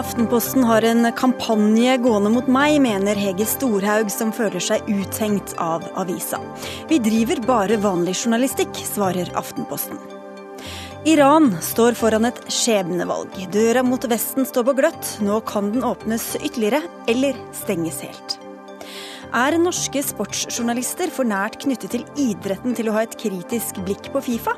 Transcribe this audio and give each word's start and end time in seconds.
Aftenposten 0.00 0.64
har 0.64 0.82
en 0.82 1.12
kampanje 1.12 1.96
gående 2.00 2.30
mot 2.32 2.46
meg, 2.48 2.78
mener 2.80 3.18
Hege 3.20 3.44
Storhaug, 3.44 4.08
som 4.08 4.30
føler 4.32 4.62
seg 4.64 4.86
uthengt 4.88 5.52
av 5.60 5.84
avisa. 6.00 6.38
Vi 6.88 6.96
driver 7.04 7.42
bare 7.44 7.76
vanlig 7.82 8.14
journalistikk, 8.22 8.80
svarer 8.88 9.28
Aftenposten. 9.36 10.00
Iran 11.10 11.50
står 11.60 11.98
foran 12.00 12.30
et 12.30 12.40
skjebnevalg. 12.48 13.36
Døra 13.52 13.82
mot 13.84 14.06
Vesten 14.08 14.48
står 14.48 14.70
på 14.70 14.76
gløtt. 14.80 15.10
Nå 15.20 15.42
kan 15.44 15.68
den 15.74 15.84
åpnes 15.84 16.30
ytterligere, 16.40 16.80
eller 17.12 17.36
stenges 17.60 18.00
helt. 18.06 18.38
Er 19.36 19.58
norske 19.60 20.00
sportsjournalister 20.02 21.12
for 21.12 21.28
nært 21.28 21.60
knyttet 21.66 21.92
til 21.92 22.08
idretten 22.16 22.72
til 22.78 22.88
å 22.88 22.96
ha 22.96 23.04
et 23.04 23.20
kritisk 23.20 23.84
blikk 23.84 24.08
på 24.16 24.24
Fifa? 24.30 24.56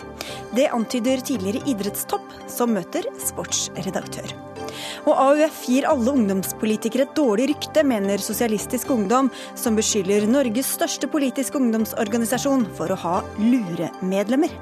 Det 0.55 0.71
antyder 0.71 1.27
tidligere 1.27 1.67
idrettstopp, 1.75 2.31
som 2.47 2.79
møter 2.79 3.11
sportsredaktør. 3.27 4.52
Og 5.07 5.13
AUF 5.13 5.63
gir 5.69 5.87
alle 5.91 6.15
ungdomspolitikere 6.17 7.09
et 7.09 7.17
dårlig 7.19 7.51
rykte, 7.53 7.85
mener 7.87 8.23
Sosialistisk 8.23 8.93
Ungdom, 8.95 9.31
som 9.59 9.79
beskylder 9.79 10.29
Norges 10.31 10.75
største 10.77 11.11
politiske 11.11 11.59
ungdomsorganisasjon 11.59 12.69
for 12.79 12.93
å 12.93 13.01
ha 13.05 13.17
luremedlemmer. 13.41 14.55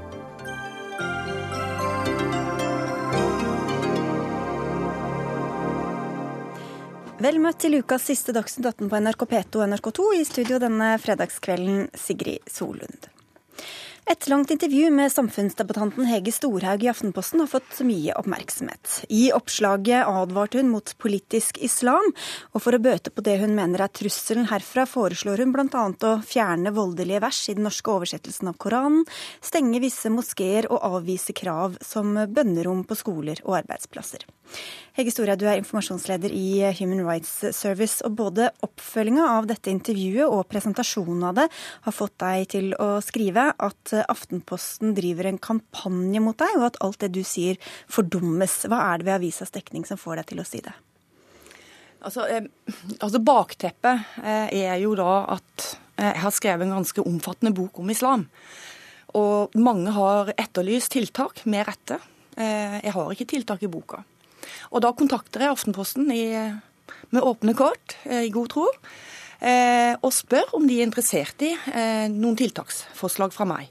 Vel 7.21 7.37
møtt 7.37 7.59
til 7.61 7.77
ukas 7.83 8.07
siste 8.09 8.33
Dagsnytt 8.33 8.71
18 8.71 8.89
på 8.89 9.01
NRK 9.05 9.25
P2 9.29 9.61
og 9.61 9.67
NRK2. 9.69 10.11
I 10.17 10.25
studio 10.25 10.57
denne 10.63 10.95
fredagskvelden, 11.03 11.91
Sigrid 11.93 12.49
Solund. 12.49 13.11
Et 14.11 14.27
langt 14.27 14.51
intervju 14.51 14.89
med 14.91 15.13
samfunnsdebattanten 15.13 16.09
Hege 16.11 16.33
Storhaug 16.35 16.83
i 16.83 16.89
Aftenposten 16.91 17.45
har 17.45 17.47
fått 17.47 17.77
mye 17.87 18.17
oppmerksomhet. 18.19 19.05
I 19.07 19.29
oppslaget 19.37 20.09
advarte 20.11 20.59
hun 20.59 20.73
mot 20.73 20.91
politisk 20.99 21.61
islam, 21.63 22.11
og 22.51 22.65
for 22.65 22.75
å 22.75 22.81
bøte 22.83 23.13
på 23.15 23.23
det 23.23 23.37
hun 23.39 23.55
mener 23.55 23.85
er 23.85 23.93
trusselen 23.95 24.49
herfra, 24.51 24.89
foreslår 24.91 25.45
hun 25.45 25.55
bl.a. 25.55 25.85
å 26.11 26.17
fjerne 26.27 26.75
voldelige 26.75 27.23
vers 27.23 27.45
i 27.47 27.55
den 27.55 27.69
norske 27.69 27.95
oversettelsen 27.95 28.51
av 28.51 28.59
Koranen, 28.59 29.07
stenge 29.47 29.79
visse 29.87 30.11
moskeer 30.11 30.67
og 30.75 30.83
avvise 30.91 31.31
krav 31.31 31.79
som 31.79 32.19
bønnerom 32.35 32.83
på 32.91 32.99
skoler 32.99 33.39
og 33.47 33.61
arbeidsplasser. 33.63 34.27
Hege 34.99 35.13
Storhaug, 35.15 35.39
du 35.39 35.47
er 35.47 35.61
informasjonsleder 35.61 36.33
i 36.35 36.67
Human 36.81 37.05
Rights 37.07 37.31
Service, 37.57 38.03
og 38.05 38.17
både 38.19 38.49
oppfølginga 38.67 39.29
av 39.37 39.47
dette 39.49 39.71
intervjuet 39.71 40.27
og 40.27 40.49
presentasjonen 40.51 41.23
av 41.29 41.39
det 41.39 41.47
har 41.87 41.95
fått 41.95 42.17
deg 42.21 42.51
til 42.57 42.73
å 42.75 42.89
skrive 43.05 43.47
at 43.55 43.95
Aftenposten 44.03 44.97
driver 44.99 45.31
en 45.31 45.41
kampanje 45.41 46.23
mot 46.25 46.37
deg, 46.43 46.59
og 46.59 46.69
at 46.73 46.81
alt 46.85 47.01
det 47.07 47.13
du 47.15 47.23
sier 47.25 47.57
fordummes. 47.89 48.65
Hva 48.67 48.83
er 48.91 49.01
det 49.01 49.09
ved 49.09 49.19
avisas 49.21 49.55
dekning 49.55 49.87
som 49.89 50.01
får 50.01 50.21
deg 50.21 50.33
til 50.33 50.43
å 50.43 50.49
si 50.49 50.63
det? 50.67 50.75
Altså, 52.01 52.25
eh, 52.29 52.45
altså 52.99 53.21
Bakteppet 53.21 54.21
eh, 54.25 54.53
er 54.65 54.79
jo 54.81 54.95
da 54.99 55.25
at 55.37 55.67
eh, 56.01 56.11
jeg 56.11 56.23
har 56.25 56.35
skrevet 56.35 56.67
en 56.67 56.79
ganske 56.79 57.05
omfattende 57.05 57.53
bok 57.57 57.83
om 57.83 57.93
islam. 57.93 58.25
Og 59.19 59.57
mange 59.59 59.93
har 59.93 60.33
etterlyst 60.37 60.93
tiltak, 60.95 61.43
med 61.51 61.67
rette. 61.67 61.99
Jeg 62.41 62.93
har 62.95 63.09
ikke 63.11 63.27
tiltak 63.33 63.65
i 63.67 63.69
boka. 63.69 63.99
Og 64.71 64.85
da 64.85 64.93
kontakter 64.97 65.47
jeg 65.47 65.55
Aftenposten 65.55 66.11
i, 66.15 66.25
med 67.11 67.27
åpne 67.27 67.57
kort, 67.59 67.97
i 68.07 68.31
god 68.35 68.53
tro, 68.53 68.67
og 69.41 70.11
spør 70.13 70.51
om 70.59 70.67
de 70.69 70.77
er 70.79 70.85
interessert 70.85 71.41
i 71.47 71.55
noen 72.13 72.37
tiltaksforslag 72.37 73.33
fra 73.33 73.47
meg. 73.49 73.71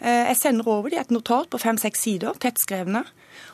Eh, 0.00 0.30
jeg 0.30 0.38
sender 0.40 0.68
over 0.68 0.90
de 0.90 0.98
et 1.00 1.12
notat 1.12 1.50
på 1.52 1.60
fem-seks 1.60 2.06
sider, 2.06 2.36
tettskrevne, 2.40 3.04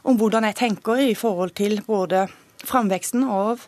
om 0.07 0.19
hvordan 0.19 0.47
jeg 0.47 0.59
tenker 0.61 1.03
i 1.03 1.15
forhold 1.19 1.57
til 1.59 1.81
både 1.87 2.27
framveksten 2.67 3.27
av 3.27 3.67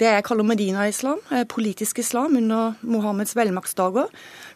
det 0.00 0.10
jeg 0.10 0.24
kaller 0.26 0.44
Medina-islam, 0.44 1.20
eh, 1.32 1.44
politisk 1.48 1.98
islam 1.98 2.36
under 2.36 2.74
Mohammeds 2.82 3.36
velmaktsdager. 3.36 4.10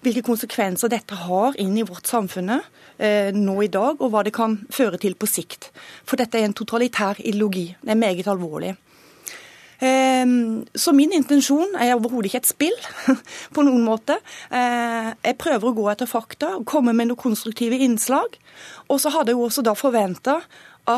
Hvilke 0.05 0.23
konsekvenser 0.23 0.93
dette 0.93 1.15
har 1.15 1.57
inn 1.59 1.79
i 1.79 1.87
vårt 1.87 2.07
samfunn 2.11 2.59
eh, 2.59 3.33
nå 3.33 3.57
i 3.65 3.73
dag, 3.73 4.01
og 4.01 4.13
hva 4.13 4.25
det 4.25 4.35
kan 4.37 4.59
føre 4.71 5.01
til 5.01 5.17
på 5.17 5.29
sikt. 5.31 5.71
For 6.05 6.21
dette 6.21 6.39
er 6.39 6.49
en 6.49 6.57
totalitær 6.57 7.21
ideologi. 7.25 7.71
Det 7.81 7.95
er 7.95 8.05
meget 8.05 8.29
alvorlig. 8.29 8.77
Ehm, 9.81 10.67
så 10.75 10.93
min 10.93 11.13
intensjon 11.17 11.73
er 11.81 11.95
overhodet 11.95 12.29
ikke 12.29 12.43
et 12.43 12.51
spill 12.51 12.77
på 13.55 13.65
noen 13.65 13.85
måte. 13.87 14.19
Eh, 14.53 15.13
jeg 15.25 15.39
prøver 15.41 15.71
å 15.71 15.77
gå 15.77 15.87
etter 15.93 16.11
fakta, 16.11 16.59
komme 16.69 16.93
med 16.93 17.09
noen 17.09 17.21
konstruktive 17.21 17.81
innslag. 17.81 18.37
Og 18.93 19.01
så 19.01 19.13
hadde 19.15 19.33
jeg 19.33 19.41
også 19.41 19.65
da 19.65 19.73
forventa 19.79 20.41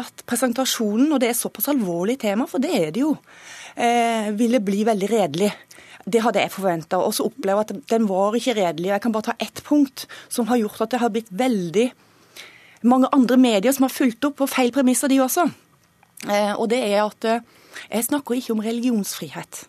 at 0.01 0.25
presentasjonen, 0.29 1.11
og 1.13 1.21
det 1.23 1.31
er 1.31 1.39
såpass 1.39 1.71
alvorlig 1.73 2.19
tema, 2.23 2.47
for 2.51 2.63
det 2.63 2.73
er 2.79 2.91
det 2.95 3.05
jo, 3.05 3.17
eh, 3.77 4.31
ville 4.39 4.61
bli 4.61 4.85
veldig 4.89 5.11
redelig. 5.11 5.53
Det 6.05 6.23
hadde 6.23 6.41
jeg 6.43 6.51
forventa. 6.51 6.99
Og 6.99 7.15
så 7.15 7.29
opplever 7.29 7.63
jeg 7.63 7.77
at 7.77 7.91
den 7.91 8.09
var 8.09 8.35
ikke 8.35 8.57
redelig. 8.59 8.91
Jeg 8.91 9.03
kan 9.03 9.13
bare 9.13 9.31
ta 9.31 9.35
ett 9.39 9.63
punkt 9.65 10.07
som 10.29 10.47
har 10.47 10.59
gjort 10.59 10.81
at 10.81 10.91
det 10.91 11.01
har 11.01 11.13
blitt 11.15 11.31
veldig 11.31 11.93
mange 12.83 13.09
andre 13.13 13.37
medier 13.37 13.73
som 13.73 13.87
har 13.87 13.95
fulgt 13.95 14.25
opp 14.25 14.41
på 14.41 14.51
feil 14.51 14.73
premisser, 14.75 15.09
de 15.09 15.21
også. 15.23 15.47
Eh, 16.27 16.55
og 16.59 16.69
det 16.71 16.83
er 16.83 17.05
at 17.05 17.45
jeg 17.91 18.05
snakker 18.05 18.37
ikke 18.37 18.53
om 18.53 18.63
religionsfrihet. 18.65 19.65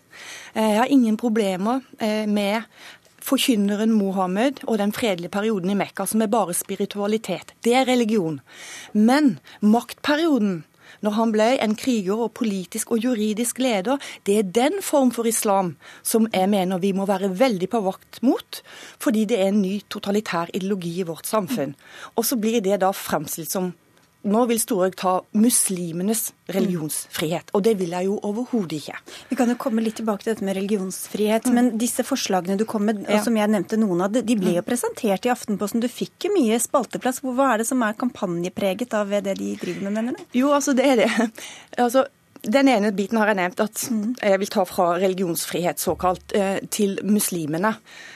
Eh, 0.55 0.69
jeg 0.69 0.79
har 0.79 0.91
ingen 0.91 1.17
problemer 1.17 1.81
eh, 1.99 2.25
med 2.29 2.63
forkynneren 3.23 3.93
Mohammed 3.95 4.63
og 4.67 4.77
den 4.81 4.93
fredelige 4.95 5.31
perioden 5.33 5.71
i 5.71 5.77
Mekka, 5.79 6.05
som 6.09 6.21
er 6.21 6.31
bare 6.31 6.55
spiritualitet. 6.57 7.55
Det 7.63 7.75
er 7.77 7.87
religion. 7.87 8.41
Men 8.93 9.37
maktperioden, 9.61 10.63
når 11.03 11.15
han 11.17 11.31
ble 11.35 11.47
en 11.63 11.75
kriger 11.79 12.21
og 12.25 12.33
politisk 12.37 12.91
og 12.93 13.03
juridisk 13.03 13.59
leder, 13.63 14.01
det 14.27 14.37
er 14.39 14.51
den 14.55 14.79
form 14.83 15.11
for 15.11 15.27
islam 15.27 15.75
som 16.03 16.27
jeg 16.33 16.49
mener 16.51 16.79
vi 16.83 16.93
må 16.95 17.07
være 17.09 17.31
veldig 17.39 17.69
på 17.71 17.83
vakt 17.87 18.21
mot, 18.23 18.61
fordi 18.99 19.25
det 19.31 19.39
er 19.39 19.51
en 19.51 19.63
ny 19.63 19.79
totalitær 19.89 20.51
ideologi 20.53 20.99
i 20.99 21.07
vårt 21.07 21.27
samfunn. 21.27 21.75
Og 22.15 22.27
så 22.27 22.39
blir 22.39 22.61
det 22.63 22.81
da 22.83 22.91
fremstilt 22.95 23.51
som 23.51 23.73
nå 24.23 24.43
vil 24.47 24.59
Storhaug 24.61 24.95
ta 24.99 25.13
muslimenes 25.35 26.29
religionsfrihet, 26.53 27.51
og 27.55 27.63
det 27.65 27.73
vil 27.79 27.93
jeg 27.95 28.07
jo 28.07 28.15
overhodet 28.23 28.79
ikke. 28.79 28.95
Vi 29.29 29.37
kan 29.39 29.51
jo 29.51 29.57
komme 29.59 29.83
litt 29.83 29.97
tilbake 29.99 30.23
til 30.23 30.33
dette 30.33 30.47
med 30.47 30.57
religionsfrihet, 30.57 31.47
mm. 31.47 31.57
men 31.57 31.71
disse 31.79 32.05
forslagene 32.07 32.57
du 32.59 32.65
kom 32.69 32.87
med, 32.87 33.03
og 33.03 33.23
som 33.25 33.37
jeg 33.39 33.51
nevnte 33.51 33.79
noen 33.81 34.05
av, 34.05 34.15
de 34.15 34.39
ble 34.39 34.55
jo 34.57 34.63
mm. 34.63 34.67
presentert 34.67 35.27
i 35.27 35.33
Aftenposten. 35.33 35.83
Du 35.83 35.89
fikk 35.91 36.29
jo 36.29 36.33
mye 36.35 36.59
spalteplass. 36.61 37.23
Hva 37.23 37.53
er 37.53 37.63
det 37.63 37.69
som 37.69 37.83
er 37.83 37.99
kampanjepreget 37.99 38.95
av 38.97 39.11
det 39.13 39.37
de 39.39 39.53
driver 39.59 39.87
med, 39.87 39.97
mener 39.99 40.19
du? 40.19 40.25
Jo, 40.39 40.53
altså 40.55 40.75
det 40.77 40.87
er 40.93 41.03
det. 41.03 41.11
Altså, 41.83 42.05
den 42.43 42.67
ene 42.67 42.91
biten 42.91 43.17
har 43.21 43.29
jeg 43.31 43.37
nevnt, 43.39 43.61
at 43.63 43.85
mm. 43.87 44.15
jeg 44.19 44.39
vil 44.41 44.49
ta 44.51 44.65
fra 44.67 44.89
religionsfrihet 44.99 45.79
såkalt 45.79 46.33
eh, 46.35 46.59
til 46.73 46.97
muslimene. 47.07 47.71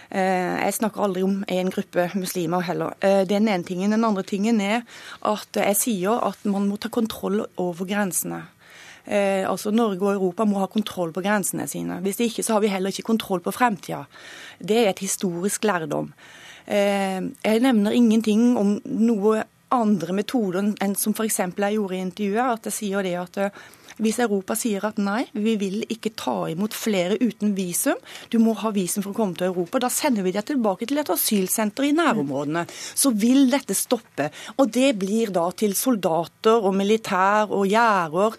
Eh, 0.09 0.57
jeg 0.65 0.75
snakker 0.75 1.05
aldri 1.05 1.23
om 1.23 1.37
en 1.47 1.71
gruppe 1.71 2.09
muslimer 2.19 2.65
heller. 2.67 2.97
Eh, 2.99 3.23
den 3.27 3.47
ene 3.47 3.63
tingen. 3.63 3.95
Den 3.95 4.03
andre 4.03 4.25
tingen 4.27 4.59
er 4.63 4.83
at 5.23 5.61
jeg 5.61 5.79
sier 5.79 6.19
at 6.27 6.43
man 6.43 6.67
må 6.67 6.75
ta 6.75 6.91
kontroll 6.91 7.45
over 7.55 7.87
grensene. 7.87 8.43
altså 9.07 9.71
Norge 9.71 10.03
og 10.03 10.17
Europa 10.17 10.43
må 10.43 10.59
ha 10.59 10.65
kontroll 10.67 11.13
på 11.15 11.21
grensene 11.23 11.63
sine. 11.67 12.01
Hvis 12.03 12.19
ikke 12.19 12.43
så 12.43 12.57
har 12.57 12.59
vi 12.59 12.67
heller 12.67 12.91
ikke 12.91 13.07
kontroll 13.07 13.39
på 13.39 13.53
fremtida. 13.55 14.01
Det 14.59 14.81
er 14.81 14.89
et 14.89 14.99
historisk 14.99 15.63
lærdom. 15.63 16.11
jeg 16.67 17.59
nevner 17.63 17.91
ingenting 17.95 18.57
om 18.57 18.81
noe 18.83 19.45
andre 19.71 20.11
metoder 20.11 20.73
enn 20.83 20.95
som 20.95 21.13
f.eks. 21.15 21.39
jeg 21.39 21.73
gjorde 21.77 21.95
i 21.95 22.03
intervjuet. 22.03 22.59
At 22.59 22.65
jeg 22.65 22.73
sier 22.73 23.01
det 23.01 23.15
at 23.15 23.53
hvis 24.03 24.19
Europa 24.21 24.55
sier 24.57 24.85
at 24.87 24.99
nei, 25.01 25.23
vi 25.33 25.55
vil 25.59 25.81
ikke 25.89 26.13
ta 26.17 26.35
imot 26.51 26.75
flere 26.77 27.17
uten 27.21 27.55
visum, 27.57 27.97
du 28.31 28.37
må 28.41 28.53
ha 28.61 28.71
visum 28.75 29.05
for 29.05 29.13
å 29.13 29.17
komme 29.17 29.37
til 29.37 29.49
Europa, 29.49 29.81
da 29.81 29.89
sender 29.93 30.25
vi 30.25 30.33
deg 30.35 30.45
tilbake 30.47 30.87
til 30.89 31.01
et 31.01 31.11
asylsenter 31.13 31.87
i 31.87 31.93
nærområdene. 31.97 32.67
Så 32.69 33.13
vil 33.17 33.47
dette 33.51 33.75
stoppe. 33.77 34.29
Og 34.57 34.71
det 34.73 34.93
blir 34.99 35.33
da 35.35 35.47
til 35.57 35.75
soldater 35.77 36.61
og 36.61 36.75
militær 36.77 37.53
og 37.53 37.67
gjerder. 37.69 38.37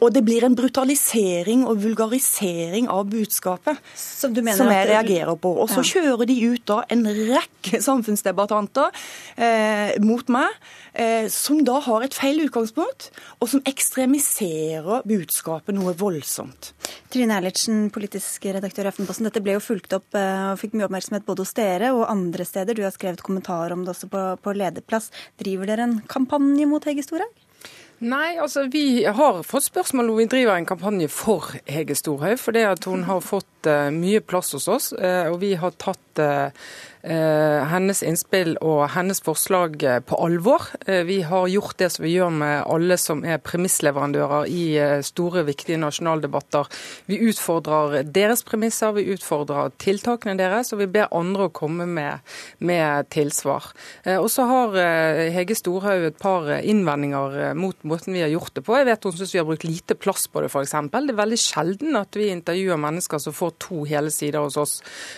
Og 0.00 0.08
det 0.12 0.22
blir 0.26 0.44
en 0.44 0.56
brutalisering 0.58 1.62
og 1.68 1.78
vulgarisering 1.84 2.88
av 2.92 3.06
budskapet 3.10 3.78
som, 3.94 4.34
som 4.34 4.72
jeg 4.72 4.88
reagerer 4.90 5.38
på. 5.40 5.52
Og 5.62 5.70
så 5.70 5.84
ja. 5.84 5.90
kjører 5.94 6.28
de 6.28 6.36
ut 6.50 6.64
da 6.68 6.80
en 6.92 7.06
rekke 7.06 7.80
samfunnsdebattanter 7.84 8.90
eh, 9.38 9.94
mot 10.04 10.26
meg, 10.32 10.58
eh, 10.98 11.30
som 11.32 11.62
da 11.66 11.78
har 11.86 12.04
et 12.04 12.16
feil 12.16 12.42
utgangspunkt, 12.46 13.10
og 13.40 13.52
som 13.52 13.62
ekstremiserer 13.68 14.95
budskapet 15.04 15.76
noe 15.76 15.94
voldsomt. 15.98 16.72
Trine 17.12 17.36
Eilertsen, 17.36 17.88
politisk 17.94 18.46
redaktør 18.56 18.88
i 18.88 18.92
Aftenposten. 18.92 19.28
Dette 19.28 19.42
ble 19.44 19.56
jo 19.56 19.64
fulgt 19.64 19.96
opp 19.96 20.16
eh, 20.18 20.52
og 20.52 20.60
fikk 20.60 20.76
mye 20.76 20.88
oppmerksomhet 20.88 21.26
både 21.28 21.44
hos 21.44 21.56
dere 21.56 21.92
og 21.96 22.06
andre 22.10 22.46
steder. 22.48 22.76
Du 22.76 22.84
har 22.86 22.94
skrevet 22.94 23.24
kommentar 23.24 23.74
om 23.74 23.84
det 23.84 23.94
også 23.94 24.10
på, 24.12 24.22
på 24.42 24.56
lederplass. 24.56 25.10
Driver 25.40 25.72
dere 25.72 25.88
en 25.88 25.98
kampanje 26.10 26.68
mot 26.70 26.84
Hege 26.86 27.04
Storhaug? 27.06 27.42
Nei, 28.04 28.36
altså 28.36 28.66
vi 28.68 29.06
har 29.08 29.38
fått 29.48 29.70
spørsmål 29.70 30.10
om 30.12 30.18
vi 30.20 30.26
driver 30.28 30.58
en 30.58 30.68
kampanje 30.68 31.08
for 31.08 31.54
Hege 31.64 31.96
Storhaug. 31.96 32.36
For 32.42 32.52
det 32.52 32.66
at 32.68 32.84
hun 32.84 33.06
har 33.08 33.22
fått 33.24 33.48
fått 33.66 33.94
mye 33.96 34.20
plass 34.22 34.54
hos 34.56 34.68
oss, 34.70 34.92
og 34.94 35.40
vi 35.42 35.54
har 35.58 35.74
tatt 35.80 36.22
Eh, 37.06 37.64
hennes 37.70 38.00
innspill 38.02 38.56
og 38.66 38.80
hennes 38.96 39.20
forslag 39.22 39.76
eh, 39.86 40.00
på 40.02 40.16
alvor. 40.18 40.64
Eh, 40.90 41.04
vi 41.06 41.20
har 41.22 41.44
gjort 41.46 41.76
det 41.78 41.92
som 41.94 42.02
vi 42.02 42.16
gjør 42.16 42.32
med 42.34 42.64
alle 42.66 42.96
som 42.98 43.20
er 43.22 43.38
premissleverandører 43.38 44.48
i 44.50 44.64
store, 45.06 45.44
viktige 45.46 45.78
nasjonaldebatter. 45.78 46.66
Vi 47.06 47.20
utfordrer 47.28 48.02
deres 48.10 48.42
premisser, 48.46 48.96
vi 48.96 49.06
utfordrer 49.14 49.70
tiltakene 49.78 50.34
deres, 50.40 50.72
og 50.74 50.82
vi 50.82 50.88
ber 50.96 51.12
andre 51.14 51.46
å 51.46 51.54
komme 51.54 51.86
med, 51.86 52.24
med 52.58 53.06
tilsvar. 53.14 53.70
Og 54.16 54.26
så 54.32 54.46
har 54.48 54.74
Hege 55.34 55.54
Storhaug 55.58 56.08
et 56.08 56.18
par 56.18 56.48
innvendinger 56.58 57.54
mot 57.58 57.78
måten 57.86 58.16
vi 58.16 58.24
har 58.24 58.32
gjort 58.32 58.56
det 58.56 58.64
på. 58.66 58.76
Jeg 58.80 58.88
vet 58.90 59.06
hun 59.06 59.14
syns 59.14 59.34
vi 59.34 59.40
har 59.42 59.48
brukt 59.48 59.66
lite 59.68 59.98
plass 59.98 60.26
på 60.30 60.42
det, 60.42 60.50
f.eks. 60.50 60.74
Det 60.90 61.02
er 61.14 61.20
veldig 61.22 61.40
sjelden 61.40 62.00
at 62.00 62.18
vi 62.18 62.32
intervjuer 62.32 62.80
mennesker 62.80 63.22
som 63.22 63.36
får 63.36 63.55
to 63.62 63.84
hele 63.88 64.10
sider 64.14 64.44
hos 64.44 64.56
oss 64.60 64.74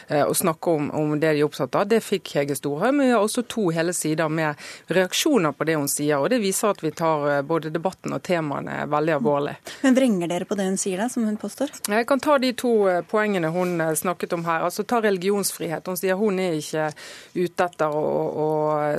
og 0.08 0.37
snakke 0.37 0.70
om, 0.70 0.90
om 0.94 1.14
det 1.20 1.32
de 1.35 1.43
er 1.43 1.46
opptatt 1.46 1.76
av. 1.76 1.87
Det 1.88 2.00
fikk 2.05 2.32
Hege 2.37 2.56
Storhaug. 2.56 2.94
Men 2.94 3.06
vi 3.06 3.12
har 3.12 3.23
også 3.23 3.43
to 3.49 3.69
hele 3.75 3.93
sider 3.96 4.29
med 4.32 4.58
reaksjoner 4.87 5.52
på 5.52 5.67
det 5.69 5.76
hun 5.79 5.88
sier. 5.90 6.19
og 6.19 6.31
Det 6.31 6.40
viser 6.43 6.73
at 6.73 6.82
vi 6.82 6.93
tar 6.96 7.26
eh, 7.31 7.43
både 7.46 7.73
debatten 7.75 8.14
og 8.14 8.23
temaene 8.26 8.85
veldig 8.90 9.17
alvorlig. 9.19 9.56
Men 9.85 9.96
vrenger 9.99 10.32
dere 10.32 10.49
på 10.49 10.58
det 10.58 10.69
hun 10.69 10.79
sier, 10.81 11.00
da, 11.00 11.08
som 11.12 11.26
hun 11.29 11.38
påstår? 11.40 11.73
Jeg 11.88 12.08
kan 12.08 12.23
ta 12.25 12.38
de 12.43 12.52
to 12.58 12.73
eh, 12.90 13.02
poengene 13.08 13.52
hun 13.55 13.81
eh, 13.85 13.94
snakket 13.99 14.37
om 14.37 14.46
her. 14.49 14.67
Altså 14.69 14.87
Ta 14.88 15.02
religionsfrihet. 15.05 15.88
Hun 15.88 16.00
sier 16.00 16.19
hun 16.19 16.41
er 16.43 16.58
ikke 16.58 16.88
ute 17.37 17.69
etter 17.69 17.93
å, 17.94 18.06
å 18.44 18.49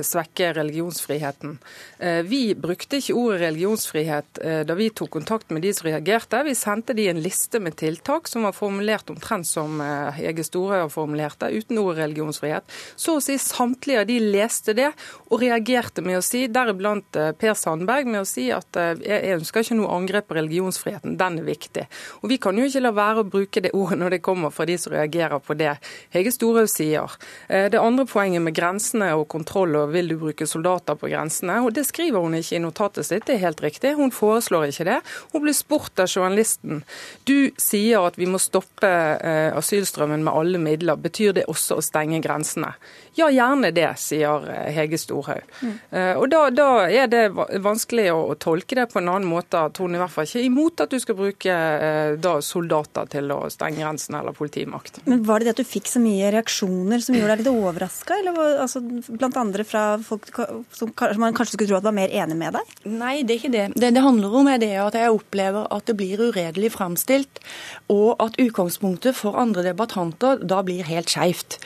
svekke 0.06 0.52
religionsfriheten. 0.54 1.56
Vi 2.26 2.40
brukte 2.58 3.00
ikke 3.00 3.16
ordet 3.18 3.40
religionsfrihet 3.42 4.40
da 4.66 4.76
vi 4.76 4.88
tok 4.94 5.10
kontakt 5.16 5.50
med 5.52 5.64
de 5.64 5.72
som 5.74 5.88
reagerte. 5.88 6.40
Vi 6.46 6.54
sendte 6.56 6.94
de 6.96 7.08
en 7.10 7.20
liste 7.22 7.60
med 7.62 7.76
tiltak 7.80 8.30
som 8.30 8.46
var 8.46 8.54
formulert 8.56 9.10
omtrent 9.10 9.29
som 9.46 9.80
Hege 10.16 10.44
Storhaug 10.44 10.84
har 10.84 10.92
formulert 10.92 11.38
det, 11.40 11.50
uten 11.54 11.78
ordet 11.80 12.04
religionsfrihet. 12.04 12.66
Så 12.96 13.16
å 13.16 13.22
si 13.24 13.38
samtlige 13.40 14.02
av 14.02 14.08
de 14.08 14.18
leste 14.20 14.74
det 14.76 14.90
og 15.30 15.40
reagerte 15.42 16.02
med 16.04 16.18
å 16.18 16.24
si, 16.24 16.44
deriblant 16.50 17.16
eh, 17.18 17.32
Per 17.38 17.54
Sandberg, 17.58 18.08
med 18.10 18.24
å 18.24 18.28
si 18.28 18.48
at 18.54 18.76
eh, 18.80 18.92
jeg 19.04 19.36
ønsker 19.38 19.64
ikke 19.64 19.78
noe 19.78 19.92
angrep 19.94 20.28
på 20.30 20.36
religionsfriheten, 20.38 21.16
den 21.20 21.40
er 21.40 21.46
viktig. 21.46 21.86
Og 22.20 22.30
Vi 22.32 22.40
kan 22.42 22.58
jo 22.58 22.66
ikke 22.66 22.82
la 22.82 22.92
være 22.96 23.22
å 23.22 23.28
bruke 23.30 23.62
det 23.62 23.72
ordet 23.76 24.00
når 24.00 24.16
det 24.16 24.22
kommer 24.26 24.54
fra 24.54 24.66
de 24.68 24.76
som 24.80 24.94
reagerer 24.94 25.42
på 25.44 25.56
det 25.58 25.76
Hege 26.14 26.32
Storhaug 26.34 26.70
sier. 26.70 27.16
Eh, 27.48 27.68
det 27.72 27.80
andre 27.80 28.06
poenget 28.10 28.44
med 28.44 28.56
grensene 28.56 29.12
og 29.18 29.28
kontroll 29.32 29.78
og 29.78 29.94
vil 29.94 30.10
du 30.12 30.16
bruke 30.20 30.48
soldater 30.50 30.98
på 30.98 31.10
grensene, 31.12 31.60
og 31.64 31.74
det 31.76 31.86
skriver 31.88 32.24
hun 32.24 32.38
ikke 32.38 32.58
i 32.58 32.64
notatet 32.64 33.06
sitt, 33.06 33.26
det 33.28 33.38
er 33.38 33.46
helt 33.46 33.62
riktig. 33.64 33.94
Hun 34.00 34.14
foreslår 34.14 34.70
ikke 34.70 34.88
det. 34.88 34.98
Hun 35.34 35.44
blir 35.44 35.56
spurt 35.56 36.02
av 36.02 36.10
journalisten. 36.10 36.82
Du 37.28 37.52
sier 37.60 38.06
at 38.08 38.18
vi 38.18 38.28
må 38.30 38.40
stoppe 38.42 38.90
asylstrømmen 39.58 40.24
med 40.26 40.34
alle 40.34 40.60
midler. 40.62 41.00
Betyr 41.00 41.36
det 41.40 41.46
også 41.50 41.78
å 41.80 41.84
stenge 41.84 42.20
grensene? 42.24 42.72
Ja, 43.18 43.28
gjerne 43.32 43.72
det, 43.74 43.88
sier 44.00 44.46
eh, 44.50 44.70
Hege 44.74 44.98
Storhaug. 45.00 45.46
Mm. 45.60 45.76
Og 46.20 46.26
da, 46.30 46.40
da, 46.54 46.68
er 46.86 47.08
det 47.10 47.24
vanskelig 47.62 48.06
å, 48.14 48.34
tolke 48.40 48.76
det 48.78 48.86
på 48.92 49.00
en 49.00 49.10
annen 49.10 49.28
måte. 49.28 49.66
At 49.70 49.80
hun 49.82 49.94
i 49.94 50.00
hvert 50.00 50.12
fall 50.12 50.28
ikke 50.28 50.40
er 50.40 50.46
imot 50.46 50.82
at 50.84 50.92
du 50.92 51.00
skal 51.02 51.18
bruke 51.18 51.54
eh, 51.54 52.14
da, 52.20 52.36
soldater 52.44 53.08
til 53.10 53.32
å 53.34 53.40
stenge 53.52 53.82
grensene 53.82 54.20
eller 54.22 54.36
politimakt. 54.36 55.02
Men 55.08 55.24
Var 55.26 55.40
det 55.40 55.50
det 55.50 55.54
at 55.56 55.62
du 55.62 55.68
fikk 55.68 55.90
så 55.90 56.02
mye 56.02 56.30
reaksjoner 56.34 57.02
som 57.04 57.16
gjorde 57.16 57.36
deg 57.36 57.44
litt 57.44 57.52
overraska, 57.52 58.20
altså, 58.62 58.82
blant 59.10 59.38
andre 59.40 59.66
fra 59.66 59.84
folk 60.04 60.30
som 60.76 60.92
man 61.20 61.36
kanskje 61.36 61.56
skulle 61.56 61.70
tro 61.70 61.80
at 61.80 61.86
var 61.86 61.96
mer 61.96 62.12
enig 62.14 62.38
med 62.38 62.56
deg? 62.58 62.74
Nei, 62.90 63.14
det 63.24 63.34
er 63.34 63.40
ikke 63.40 63.54
det. 63.54 63.66
Det 63.80 63.92
det 63.96 64.04
handler 64.04 64.36
om, 64.40 64.50
er 64.50 64.60
det 64.62 64.72
at 64.80 64.98
jeg 64.98 65.14
opplever 65.14 65.66
at 65.74 65.88
det 65.88 65.96
blir 65.98 66.22
uredelig 66.30 66.72
framstilt, 66.76 67.42
og 67.92 68.20
at 68.22 68.38
utgangspunktet 68.40 68.99
for 69.16 69.38
andre 69.40 69.64
debattanter 69.70 70.42
da 70.44 70.62
blir 70.66 70.84
helt 70.88 71.10
skeivt. 71.10 71.58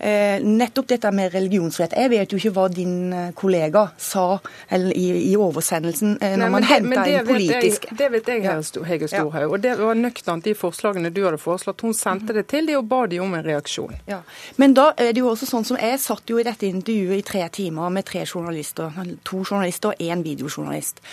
Eh, 0.00 0.40
nettopp 0.40 0.86
dette 0.88 1.10
med 1.12 1.34
religionsfrihet. 1.34 1.92
Jeg 1.92 2.08
vet 2.08 2.30
jo 2.32 2.38
ikke 2.40 2.52
hva 2.56 2.62
din 2.72 3.12
eh, 3.12 3.26
kollega 3.36 3.82
sa 4.00 4.38
i, 4.72 5.10
i, 5.28 5.34
oversendelsen 5.36 6.14
eh, 6.24 6.38
når 6.40 6.46
Nei, 6.46 6.48
man 6.54 6.66
henta 6.70 7.02
inn 7.04 7.28
politisk 7.28 7.84
jeg, 7.90 7.98
Det 7.98 8.08
vet 8.14 8.30
jeg, 8.32 8.46
Hege 8.88 9.10
Storhaug. 9.12 9.44
Ja. 9.44 9.50
Og 9.50 9.60
det 9.60 9.74
var 9.76 10.00
nøkternt 10.00 10.48
de 10.48 10.54
forslagene 10.56 11.12
du 11.12 11.20
hadde 11.26 11.40
foreslått. 11.42 11.84
Hun 11.84 11.92
sendte 11.96 12.32
det 12.32 12.46
til 12.48 12.70
de 12.70 12.78
og 12.78 12.88
ba 12.88 13.02
de 13.12 13.20
om 13.20 13.36
en 13.36 13.44
reaksjon. 13.44 13.92
Ja. 14.08 14.22
Men 14.56 14.72
da 14.78 14.94
er 14.96 15.12
det 15.12 15.20
jo 15.20 15.28
også 15.34 15.50
sånn 15.50 15.68
som 15.68 15.76
jeg 15.76 16.00
satt 16.00 16.32
jo 16.32 16.40
i 16.40 16.48
dette 16.48 16.64
intervjuet 16.70 17.20
i 17.20 17.28
tre 17.34 17.44
timer 17.60 17.92
med 17.92 18.08
tre 18.08 18.24
journalister. 18.24 18.96
To 19.28 19.44
journalister 19.44 19.92
og 19.92 20.00
én 20.00 20.24
videojournalist. 20.24 21.04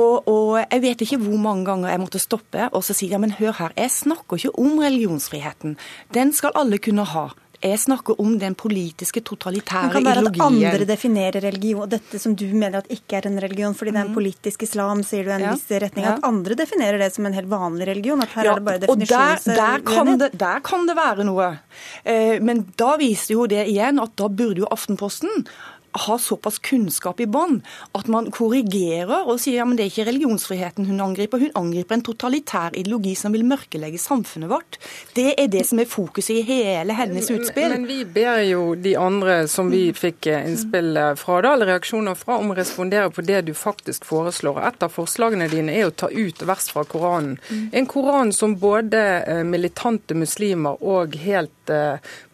Og, 0.00 0.30
og, 0.30 0.56
jeg 0.64 0.84
vet 0.86 1.04
ikke 1.04 1.20
hvor 1.22 1.38
mange 1.42 1.66
ganger 1.68 1.92
jeg 1.92 2.02
måtte 2.02 2.22
stoppe 2.22 2.70
og 2.70 2.84
så 2.86 2.96
si 2.96 3.10
ja, 3.10 3.20
men 3.20 3.36
hør 3.38 3.56
her, 3.60 3.76
jeg 3.76 3.92
snakker 3.92 4.40
ikke 4.40 4.56
om 4.62 4.80
religionsfriheten. 4.80 5.78
Den 6.16 6.34
skal 6.36 6.56
alle 6.58 6.80
kunne 6.82 7.06
ha. 7.12 7.28
Jeg 7.60 7.76
snakker 7.76 8.16
om 8.22 8.38
den 8.40 8.54
politiske, 8.56 9.20
totalitære 9.20 9.90
ideologien. 9.90 10.24
Det 10.24 10.38
kan 10.40 10.54
være 10.56 10.68
at 10.70 10.70
andre 10.72 10.86
definerer 10.88 11.44
religion, 11.44 11.90
dette 11.92 12.20
som 12.22 12.32
du 12.32 12.46
mener 12.54 12.78
at 12.78 12.86
ikke 12.88 13.18
er 13.18 13.26
en 13.28 13.36
religion, 13.44 13.74
fordi 13.76 13.92
det 13.92 14.00
er 14.00 14.06
en 14.06 14.12
mm. 14.14 14.16
politisk 14.16 14.62
islam, 14.64 15.02
sier 15.04 15.26
du 15.26 15.28
i 15.28 15.34
en 15.34 15.44
ja. 15.44 15.50
viss 15.52 15.82
retning. 15.84 16.06
At 16.08 16.24
andre 16.24 16.56
definerer 16.56 16.96
det 17.04 17.10
som 17.12 17.28
en 17.28 17.36
helt 17.36 17.50
vanlig 17.50 17.90
religion. 17.90 18.24
At 18.24 18.32
her 18.38 18.48
ja, 18.48 18.54
er 18.54 18.62
det 18.62 18.66
bare 18.70 18.82
definisjonsuenighet. 18.86 19.50
Der, 19.50 19.84
der, 19.84 19.84
kan 19.90 20.22
det, 20.22 20.30
der 20.40 20.64
kan 20.70 20.88
det 20.88 20.96
være 20.96 21.28
noe. 21.28 21.50
Eh, 22.00 22.38
men 22.40 22.64
da 22.80 22.94
viser 23.02 23.36
jo 23.36 23.44
det 23.52 23.66
igjen 23.68 24.00
at 24.00 24.16
da 24.16 24.32
burde 24.32 24.64
jo 24.64 24.72
Aftenposten 24.72 25.44
har 25.92 26.18
såpass 26.18 26.58
kunnskap 26.58 27.20
i 27.20 27.26
bånn 27.26 27.60
at 27.98 28.08
man 28.10 28.30
korrigerer 28.34 29.26
og 29.26 29.40
sier 29.42 29.60
ja, 29.60 29.66
men 29.66 29.78
det 29.78 29.86
er 29.86 29.92
ikke 29.92 30.06
religionsfriheten 30.08 30.86
hun 30.86 31.02
angriper. 31.02 31.42
Hun 31.42 31.54
angriper 31.58 31.96
en 31.96 32.04
totalitær 32.06 32.76
ideologi 32.78 33.16
som 33.18 33.34
vil 33.34 33.46
mørkelegge 33.48 33.98
samfunnet 34.00 34.50
vårt. 34.50 34.78
Det 35.16 35.34
er 35.34 35.50
det 35.52 35.64
som 35.68 35.82
er 35.82 35.90
fokuset 35.90 36.40
i 36.40 36.44
hele 36.46 36.94
hennes 36.96 37.30
utspill. 37.32 37.74
Men, 37.74 37.84
men 37.84 37.90
vi 37.90 38.04
ber 38.04 38.42
jo 38.46 38.62
de 38.78 38.94
andre 39.00 39.40
som 39.50 39.70
vi 39.72 39.88
fikk 39.96 40.30
eh, 40.30 40.46
innspill 40.48 40.96
eh, 40.96 41.12
fra, 41.18 41.40
da, 41.44 41.54
eller 41.56 41.72
reaksjoner 41.74 42.18
fra, 42.18 42.38
om 42.40 42.54
å 42.54 42.58
respondere 42.58 43.10
på 43.14 43.24
det 43.26 43.42
du 43.48 43.54
faktisk 43.56 44.06
foreslår. 44.08 44.62
Et 44.70 44.86
av 44.86 44.94
forslagene 44.94 45.50
dine 45.50 45.74
er 45.74 45.90
å 45.90 45.94
ta 45.94 46.10
ut 46.10 46.44
vers 46.46 46.70
fra 46.70 46.86
Koranen. 46.88 47.38
En 47.72 47.86
koran 47.90 48.32
som 48.36 48.56
både 48.60 49.02
eh, 49.24 49.42
militante 49.46 50.14
muslimer 50.18 50.80
og 50.80 51.16
helt 51.20 51.52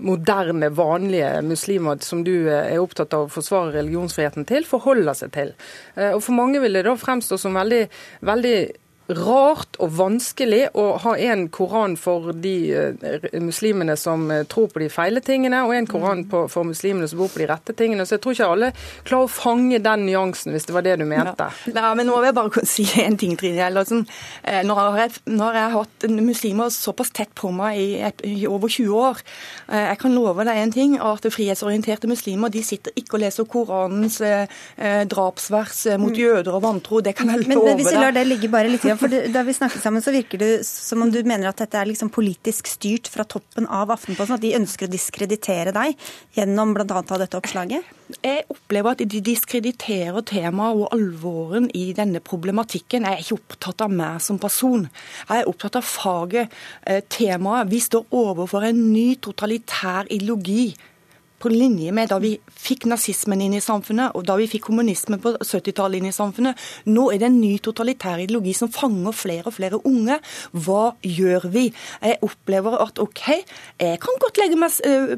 moderne, 0.03 0.71
vanlige 0.77 1.31
muslimer, 1.47 2.01
som 2.05 2.25
du 2.27 2.49
er 2.53 2.79
opptatt 2.81 3.15
av 3.17 3.27
å 3.27 3.33
forsvare, 3.33 3.75
religionsfriheten 3.77 4.47
til, 4.49 4.67
forholder 4.69 5.17
seg 5.19 5.35
til. 5.37 5.55
Eh, 5.97 6.13
og 6.15 6.23
For 6.25 6.37
mange 6.37 6.63
vil 6.63 6.79
det 6.79 6.87
da 6.87 6.97
fremstå 6.99 7.39
som 7.41 7.57
veldig, 7.57 7.85
veldig 8.27 8.59
rart 9.09 9.77
og 9.83 9.93
vanskelig 9.95 10.65
å 10.75 10.87
ha 11.05 11.13
en 11.29 11.47
koran 11.55 11.95
for 12.01 12.33
de 12.35 12.55
uh, 12.75 13.27
muslimene 13.43 13.95
som 13.99 14.27
uh, 14.33 14.43
tror 14.51 14.71
på 14.73 14.83
de 14.83 14.89
feile 14.91 15.23
tingene, 15.25 15.63
og 15.67 15.75
en 15.77 15.87
koran 15.91 16.25
på, 16.31 16.47
for 16.51 16.67
muslimene 16.67 17.07
som 17.09 17.21
bor 17.23 17.31
på 17.31 17.43
de 17.43 17.49
rette 17.51 17.75
tingene. 17.79 18.07
Så 18.07 18.17
jeg 18.17 18.25
tror 18.25 18.37
ikke 18.37 18.51
alle 18.57 18.71
klarer 19.07 19.29
å 19.29 19.33
fange 19.33 19.81
den 19.83 20.07
nyansen, 20.09 20.55
hvis 20.57 20.67
det 20.67 20.75
var 20.75 20.87
det 20.87 20.97
du 21.01 21.07
mente. 21.07 21.49
Ja. 21.67 21.75
Nei, 21.77 21.93
men 22.01 22.11
nå 22.11 22.17
vil 22.19 22.31
jeg 22.31 22.39
bare 22.41 22.65
si 22.75 22.87
en 23.05 23.19
ting, 23.21 23.37
Trine 23.39 23.61
Gjellersen. 23.61 24.03
Når 24.47 24.67
nå 24.67 24.79
har 24.81 25.01
jeg, 25.05 25.15
har 25.39 25.77
hatt 25.77 26.09
muslimer 26.11 26.73
såpass 26.75 27.13
tett 27.15 27.33
på 27.39 27.53
meg 27.55 27.79
i, 27.79 27.89
et, 28.09 28.25
i, 28.27 28.35
over 28.51 28.71
20 28.73 28.91
år. 28.97 29.23
Jeg 29.71 29.99
kan 30.03 30.15
love 30.17 30.45
deg 30.47 30.61
en 30.61 30.75
ting, 30.75 30.97
at 31.03 31.27
frihetsorienterte 31.33 32.11
muslimer 32.11 32.53
de 32.53 32.63
sitter 32.67 32.95
ikke 32.99 33.19
og 33.19 33.23
leser 33.23 33.49
Koranens 33.51 34.19
eh, 34.25 34.47
drapsvers 35.09 35.85
mot 36.01 36.13
mm. 36.13 36.21
jøder 36.21 36.57
og 36.57 36.65
vantro. 36.65 37.01
Det 37.05 37.15
kan 37.19 37.31
jeg 37.33 37.45
love 37.45 37.49
deg. 37.49 37.57
Men, 37.57 37.71
men 37.71 37.81
hvis 37.81 37.93
vi 37.93 38.03
lar 38.03 38.17
det 38.17 38.27
ligge 38.29 38.51
bare 38.53 38.73
litt 38.73 38.87
for 39.01 39.13
Da 39.33 39.43
vi 39.47 39.55
snakket 39.55 39.83
sammen, 39.83 40.03
så 40.03 40.13
virker 40.15 40.41
det 40.41 40.51
som 40.67 41.03
om 41.05 41.11
du 41.13 41.19
mener 41.23 41.51
at 41.51 41.61
dette 41.61 41.79
er 41.79 41.89
liksom 41.89 42.11
politisk 42.15 42.69
styrt 42.71 43.11
fra 43.13 43.27
toppen 43.29 43.69
av 43.69 43.93
Aftenposten? 43.95 44.37
At 44.39 44.45
de 44.45 44.55
ønsker 44.59 44.87
å 44.87 44.93
diskreditere 44.93 45.75
deg 45.77 45.95
gjennom 46.37 46.75
bl.a. 46.77 47.03
dette 47.21 47.39
oppslaget? 47.39 47.93
Jeg 48.23 48.45
opplever 48.53 48.95
at 48.95 49.03
de 49.03 49.23
diskrediterer 49.25 50.23
temaet 50.27 50.81
og 50.83 50.91
alvoren 50.95 51.69
i 51.75 51.89
denne 51.97 52.23
problematikken. 52.25 53.07
Jeg 53.07 53.19
er 53.19 53.25
ikke 53.25 53.41
opptatt 53.41 53.87
av 53.87 53.95
meg 53.95 54.21
som 54.23 54.41
person. 54.43 54.89
Jeg 55.27 55.43
er 55.43 55.51
opptatt 55.51 55.81
av 55.81 55.87
faget, 55.87 56.53
eh, 56.87 57.03
temaet. 57.11 57.73
Vi 57.73 57.81
står 57.83 58.07
overfor 58.15 58.69
en 58.69 58.85
ny 58.93 59.09
totalitær 59.23 60.07
ideologi 60.11 60.75
på 61.43 61.51
linje 61.53 61.93
med 61.95 62.11
da 62.11 62.19
vi 62.23 62.35
fikk 62.49 62.87
nazismen 62.91 63.43
inn 63.45 63.57
i 63.59 63.63
samfunnet, 63.65 64.15
og 64.17 64.27
da 64.29 64.37
vi 64.41 64.49
fikk 64.51 64.67
kommunismen 64.69 65.21
på 65.23 65.35
70-tallet 65.41 66.01
inn 66.01 66.11
i 66.11 66.15
samfunnet. 66.17 66.59
Nå 66.89 67.09
er 67.13 67.21
det 67.23 67.31
en 67.31 67.41
ny 67.41 67.57
totalitær 67.65 68.23
ideologi 68.23 68.55
som 68.57 68.73
fanger 68.73 69.17
flere 69.17 69.51
og 69.51 69.57
flere 69.59 69.81
unge. 69.89 70.19
Hva 70.67 70.95
gjør 71.05 71.49
vi? 71.53 71.69
Jeg 72.01 72.21
opplever 72.27 72.79
at 72.87 73.01
OK, 73.03 73.25
jeg 73.83 74.03
kan 74.03 74.23
godt 74.23 74.43
legge 74.43 74.61
meg, 74.61 74.81
øh, 74.87 75.17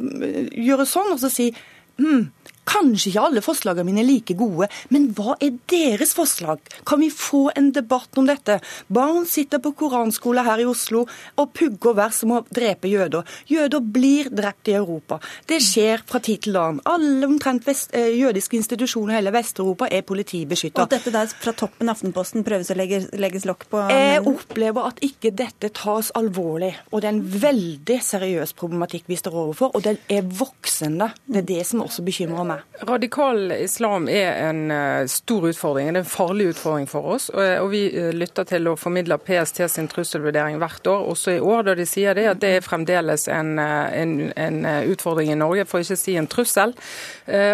gjøre 0.68 0.88
sånn 0.88 1.14
og 1.14 1.22
så 1.22 1.30
si 1.32 1.50
hm, 1.98 2.28
Kanskje 2.68 3.12
ikke 3.12 3.24
alle 3.24 3.42
forslagene 3.44 3.86
mine 3.88 4.02
er 4.02 4.08
like 4.08 4.36
gode, 4.38 4.68
men 4.92 5.08
hva 5.16 5.36
er 5.40 5.56
deres 5.70 6.12
forslag? 6.16 6.60
Kan 6.88 7.00
vi 7.00 7.08
få 7.12 7.48
en 7.56 7.70
debatt 7.72 8.18
om 8.20 8.28
dette? 8.28 8.58
Barn 8.92 9.24
sitter 9.28 9.62
på 9.62 9.72
koranskole 9.78 10.44
her 10.44 10.60
i 10.60 10.66
Oslo 10.68 11.04
og 11.38 11.52
pugger 11.56 11.96
vers 11.96 12.20
om 12.26 12.36
å 12.36 12.42
drepe 12.54 12.90
jøder. 12.90 13.24
Jøder 13.48 13.84
blir 13.84 14.28
drept 14.34 14.68
i 14.68 14.76
Europa. 14.76 15.20
Det 15.48 15.60
skjer 15.64 16.04
fra 16.08 16.20
tid 16.24 16.44
til 16.44 16.58
annen. 16.60 16.82
Alle 16.88 17.28
omtrent 17.28 17.64
vest, 17.68 17.94
eh, 17.96 18.12
jødiske 18.18 18.58
institusjoner 18.58 19.14
i 19.14 19.18
hele 19.18 19.32
Vest-Europa 19.32 19.88
er 19.90 20.02
politibeskytta. 20.02 20.82
Og 20.82 20.92
dette 20.92 21.12
der 21.14 21.26
fra 21.26 21.52
toppen 21.52 21.88
Aftenposten 21.88 22.44
prøves 22.44 22.70
å 22.70 22.76
legge, 22.76 23.08
legges 23.16 23.46
lokk 23.48 23.68
på? 23.70 23.88
Jeg 23.88 24.24
opplever 24.28 24.90
at 24.90 25.00
ikke 25.04 25.32
dette 25.34 25.72
tas 25.72 26.12
alvorlig. 26.18 26.74
Og 26.92 27.00
det 27.00 27.08
er 27.08 27.16
en 27.16 27.40
veldig 27.48 28.00
seriøs 28.02 28.52
problematikk 28.58 29.08
vi 29.08 29.16
står 29.16 29.32
overfor, 29.32 29.74
og 29.74 29.82
den 29.82 29.98
er 30.08 30.22
voksende. 30.22 31.12
Det 31.26 31.42
er 31.42 31.48
det 31.54 31.66
som 31.66 31.82
også 31.84 32.04
bekymrer 32.04 32.44
meg. 32.44 32.57
Radikal 32.88 33.52
islam 33.52 34.08
er 34.08 34.36
en 34.48 34.70
uh, 34.70 35.06
stor 35.10 35.48
utfordring. 35.50 35.90
Det 35.92 36.02
er 36.02 36.06
en 36.06 36.10
farlig 36.10 36.48
utfordring 36.52 36.88
for 36.90 37.08
oss. 37.14 37.28
Og, 37.34 37.42
og 37.64 37.70
Vi 37.72 37.82
uh, 37.96 38.10
lytter 38.14 38.46
til 38.48 38.70
og 38.70 38.78
formidler 38.78 39.20
PST 39.22 39.62
sin 39.72 39.90
trusselvurdering 39.90 40.58
hvert 40.62 40.86
år, 40.86 41.06
også 41.12 41.36
i 41.36 41.40
år, 41.40 41.66
da 41.68 41.76
de 41.78 41.86
sier 41.88 42.16
det, 42.18 42.28
at 42.30 42.42
det 42.42 42.54
er 42.56 42.66
fremdeles 42.66 43.28
en, 43.32 43.58
en, 43.58 44.16
en 44.36 44.58
utfordring 44.92 45.32
i 45.32 45.38
Norge, 45.38 45.66
for 45.68 45.82
ikke 45.82 45.98
å 45.98 46.00
si 46.00 46.16
en 46.18 46.30
trussel. 46.30 46.74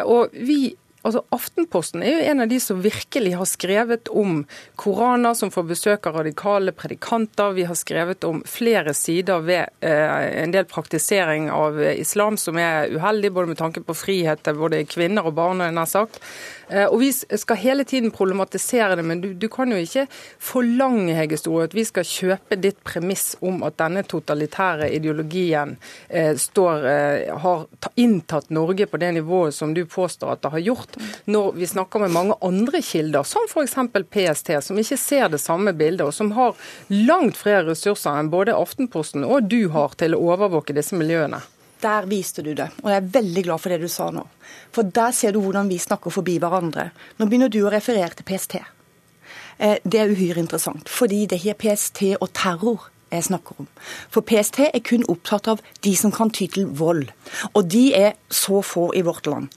Og 0.04 0.34
vi 0.34 0.74
Altså, 1.04 1.20
Aftenposten 1.36 2.02
er 2.02 2.14
jo 2.14 2.24
en 2.32 2.40
av 2.40 2.48
de 2.48 2.58
som 2.62 2.80
virkelig 2.80 3.34
har 3.36 3.48
skrevet 3.48 4.08
om 4.08 4.38
koraner 4.80 5.36
som 5.36 5.50
får 5.52 5.66
besøk 5.68 6.08
av 6.08 6.16
radikale 6.22 6.72
predikanter. 6.72 7.52
Vi 7.58 7.66
har 7.68 7.76
skrevet 7.76 8.24
om 8.24 8.40
flere 8.48 8.94
sider 8.96 9.44
ved 9.44 9.68
eh, 9.84 10.40
en 10.40 10.54
del 10.54 10.64
praktisering 10.70 11.50
av 11.52 11.76
islam 11.92 12.38
som 12.40 12.56
er 12.56 12.88
uheldig, 12.94 13.34
både 13.36 13.52
med 13.52 13.60
tanke 13.60 13.84
på 13.84 13.98
frihet 14.00 14.40
til 14.46 14.56
både 14.62 14.84
kvinner 14.88 15.28
og 15.28 15.36
barn. 15.36 15.60
denne 15.66 15.84
sagt. 15.86 16.22
Eh, 16.68 16.86
og 16.86 16.98
Vi 17.00 17.12
skal 17.12 17.56
hele 17.56 17.84
tiden 17.84 18.10
problematisere 18.10 18.96
det, 18.96 19.04
men 19.04 19.20
du, 19.20 19.32
du 19.34 19.48
kan 19.52 19.72
jo 19.72 19.78
ikke 19.80 20.06
forlange 20.38 21.14
Hege 21.16 21.38
Store, 21.40 21.68
at 21.68 21.76
vi 21.76 21.84
skal 21.84 22.06
kjøpe 22.08 22.58
ditt 22.60 22.80
premiss 22.86 23.34
om 23.44 23.62
at 23.66 23.78
denne 23.80 24.04
totalitære 24.08 24.90
ideologien 24.96 25.76
eh, 26.08 26.34
står, 26.40 26.86
eh, 26.90 27.34
har 27.44 27.66
inntatt 28.00 28.50
Norge 28.54 28.86
på 28.90 29.00
det 29.00 29.12
nivået 29.18 29.54
som 29.54 29.74
du 29.74 29.84
påstår 29.86 30.34
at 30.34 30.44
det 30.44 30.52
har 30.54 30.64
gjort 30.64 30.98
når 31.30 31.52
vi 31.58 31.68
snakker 31.68 32.04
med 32.04 32.14
mange 32.14 32.38
andre 32.44 32.82
kilder, 32.82 33.26
som 33.28 33.48
f.eks. 33.48 33.76
PST, 34.10 34.52
som 34.64 34.78
ikke 34.80 35.00
ser 35.00 35.28
det 35.32 35.42
samme 35.42 35.74
bildet, 35.76 36.06
og 36.06 36.14
som 36.14 36.32
har 36.36 36.54
langt 36.88 37.38
flere 37.40 37.68
ressurser 37.70 38.20
enn 38.20 38.32
både 38.32 38.54
Aftenposten 38.54 39.24
og 39.24 39.50
du 39.50 39.68
har 39.74 39.96
til 39.98 40.16
å 40.16 40.22
overvåke 40.32 40.76
disse 40.76 40.96
miljøene. 40.98 41.42
Der 41.82 42.06
viste 42.08 42.42
du 42.42 42.52
det, 42.56 42.70
og 42.82 42.90
jeg 42.90 43.00
er 43.00 43.10
veldig 43.16 43.42
glad 43.44 43.60
for 43.60 43.72
det 43.74 43.80
du 43.82 43.90
sa 43.92 44.08
nå. 44.14 44.22
For 44.72 44.86
der 44.86 45.12
ser 45.12 45.34
du 45.34 45.40
hvordan 45.44 45.68
vi 45.68 45.78
snakker 45.78 46.14
forbi 46.14 46.38
hverandre. 46.40 46.90
Nå 47.18 47.28
begynner 47.28 47.52
du 47.52 47.60
å 47.64 47.72
referere 47.72 48.14
til 48.16 48.26
PST. 48.28 48.56
Eh, 49.58 49.78
det 49.84 50.00
er 50.00 50.12
uhyre 50.12 50.40
interessant, 50.40 50.88
fordi 50.88 51.26
det 51.30 51.42
er 51.44 51.58
PST 51.58 52.14
og 52.20 52.30
terror 52.32 52.88
jeg 53.14 53.28
snakker 53.28 53.60
om. 53.62 53.68
For 54.10 54.26
PST 54.26 54.60
er 54.66 54.82
kun 54.86 55.04
opptatt 55.10 55.48
av 55.52 55.62
de 55.86 55.92
som 55.96 56.12
kan 56.14 56.32
ty 56.34 56.48
til 56.50 56.66
vold. 56.66 57.06
Og 57.52 57.68
de 57.70 57.84
er 57.94 58.16
så 58.30 58.62
få 58.64 58.88
i 58.96 59.04
vårt 59.06 59.28
land. 59.30 59.50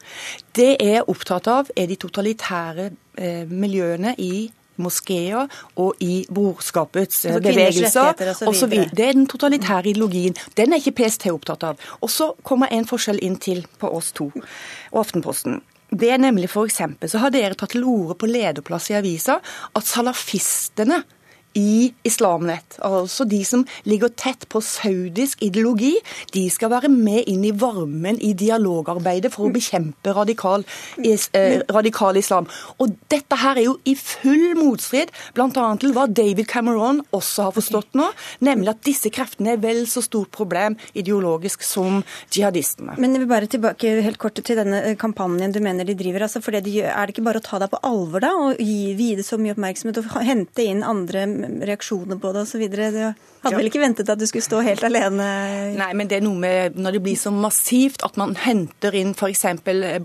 Det 0.55 0.75
jeg 0.75 0.99
er 0.99 1.09
opptatt 1.09 1.49
av, 1.51 1.71
er 1.75 1.89
de 1.89 1.97
totalitære 1.97 2.91
eh, 3.17 3.49
miljøene 3.49 4.13
i 4.21 4.49
moskeer 4.81 5.47
og 5.75 6.03
i 6.03 6.25
brorskapets 6.29 7.25
eh, 7.25 7.35
altså, 7.35 7.45
bevegelser 7.47 8.67
videre. 8.71 8.91
Det 8.93 9.07
er 9.07 9.17
den 9.17 9.27
totalitære 9.29 9.93
ideologien. 9.93 10.37
Den 10.57 10.73
er 10.73 10.81
ikke 10.81 10.97
PST 11.01 11.29
opptatt 11.33 11.65
av. 11.67 11.89
Og 12.01 12.11
så 12.11 12.31
kommer 12.47 12.71
en 12.73 12.87
forskjell 12.87 13.21
inn 13.25 13.39
til 13.41 13.65
på 13.79 13.91
oss 13.97 14.13
to 14.17 14.29
og 14.35 15.01
Aftenposten. 15.03 15.61
Det 15.87 16.09
er 16.11 16.19
nemlig 16.19 16.49
for 16.51 16.67
eksempel, 16.67 17.07
så 17.07 17.21
har 17.23 17.31
dere 17.31 17.55
tatt 17.55 17.71
til 17.71 17.85
orde 17.87 18.17
på 18.19 18.27
lederplass 18.27 18.89
i 18.91 18.97
avisa 18.97 19.37
at 19.39 19.87
salafistene 19.87 20.99
i 21.57 21.93
Islamnett. 22.03 22.77
Altså 22.85 23.25
de 23.25 23.39
som 23.45 23.63
ligger 23.87 24.11
tett 24.13 24.45
på 24.51 24.61
saudisk 24.61 25.41
ideologi, 25.45 25.95
de 26.33 26.45
skal 26.53 26.71
være 26.73 26.91
med 26.91 27.27
inn 27.29 27.45
i 27.47 27.53
varmen 27.55 28.19
i 28.23 28.33
dialogarbeidet 28.37 29.31
for 29.33 29.47
å 29.47 29.53
bekjempe 29.53 30.13
radikal, 30.15 30.65
eh, 31.01 31.59
radikal 31.73 32.17
islam. 32.17 32.47
Og 32.79 32.95
dette 33.09 33.35
her 33.35 33.57
er 33.57 33.65
jo 33.65 33.77
i 33.85 33.95
full 33.95 34.55
motstrid 34.59 35.09
bl.a. 35.33 35.49
til 35.77 35.93
hva 35.93 36.07
David 36.07 36.47
Cameron 36.47 37.01
også 37.11 37.47
har 37.49 37.55
forstått 37.55 37.97
nå, 37.97 38.09
nemlig 38.45 38.73
at 38.73 38.83
disse 38.85 39.09
kreftene 39.13 39.55
er 39.55 39.63
vel 39.63 39.85
så 39.89 40.03
stort 40.05 40.31
problem 40.31 40.77
ideologisk 40.93 41.63
som 41.65 42.03
jihadistene. 42.33 42.97
Men 42.97 43.15
jeg 43.15 43.23
vil 43.23 43.31
bare 43.31 43.49
tilbake 43.49 43.95
helt 44.05 44.21
kort 44.21 44.37
til 44.37 44.59
denne 44.59 44.83
eh, 44.91 44.97
kampanjen 44.99 45.55
du 45.55 45.59
mener 45.63 45.87
de 45.87 45.97
driver. 45.97 46.27
altså 46.27 46.41
for 46.43 46.51
det 46.51 46.65
de 46.65 46.77
gjør, 46.79 46.93
Er 46.97 47.05
det 47.05 47.15
ikke 47.15 47.25
bare 47.25 47.41
å 47.41 47.45
ta 47.45 47.59
deg 47.59 47.71
på 47.71 47.81
alvor 47.83 48.21
da, 48.21 48.31
og 48.35 48.61
gi, 48.61 48.93
gi 48.97 49.15
det 49.15 49.25
så 49.25 49.37
mye 49.41 49.55
oppmerksomhet 49.55 49.97
og 50.03 50.21
hente 50.21 50.63
inn 50.63 50.83
andre 50.83 51.25
reaksjoner 51.45 52.19
på 52.21 52.33
det 52.33 52.45
osv. 52.45 52.65
Hadde 53.43 53.59
vel 53.59 53.69
ikke 53.69 53.81
ventet 53.81 54.09
at 54.09 54.19
du 54.19 54.25
skulle 54.27 54.45
stå 54.45 54.61
helt 54.65 54.83
alene? 54.87 55.27
Nei, 55.77 55.89
men 55.97 56.09
det 56.09 56.19
er 56.19 56.25
noe 56.25 56.37
med 56.39 56.77
når 56.79 56.97
det 56.97 57.01
blir 57.05 57.19
så 57.19 57.31
massivt 57.33 58.03
at 58.05 58.17
man 58.19 58.35
henter 58.41 58.95
inn 58.97 59.13
f.eks. 59.13 59.45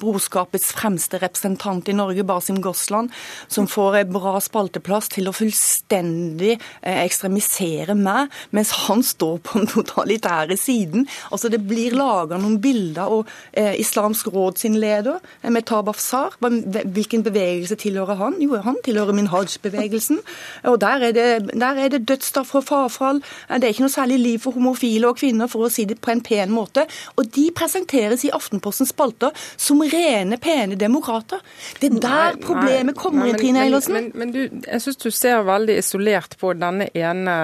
brorskapets 0.00 0.72
fremste 0.76 1.20
representant 1.22 1.88
i 1.88 1.96
Norge, 1.96 2.24
Basim 2.28 2.60
Gosland, 2.64 3.12
som 3.48 3.68
får 3.70 4.02
bra 4.12 4.36
spalteplass 4.42 5.10
til 5.12 5.30
å 5.30 5.34
fullstendig 5.36 6.54
eh, 6.56 7.00
ekstremisere 7.02 7.96
meg, 7.98 8.32
mens 8.54 8.72
han 8.86 9.04
står 9.06 9.40
på 9.44 9.60
den 9.60 9.70
totalitære 9.72 10.58
siden. 10.60 11.06
Altså 11.30 11.50
Det 11.52 11.62
blir 11.66 11.96
laga 11.96 12.38
noen 12.40 12.58
bilder, 12.62 13.12
og 13.12 13.30
eh, 13.52 13.74
Islamsk 13.80 14.32
råd 14.34 14.60
sin 14.62 14.78
leder, 14.82 15.20
eh, 15.42 15.50
Metab 15.52 15.90
Afsar, 15.92 16.36
hvilken 16.42 17.24
bevegelse 17.26 17.78
tilhører 17.80 18.20
han? 18.20 18.38
Jo, 18.42 18.60
han 18.62 18.78
tilhører 18.84 19.16
Minhaj-bevegelsen. 19.16 20.20
Og 20.68 20.80
der 20.82 21.08
er 21.08 21.16
det 21.16 21.92
det 21.92 22.04
dødsstraff 22.08 22.54
og 22.58 22.66
frafall. 22.68 23.22
Det 23.48 23.68
er 23.68 23.74
ikke 23.74 23.86
noe 23.86 23.94
særlig 23.94 24.18
liv 24.22 24.42
for 24.42 24.56
homofile 24.56 25.10
og 25.10 25.18
kvinner, 25.20 25.50
for 25.50 25.66
å 25.66 25.72
si 25.72 25.86
det 25.88 25.98
på 26.02 26.12
en 26.12 26.22
pen 26.24 26.52
måte. 26.52 26.86
Og 27.16 27.28
de 27.34 27.48
presenteres 27.56 28.24
i 28.26 28.32
Aftenpostens 28.34 28.92
spalter 28.92 29.32
som 29.56 29.82
rene, 29.82 30.38
pene 30.42 30.78
demokrater. 30.78 31.42
Det 31.80 31.90
er 31.90 32.00
der 32.02 32.36
nei, 32.36 32.42
problemet 32.42 32.98
kommer 32.98 33.30
inn, 33.30 33.38
Trine 33.40 33.64
Eilertsen. 33.66 33.96
Men, 33.96 34.10
men, 34.14 34.32
men, 34.32 34.34
du, 34.34 34.62
jeg 34.66 34.84
syns 34.84 35.00
du 35.02 35.10
ser 35.14 35.44
veldig 35.46 35.78
isolert 35.82 36.36
på 36.40 36.52
denne 36.58 36.88
ene 36.96 37.36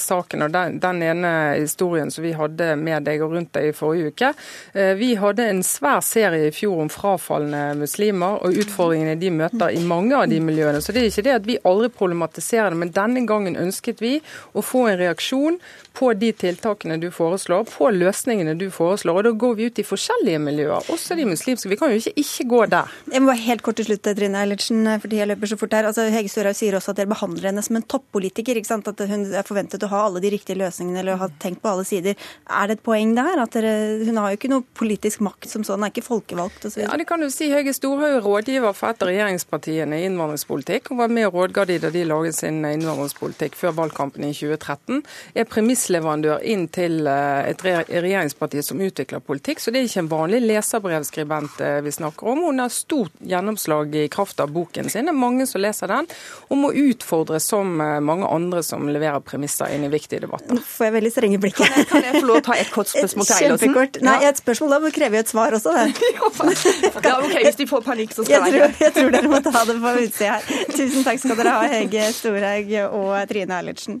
saken 0.00 0.46
og 0.46 0.54
den, 0.54 0.78
den 0.82 1.02
ene 1.04 1.32
historien 1.58 2.12
som 2.12 2.24
vi 2.24 2.34
hadde 2.36 2.74
med 2.80 3.06
deg 3.08 3.22
og 3.24 3.36
rundt 3.36 3.54
deg 3.56 3.70
i 3.70 3.76
forrige 3.76 4.12
uke. 4.12 4.32
Eh, 4.74 4.94
vi 4.98 5.14
hadde 5.20 5.48
en 5.50 5.62
svær 5.66 6.02
serie 6.04 6.48
i 6.48 6.54
fjor 6.54 6.84
om 6.84 6.90
frafalne 6.92 7.64
muslimer 7.78 8.40
og 8.44 8.58
utfordringene 8.64 9.16
de 9.20 9.32
møter 9.34 9.74
i 9.74 9.82
mange 9.84 10.16
av 10.16 10.28
de 10.30 10.40
miljøene. 10.42 10.82
Så 10.84 10.94
det 10.94 11.04
er 11.04 11.12
ikke 11.12 11.26
det 11.28 11.36
at 11.38 11.48
vi 11.48 11.58
aldri 11.64 11.90
problematiserer 11.94 12.72
det, 12.72 12.80
men 12.80 12.94
denne 12.94 13.24
gangen 13.28 13.58
ønsket 13.60 14.02
vi 14.04 14.16
å 14.54 14.64
få 14.64 14.86
en 14.90 15.00
reaksjon 15.04 15.60
på 15.94 16.10
de 16.18 16.32
tiltakene 16.34 16.96
du 16.98 17.06
foreslår, 17.14 17.68
på 17.70 17.90
løsningene 17.94 18.56
du 18.58 18.66
foreslår. 18.74 19.20
Og 19.20 19.26
da 19.28 19.32
går 19.44 19.54
vi 19.58 19.68
ut 19.70 19.78
i 19.78 19.86
forskjellige 19.86 20.40
miljøer, 20.42 20.90
også 20.90 21.14
de 21.18 21.26
muslimske. 21.28 21.70
Vi 21.70 21.78
kan 21.78 21.92
jo 21.92 22.00
ikke 22.00 22.14
ikke 22.24 22.46
gå 22.50 22.60
der. 22.72 22.90
Jeg 23.12 23.22
må 23.22 23.30
bare 23.30 23.44
helt 23.44 23.62
kort 23.66 23.78
til 23.78 23.86
slutt, 23.88 24.02
Trine 24.18 24.40
Eilertsen, 24.42 24.82
fordi 25.02 25.20
jeg 25.20 25.30
løper 25.30 25.50
så 25.50 25.58
fort 25.60 25.76
her. 25.76 25.88
Altså, 25.90 26.08
Hege 26.10 26.32
Storhaug 26.32 26.58
sier 26.58 26.78
også 26.78 26.94
at 26.94 27.00
dere 27.00 27.12
behandler 27.12 27.50
henne 27.50 27.62
som 27.64 27.78
en 27.78 27.86
toppolitiker. 27.94 28.58
ikke 28.58 28.70
sant? 28.70 28.90
At 28.90 29.00
hun 29.10 29.26
er 29.30 29.46
forventet 29.46 29.86
å 29.86 29.90
ha 29.92 30.04
alle 30.08 30.22
de 30.24 30.32
riktige 30.34 30.58
løsningene 30.58 31.02
eller 31.04 31.20
ha 31.22 31.30
tenkt 31.42 31.62
på 31.62 31.70
alle 31.70 31.86
sider. 31.88 32.18
Er 32.50 32.70
det 32.70 32.78
et 32.78 32.84
poeng 32.86 33.14
der? 33.16 33.40
At 33.44 33.54
dere, 33.54 33.74
hun 34.04 34.18
har 34.20 34.32
jo 34.32 34.40
ikke 34.40 34.52
noe 34.52 34.66
politisk 34.74 35.22
makt 35.24 35.50
som 35.50 35.66
sånn, 35.66 35.86
er 35.86 35.94
ikke 35.94 36.06
folkevalgt 36.06 36.66
osv. 36.68 36.82
Ja, 36.84 36.94
det 36.98 37.06
kan 37.10 37.22
du 37.22 37.30
si. 37.32 37.50
Hege 37.52 37.74
Storhaug 37.76 38.18
er 38.18 38.24
rådgiver 38.24 38.74
for 38.76 38.90
et 38.90 39.02
av 39.02 39.10
regjeringspartiene 39.10 40.00
i 40.00 40.08
innvandringspolitikk. 40.08 40.90
Hun 40.90 41.02
var 41.02 41.12
med 41.12 41.28
og 41.30 41.38
rådga 41.38 41.66
de 41.70 41.80
da 41.86 41.92
de 41.94 42.04
laget 42.08 42.38
sin 42.38 42.62
innvandringspolitikk 42.66 43.58
før 43.58 43.78
valgkampen 43.82 44.26
i 44.26 44.34
2013. 44.34 44.93
Er 45.34 45.48
premissleverandør 45.50 46.44
inn 46.46 46.66
til 46.72 47.06
eh, 47.10 47.50
et 47.50 47.64
regjeringsparti 47.64 48.62
som 48.64 48.82
utvikler 48.84 49.22
politikk. 49.24 49.62
Så 49.62 49.72
det 49.74 49.82
er 49.82 49.88
ikke 49.88 50.04
en 50.04 50.12
vanlig 50.12 50.42
leserbrevskribent 50.44 51.60
eh, 51.64 51.78
vi 51.84 51.94
snakker 51.94 52.32
om. 52.34 52.44
Hun 52.48 52.62
har 52.62 52.72
stort 52.72 53.14
gjennomslag 53.24 53.94
i 54.04 54.06
kraft 54.12 54.40
av 54.44 54.52
boken 54.54 54.90
sin. 54.92 55.08
Det 55.08 55.14
er 55.14 55.18
mange 55.18 55.46
som 55.50 55.62
leser 55.62 55.90
den, 55.90 56.08
og 56.48 56.60
må 56.60 56.72
utfordres 56.84 57.48
som 57.50 57.80
eh, 57.80 57.98
mange 58.04 58.28
andre 58.28 58.62
som 58.66 58.86
leverer 58.88 59.22
premisser 59.24 59.74
inn 59.74 59.86
i 59.86 59.92
viktige 59.92 60.24
debatter. 60.26 60.54
Nå 60.54 60.64
får 60.64 60.88
jeg 60.88 60.96
veldig 60.98 61.14
strenge 61.14 61.40
blikk. 61.42 61.58
Kan, 61.60 61.88
kan 61.90 62.08
jeg 62.08 62.20
få 62.20 62.24
lov 62.28 62.40
å 62.42 62.46
ta 62.50 62.58
et 62.58 62.72
kort 62.74 62.90
spørsmål 62.92 63.28
til 63.28 63.36
Eilertsen? 63.36 63.68
Kjempekort. 63.68 64.00
Nei, 64.04 64.16
et 64.28 64.42
spørsmål 64.42 64.74
da 64.76 64.80
må 64.84 64.92
krever 64.94 65.20
jo 65.20 65.24
et 65.24 65.34
svar 65.34 65.58
også. 65.58 65.74
Det. 65.74 66.12
ja, 67.08 67.18
ok, 67.18 67.36
Hvis 67.46 67.60
de 67.60 67.68
får 67.70 67.84
panikk, 67.86 68.14
så 68.16 68.26
skal 68.26 68.48
jeg 68.48 68.54
tror, 68.54 68.78
jeg 68.86 68.96
tror 68.98 69.14
dere 69.16 69.32
må 69.32 69.42
ta 69.44 69.64
det 69.68 69.76
på 69.82 69.94
utsida 70.04 70.38
her. 70.38 70.64
Tusen 70.74 71.06
takk 71.06 71.22
skal 71.22 71.38
dere 71.40 71.58
ha, 71.58 71.68
Hege 71.74 72.08
Storhaug 72.14 72.74
og 72.90 73.14
Trine 73.30 73.60
Eilertsen. 73.60 74.00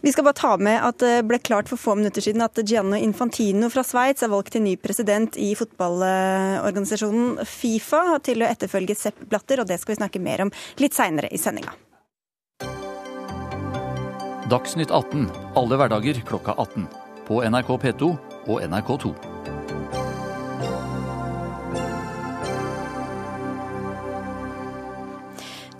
Vi 0.00 0.12
skal 0.12 0.26
bare 0.26 0.38
ta 0.38 0.54
med 0.60 0.78
at 0.86 1.00
det 1.02 1.26
ble 1.28 1.38
klart 1.42 1.70
for 1.70 1.80
få 1.80 1.96
minutter 1.98 2.24
siden 2.24 2.44
at 2.44 2.58
Gianno 2.62 2.98
Infantino 2.98 3.70
fra 3.72 3.84
Sveits 3.86 4.24
er 4.24 4.32
valgt 4.32 4.54
til 4.54 4.64
ny 4.64 4.76
president 4.80 5.36
i 5.40 5.52
fotballorganisasjonen 5.58 7.44
Fifa 7.48 8.18
til 8.24 8.44
å 8.44 8.50
etterfølge 8.50 8.96
Sepp 8.98 9.22
Blatter, 9.30 9.62
og 9.62 9.70
det 9.70 9.80
skal 9.80 9.94
vi 9.94 10.00
snakke 10.02 10.22
mer 10.22 10.46
om 10.46 10.54
litt 10.82 10.96
seinere 10.96 11.30
i 11.32 11.40
sendinga. 11.40 11.74
Dagsnytt 14.50 14.90
18 14.90 15.28
alle 15.54 15.76
hverdager 15.78 16.22
klokka 16.26 16.56
18. 16.58 16.88
På 17.28 17.42
NRK 17.46 17.76
P2 17.84 18.14
og 18.50 18.64
NRK2. 18.66 19.39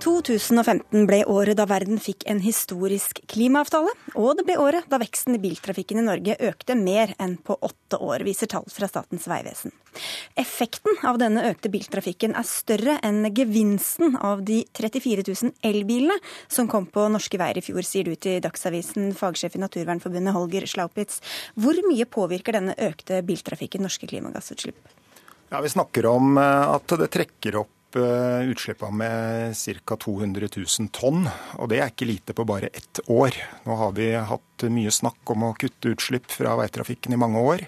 2015 0.00 1.04
ble 1.08 1.18
året 1.28 1.58
da 1.58 1.66
verden 1.68 2.00
fikk 2.00 2.24
en 2.30 2.40
historisk 2.40 3.20
klimaavtale, 3.30 3.92
og 4.16 4.38
det 4.38 4.46
ble 4.48 4.56
året 4.62 4.86
da 4.90 4.98
veksten 5.00 5.36
i 5.36 5.40
biltrafikken 5.42 6.00
i 6.00 6.04
Norge 6.06 6.36
økte 6.48 6.76
mer 6.78 7.12
enn 7.20 7.36
på 7.44 7.56
åtte 7.60 7.98
år, 8.00 8.24
viser 8.24 8.48
tall 8.50 8.64
fra 8.72 8.88
Statens 8.88 9.26
vegvesen. 9.30 9.74
Effekten 10.40 11.00
av 11.08 11.18
denne 11.20 11.44
økte 11.50 11.72
biltrafikken 11.72 12.36
er 12.38 12.46
større 12.48 12.96
enn 13.06 13.26
gevinsten 13.36 14.16
av 14.16 14.44
de 14.46 14.62
34 14.78 15.26
000 15.26 15.52
elbilene 15.66 16.16
som 16.48 16.70
kom 16.70 16.86
på 16.88 17.08
norske 17.12 17.40
veier 17.40 17.60
i 17.60 17.64
fjor, 17.64 17.84
sier 17.84 18.08
du 18.08 18.14
til 18.16 18.40
Dagsavisen, 18.44 19.12
fagsjef 19.18 19.58
i 19.58 19.64
Naturvernforbundet 19.64 20.36
Holger 20.36 20.68
Slaupitz. 20.70 21.20
Hvor 21.60 21.76
mye 21.88 22.08
påvirker 22.08 22.56
denne 22.56 22.78
økte 22.78 23.20
biltrafikken 23.26 23.84
norske 23.84 24.08
klimagassutslipp? 24.08 24.96
Ja, 25.50 25.60
Vi 25.60 25.68
snakker 25.68 26.06
om 26.06 26.38
eh, 26.38 26.72
at 26.76 26.98
det 27.00 27.10
trekker 27.10 27.62
opp 27.64 27.76
Eh, 27.96 28.42
utslippene 28.46 28.94
med 28.94 29.56
ca. 29.84 29.96
200 29.96 30.48
000 30.56 30.90
tonn. 30.94 31.24
Og 31.58 31.70
det 31.70 31.80
er 31.80 31.90
ikke 31.90 32.06
lite 32.06 32.36
på 32.36 32.46
bare 32.46 32.70
ett 32.70 33.02
år. 33.10 33.34
Nå 33.66 33.78
har 33.80 33.96
vi 33.96 34.12
hatt 34.14 34.66
mye 34.70 34.92
snakk 34.94 35.32
om 35.34 35.48
å 35.48 35.56
kutte 35.58 35.94
utslipp 35.96 36.30
fra 36.30 36.54
veitrafikken 36.60 37.16
i 37.16 37.20
mange 37.20 37.42
år. 37.42 37.66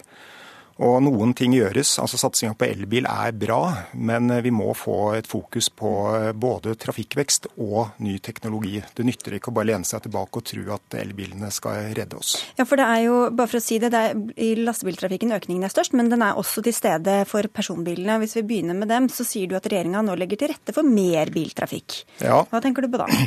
Og 0.81 0.95
noen 1.05 1.35
ting 1.37 1.53
gjøres. 1.53 1.99
altså 2.01 2.17
Satsinga 2.17 2.55
på 2.57 2.65
elbil 2.65 3.05
er 3.05 3.35
bra, 3.37 3.59
men 3.93 4.31
vi 4.41 4.49
må 4.53 4.71
få 4.77 5.13
et 5.19 5.27
fokus 5.29 5.69
på 5.69 5.91
eh, 6.17 6.31
både 6.33 6.73
trafikkvekst 6.81 7.51
og 7.61 7.99
ny 8.01 8.15
teknologi. 8.25 8.79
Det 8.95 9.05
nytter 9.05 9.37
ikke 9.37 9.51
å 9.51 9.57
bare 9.59 9.69
lene 9.69 9.85
seg 9.85 10.07
tilbake 10.07 10.41
og 10.41 10.47
tro 10.49 10.65
at 10.73 10.97
elbilene 10.97 11.51
skal 11.53 11.93
redde 11.93 12.17
oss. 12.17 12.35
Ja, 12.57 12.65
for 12.65 12.81
det 12.81 12.89
er 12.89 13.03
jo, 13.05 13.19
bare 13.29 13.51
for 13.51 13.61
å 13.61 13.63
si 13.63 13.77
det, 13.83 13.93
det 13.93 14.01
er, 14.09 14.25
I 14.33 14.49
lastebiltrafikken 14.63 15.37
økningen 15.37 15.69
er 15.69 15.75
størst, 15.75 15.93
men 15.99 16.09
den 16.09 16.25
er 16.25 16.41
også 16.41 16.65
til 16.65 16.75
stede 16.75 17.21
for 17.29 17.45
personbilene. 17.53 18.17
Hvis 18.23 18.39
vi 18.39 18.47
begynner 18.49 18.77
med 18.77 18.89
dem, 18.89 19.11
så 19.13 19.27
sier 19.27 19.51
du 19.51 19.57
at 19.59 19.69
regjeringa 19.69 20.01
nå 20.01 20.17
legger 20.17 20.41
til 20.41 20.53
rette 20.55 20.73
for 20.73 20.87
mer 20.87 21.29
biltrafikk. 21.33 22.01
Ja. 22.25 22.41
Hva 22.49 22.63
tenker 22.65 22.85
du 22.85 22.93
på 22.93 23.03
da? 23.03 23.09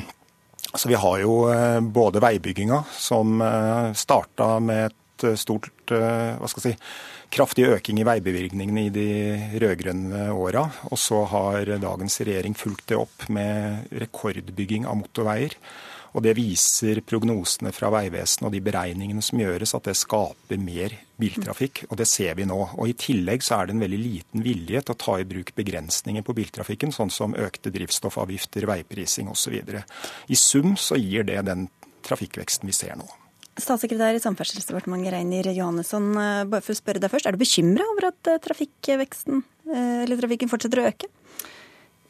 Altså, 0.67 0.89
vi 0.91 0.97
har 0.99 1.21
jo 1.23 1.35
eh, 1.49 1.79
både 1.95 2.21
veibygginga, 2.21 2.81
som 2.93 3.39
eh, 3.41 3.93
starta 3.97 4.57
med 4.61 4.91
et 4.91 5.39
stort 5.41 5.71
hva 5.89 6.49
skal 6.51 6.61
jeg 6.61 6.75
si, 6.75 6.89
kraftig 7.33 7.67
øking 7.69 8.01
i 8.01 8.07
veibevilgningene 8.07 8.87
i 8.87 8.93
de 8.95 9.09
rød-grønne 9.63 10.29
åra. 10.35 10.67
Og 10.91 11.01
så 11.01 11.25
har 11.31 11.77
dagens 11.83 12.21
regjering 12.23 12.57
fulgt 12.59 12.89
det 12.93 13.01
opp 13.01 13.29
med 13.33 13.93
rekordbygging 14.05 14.87
av 14.87 14.99
motorveier. 15.03 15.59
Og 16.17 16.23
Det 16.25 16.33
viser 16.33 17.03
prognosene 17.05 17.73
fra 17.77 17.91
Vegvesenet 17.93 18.47
og 18.49 18.55
de 18.55 18.63
beregningene 18.65 19.21
som 19.25 19.41
gjøres, 19.41 19.75
at 19.77 19.85
det 19.85 19.99
skaper 20.01 20.57
mer 20.57 20.95
biltrafikk. 21.21 21.85
og 21.91 21.99
Det 22.01 22.07
ser 22.09 22.35
vi 22.35 22.47
nå. 22.49 22.57
Og 22.79 22.89
I 22.89 22.97
tillegg 22.97 23.45
så 23.45 23.61
er 23.61 23.67
det 23.67 23.77
en 23.77 23.85
veldig 23.85 24.01
liten 24.01 24.43
vilje 24.43 24.81
til 24.81 24.95
å 24.95 24.99
ta 25.05 25.19
i 25.21 25.29
bruk 25.29 25.53
begrensninger 25.55 26.25
på 26.25 26.33
biltrafikken, 26.33 26.93
sånn 26.93 27.13
som 27.13 27.37
økte 27.37 27.71
drivstoffavgifter, 27.71 28.65
veiprising 28.65 29.29
osv. 29.29 29.61
I 30.29 30.35
sum 30.41 30.77
så 30.77 30.97
gir 30.97 31.29
det 31.29 31.45
den 31.45 31.69
trafikkveksten 32.07 32.67
vi 32.67 32.73
ser 32.73 32.97
nå. 32.97 33.26
Statssekretær 33.57 34.17
i 34.19 34.21
Samferdselsdepartementet 34.21 35.15
Reiner 35.15 35.47
Johannesson, 35.57 36.11
eh, 36.21 36.45
bare 36.45 36.61
for 36.61 36.75
å 36.75 36.77
spørre 36.77 37.01
deg 37.01 37.13
først. 37.13 37.27
Er 37.27 37.33
du 37.33 37.41
bekymra 37.41 37.85
over 37.89 38.11
at 38.11 38.29
eh, 38.29 38.41
trafikkveksten, 38.45 39.45
eh, 39.73 40.03
eller 40.05 40.21
trafikken 40.21 40.51
fortsetter 40.53 40.83
å 40.83 40.91
øke? 40.91 41.09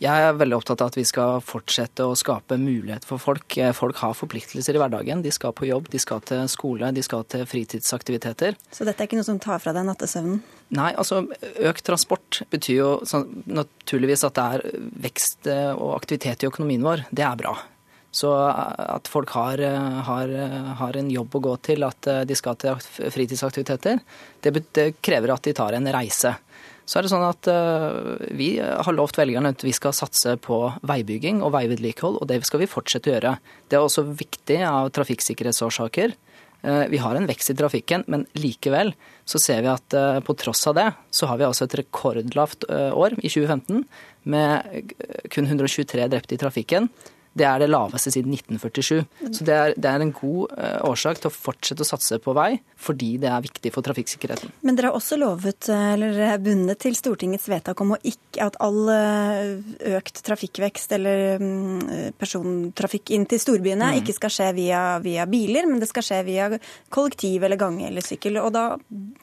Jeg 0.02 0.24
er 0.26 0.34
veldig 0.36 0.58
opptatt 0.58 0.82
av 0.82 0.90
at 0.90 0.96
vi 0.98 1.04
skal 1.08 1.38
fortsette 1.40 2.04
å 2.04 2.16
skape 2.18 2.58
mulighet 2.60 3.06
for 3.08 3.16
folk. 3.16 3.54
Folk 3.72 3.96
har 4.02 4.12
forpliktelser 4.12 4.76
i 4.76 4.80
hverdagen. 4.82 5.22
De 5.24 5.30
skal 5.32 5.54
på 5.56 5.70
jobb, 5.70 5.86
de 5.88 5.96
skal 6.02 6.20
til 6.20 6.42
skole, 6.52 6.90
de 6.92 7.00
skal 7.00 7.24
til 7.24 7.46
fritidsaktiviteter. 7.48 8.58
Så 8.68 8.84
dette 8.84 9.00
er 9.00 9.08
ikke 9.08 9.16
noe 9.16 9.24
som 9.24 9.40
tar 9.40 9.62
fra 9.62 9.72
deg 9.72 9.86
nattesøvnen? 9.88 10.42
Nei, 10.76 10.90
altså 11.00 11.22
økt 11.70 11.86
transport 11.86 12.42
betyr 12.52 12.76
jo 12.76 12.90
sånn, 13.08 13.24
naturligvis 13.48 14.26
at 14.28 14.36
det 14.36 14.44
er 14.58 14.84
vekst 15.06 15.48
og 15.78 15.94
aktivitet 15.94 16.44
i 16.44 16.50
økonomien 16.50 16.84
vår. 16.84 17.06
Det 17.08 17.24
er 17.24 17.40
bra. 17.40 17.56
Så 18.16 18.30
at 18.32 19.10
folk 19.12 19.34
har, 19.36 19.60
har, 20.06 20.30
har, 20.78 20.96
en 20.96 21.12
jobb 21.12 21.36
å 21.36 21.42
gå 21.50 21.54
til, 21.68 21.84
at 21.84 22.08
de 22.24 22.38
skal 22.38 22.56
til 22.60 22.78
fritidsaktiviteter, 23.12 24.00
det, 24.40 24.52
det 24.76 24.86
krever 25.04 25.34
at 25.34 25.44
de 25.44 25.52
tar 25.56 25.76
en 25.76 25.90
reise. 25.92 26.32
Så 26.86 27.00
er 27.00 27.04
det 27.04 27.10
sånn 27.10 27.26
at 27.26 27.48
Vi 28.38 28.52
har 28.62 28.94
lovt 28.94 29.18
velgerne 29.18 29.50
at 29.52 29.64
vi 29.66 29.74
skal 29.74 29.94
satse 29.96 30.36
på 30.40 30.60
veibygging 30.86 31.42
og 31.42 31.52
veivedlikehold, 31.56 32.20
og 32.22 32.30
det 32.30 32.38
skal 32.46 32.62
vi 32.62 32.70
fortsette 32.70 33.10
å 33.10 33.16
gjøre. 33.16 33.34
Det 33.66 33.76
er 33.76 33.84
også 33.84 34.06
viktig 34.06 34.60
av 34.64 34.92
trafikksikkerhetsårsaker. 34.96 36.14
Vi 36.90 36.98
har 37.02 37.18
en 37.18 37.26
vekst 37.28 37.52
i 37.52 37.56
trafikken, 37.58 38.06
men 38.10 38.24
likevel 38.38 38.94
så 39.28 39.40
ser 39.42 39.60
vi 39.66 39.70
at 39.70 39.98
på 40.24 40.38
tross 40.38 40.62
av 40.70 40.78
det, 40.78 40.86
så 41.10 41.28
har 41.28 41.42
vi 41.42 41.46
altså 41.46 41.66
et 41.66 41.76
rekordlavt 41.82 42.68
år 42.70 43.18
i 43.18 43.28
2015 43.28 43.84
med 44.30 44.94
kun 45.34 45.50
123 45.50 46.08
drepte 46.14 46.38
i 46.38 46.40
trafikken. 46.40 46.88
Det 47.36 47.44
er 47.44 47.60
det 47.60 47.68
laveste 47.68 48.12
siden 48.12 48.32
1947. 48.32 49.02
Så 49.34 49.44
det 49.44 49.54
er, 49.54 49.74
det 49.76 49.90
er, 49.90 50.00
en 50.00 50.12
god 50.14 50.54
eh, 50.56 50.78
årsak 50.88 51.20
til 51.20 51.28
å 51.28 51.34
fortsette 51.34 51.84
å 51.84 51.88
satse 51.88 52.18
på 52.22 52.32
vei, 52.36 52.56
fordi 52.80 53.16
det 53.20 53.28
er 53.28 53.44
viktig 53.44 53.72
for 53.74 53.84
trafikksikkerheten. 53.84 54.54
Men 54.64 54.78
dere 54.78 54.90
har 54.90 54.96
også 54.96 55.18
lovet, 55.20 55.68
eh, 55.72 55.92
eller 55.96 56.38
bundet 56.42 56.80
til 56.84 56.96
Stortingets 56.96 57.48
vedtak 57.52 57.80
om 57.84 57.92
ikke, 57.98 58.46
at 58.46 58.56
all 58.64 58.88
eh, 58.92 59.96
økt 59.98 60.22
trafikkvekst 60.24 60.96
eller 60.96 61.42
mm, 61.42 62.16
persontrafikk 62.20 63.12
inn 63.16 63.26
til 63.28 63.42
storbyene 63.42 63.92
mm. 63.92 64.00
ikke 64.00 64.16
skal 64.16 64.32
skje 64.32 64.48
via, 64.56 64.82
via, 65.04 65.28
biler, 65.28 65.68
men 65.68 65.82
det 65.82 65.90
skal 65.90 66.06
skje 66.06 66.22
via 66.28 66.48
kollektiv 66.92 67.44
eller 67.44 67.60
gange 67.60 67.84
eller 67.90 68.04
sykkel. 68.04 68.40
Og 68.40 68.52
da 68.56 68.64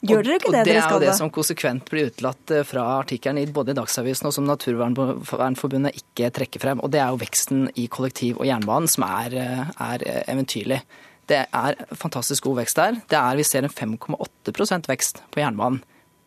gjør 0.06 0.22
dere 0.22 0.38
ikke 0.38 0.54
det, 0.54 0.62
det 0.62 0.70
dere 0.70 0.86
skal? 0.86 1.00
Det 1.02 1.08
er 1.08 1.10
jo 1.10 1.10
det 1.10 1.18
som 1.18 1.34
konsekvent 1.34 1.90
blir 1.90 2.12
utelatt 2.12 2.56
fra 2.68 2.86
artikkelen 3.00 3.42
i 3.42 3.48
både 3.50 3.74
Dagsavisen 3.74 4.30
og 4.30 4.36
som 4.36 4.46
Naturvernforbundet 4.46 5.98
ikke 5.98 6.30
trekker 6.34 6.62
frem. 6.62 6.82
Og 6.84 6.94
det 6.94 7.02
er 7.02 7.10
jo 7.10 7.22
veksten 7.24 7.66
i 7.74 7.88
kollektiv 7.90 8.03
kollektiv 8.04 8.38
og 8.40 8.48
jernbanen 8.48 8.90
som 8.90 9.06
er, 9.06 9.34
er 9.80 10.04
eventyrlig. 10.28 10.82
Det 11.24 11.46
er 11.48 11.78
fantastisk 11.96 12.44
god 12.44 12.60
vekst 12.60 12.76
der. 12.76 13.00
Det 13.08 13.16
er, 13.16 13.36
vi 13.38 13.46
ser 13.48 13.64
en 13.64 13.72
5,8% 13.72 14.88
vekst 14.90 15.22
på 15.32 15.40
jernbanen. 15.40 15.80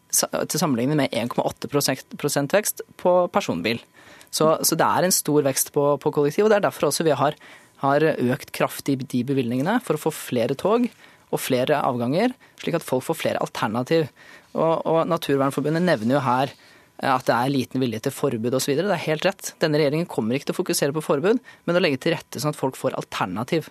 Til 0.10 0.58
sammenligning 0.60 0.98
med 0.98 1.14
1,8% 1.14 2.56
vekst 2.56 2.82
på 2.98 3.28
personbil. 3.30 3.82
Så, 4.32 4.58
så, 4.64 4.76
det 4.76 4.88
er 4.88 5.06
en 5.06 5.14
stor 5.14 5.44
vekst 5.46 5.72
på, 5.76 5.98
på, 6.02 6.12
kollektiv. 6.12 6.46
og 6.46 6.52
Det 6.52 6.58
er 6.58 6.66
derfor 6.66 6.90
også 6.90 7.06
vi 7.06 7.16
har, 7.16 7.38
har 7.84 8.04
økt 8.04 8.52
kraftig 8.56 8.98
de 9.06 9.24
bevilgningene 9.28 9.78
for 9.86 9.96
å 9.96 10.02
få 10.08 10.14
flere 10.16 10.58
tog 10.58 10.88
og 11.28 11.42
flere 11.44 11.82
avganger, 11.84 12.32
slik 12.60 12.78
at 12.80 12.86
folk 12.88 13.04
får 13.04 13.20
flere 13.20 13.44
alternativ. 13.44 14.08
Og, 14.56 14.74
og 14.88 15.02
Naturvernforbundet 15.12 15.84
nevner 15.84 16.18
jo 16.18 16.24
her 16.24 16.56
at 16.98 17.28
det 17.28 17.36
er 17.36 17.54
liten 17.54 17.82
vilje 17.84 18.00
til 18.08 18.16
forbud 18.16 18.56
osv. 18.58 18.74
Det 18.78 18.86
er 18.86 19.04
helt 19.08 19.26
rett. 19.28 19.52
Denne 19.62 19.78
regjeringen 19.82 20.10
kommer 20.10 20.38
ikke 20.38 20.50
til 20.50 20.58
å 20.58 20.62
fokusere 20.62 20.96
på 20.96 21.06
forbud, 21.06 21.42
men 21.66 21.78
å 21.78 21.84
legge 21.84 22.00
til 22.02 22.16
rette 22.16 22.42
sånn 22.42 22.56
at 22.56 22.60
folk 22.60 22.80
får 22.80 22.98
alternativ. 22.98 23.70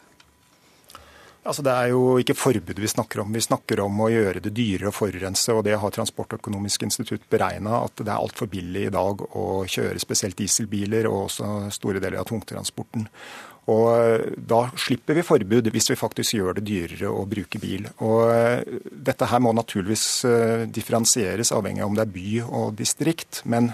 Altså, 1.46 1.62
det 1.62 1.72
er 1.78 1.92
jo 1.92 2.16
ikke 2.18 2.34
forbud 2.34 2.78
vi 2.82 2.88
snakker 2.90 3.22
om. 3.22 3.34
Vi 3.34 3.42
snakker 3.44 3.80
om 3.84 4.00
å 4.02 4.08
gjøre 4.10 4.42
det 4.42 4.50
dyrere 4.56 4.90
å 4.90 4.94
forurense. 4.94 5.54
og 5.54 5.62
Det 5.66 5.76
har 5.78 5.94
Transportøkonomisk 5.94 6.86
institutt 6.88 7.28
beregna 7.30 7.84
at 7.84 8.02
det 8.02 8.10
er 8.10 8.18
altfor 8.18 8.50
billig 8.50 8.88
i 8.88 8.94
dag 8.94 9.22
å 9.22 9.46
kjøre 9.70 10.02
spesielt 10.02 10.38
dieselbiler 10.38 11.06
og 11.10 11.28
også 11.28 11.50
store 11.74 12.02
deler 12.02 12.18
av 12.22 12.26
tungtransporten. 12.30 13.06
Og 13.72 13.86
eh, 13.96 14.36
Da 14.36 14.66
slipper 14.78 15.18
vi 15.18 15.26
forbud 15.26 15.70
hvis 15.74 15.90
vi 15.92 15.98
faktisk 15.98 16.38
gjør 16.38 16.58
det 16.58 16.66
dyrere 16.68 17.10
å 17.10 17.24
bruke 17.28 17.60
bil. 17.62 17.88
Og 18.04 18.30
eh, 18.30 18.80
Dette 19.08 19.28
her 19.30 19.42
må 19.42 19.54
naturligvis 19.56 20.06
eh, 20.28 20.64
differensieres 20.70 21.52
avhengig 21.56 21.82
av 21.84 21.90
om 21.90 21.98
det 21.98 22.06
er 22.06 22.14
by 22.14 22.30
og 22.46 22.76
distrikt. 22.78 23.42
Men 23.44 23.72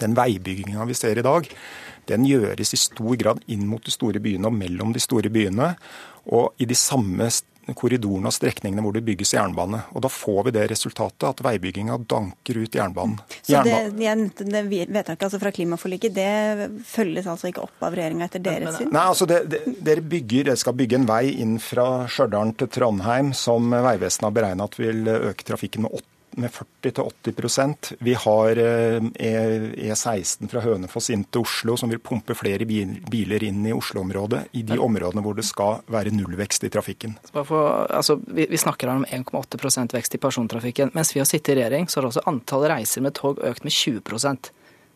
den 0.00 0.14
veibygginga 0.14 0.86
vi 0.86 0.94
ser 0.94 1.18
i 1.18 1.26
dag, 1.26 1.48
den 2.10 2.26
gjøres 2.26 2.74
i 2.74 2.78
stor 2.78 3.16
grad 3.18 3.42
inn 3.50 3.66
mot 3.70 3.82
de 3.82 3.92
store 3.94 4.22
byene 4.22 4.50
og 4.50 4.56
mellom 4.56 4.94
de 4.94 5.02
store 5.02 5.32
byene. 5.32 5.72
Og 6.30 6.62
i 6.62 6.68
de 6.70 6.78
samme 6.78 7.26
korridorene 7.78 8.30
og 8.30 8.34
strekningene 8.34 8.84
hvor 8.84 8.94
det 8.96 9.02
bygges 9.06 9.34
jernbane. 9.34 9.82
Og 9.94 10.04
Da 10.04 10.10
får 10.12 10.48
vi 10.48 10.54
det 10.56 10.66
resultatet 10.72 11.28
at 11.28 11.42
veibygginga 11.44 11.98
danker 12.10 12.60
ut 12.62 12.78
jernbanen. 12.80 13.18
Så 13.42 13.62
det, 13.66 13.78
det 13.96 14.62
vedtaket 14.70 15.26
altså 15.28 15.40
fra 15.42 15.52
klimaforliket 15.54 16.14
det 16.16 16.70
følges 16.86 17.28
altså 17.30 17.50
ikke 17.50 17.64
opp 17.66 17.88
av 17.88 17.96
regjeringa 17.96 18.28
etter 18.28 18.44
deres 18.44 18.80
syn? 18.80 18.92
Nei, 18.94 19.06
altså 19.06 19.28
det, 19.30 19.42
det, 19.52 19.62
dere, 19.80 20.04
bygger, 20.04 20.50
dere 20.50 20.60
skal 20.60 20.76
bygge 20.78 21.00
en 21.00 21.08
vei 21.10 21.24
inn 21.42 21.58
fra 21.62 22.06
Stjørdal 22.10 22.54
til 22.60 22.70
Trondheim 22.72 23.34
som 23.36 23.70
Vegvesenet 23.72 24.28
har 24.28 24.38
beregna 24.40 24.66
at 24.66 24.80
vil 24.80 25.06
øke 25.10 25.46
trafikken 25.46 25.86
med 25.86 26.00
8 26.00 26.19
med 26.36 26.50
40-80% 26.50 27.92
Vi 27.98 28.14
har 28.14 28.56
E16 28.56 30.44
e 30.44 30.50
fra 30.50 30.62
Hønefoss 30.64 31.10
inn 31.10 31.24
til 31.24 31.44
Oslo, 31.44 31.76
som 31.76 31.90
vil 31.90 32.02
pumpe 32.02 32.36
flere 32.38 32.66
biler 32.66 33.44
inn 33.46 33.64
i 33.66 33.74
Oslo-området, 33.74 34.44
i 34.52 34.62
de 34.66 34.78
områdene 34.78 35.24
hvor 35.24 35.36
det 35.38 35.46
skal 35.48 35.80
være 35.90 36.14
nullvekst 36.14 36.64
i 36.66 36.72
trafikken. 36.72 37.16
For, 37.32 37.86
altså, 37.86 38.20
vi, 38.26 38.46
vi, 38.50 38.60
snakker 38.60 38.92
om 38.92 39.04
1,8% 39.04 39.96
vekst 39.96 40.14
i 40.14 40.22
persontrafikken. 40.22 40.94
Mens 40.94 41.14
vi 41.16 41.22
har 41.22 41.28
sittet 41.28 41.54
i 41.54 41.60
regjering, 41.60 41.88
så 41.88 42.00
har 42.00 42.10
også 42.10 42.26
antallet 42.30 42.74
reiser 42.76 43.04
med 43.04 43.16
tog 43.18 43.40
økt 43.44 43.66
med 43.66 43.74
20 43.74 44.00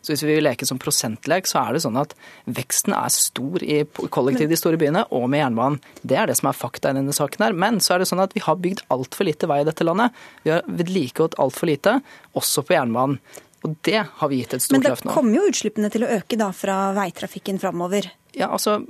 så 0.05 0.13
hvis 0.13 0.23
vi 0.25 0.35
vil 0.37 0.45
leke 0.45 0.67
som 0.69 0.79
prosentlek, 0.81 1.49
så 1.49 1.63
er 1.63 1.75
det 1.75 1.83
sånn 1.85 1.97
at 1.97 2.13
veksten 2.45 2.93
er 2.93 3.13
stor 3.13 3.63
i 3.65 3.79
kollektiv 4.13 4.51
de 4.51 4.59
store 4.59 4.79
byene 4.81 5.05
og 5.15 5.25
med 5.31 5.41
jernbanen. 5.41 5.79
Det 6.05 6.19
er 6.21 6.29
det 6.29 6.37
som 6.39 6.51
er 6.51 6.59
fakta 6.59 6.93
i 6.93 6.99
denne 6.99 7.15
saken 7.15 7.47
her. 7.47 7.57
Men 7.65 7.81
så 7.83 7.95
er 7.95 8.03
det 8.03 8.09
sånn 8.11 8.21
at 8.23 8.35
vi 8.37 8.43
har 8.45 8.59
bygd 8.61 8.85
altfor 8.93 9.27
lite 9.27 9.49
vei 9.49 9.63
i 9.63 9.67
dette 9.67 9.87
landet. 9.87 10.13
Vi 10.45 10.53
har 10.53 10.61
vedlikeholdt 10.69 11.39
altfor 11.41 11.71
lite, 11.71 11.97
også 12.37 12.65
på 12.67 12.77
jernbanen. 12.77 13.17
Og 13.65 13.73
det 13.81 14.03
har 14.19 14.29
vi 14.29 14.43
gitt 14.43 14.53
et 14.53 14.61
stort 14.61 14.77
løft 14.77 15.07
nå. 15.07 15.09
Men 15.09 15.15
da 15.15 15.17
kommer 15.17 15.39
jo 15.39 15.49
utslippene 15.49 15.89
til 15.89 16.05
å 16.05 16.11
øke 16.19 16.37
da 16.37 16.51
fra 16.53 16.77
veitrafikken 16.93 17.57
framover. 17.61 18.11
Ja, 18.35 18.51
altså, 18.51 18.81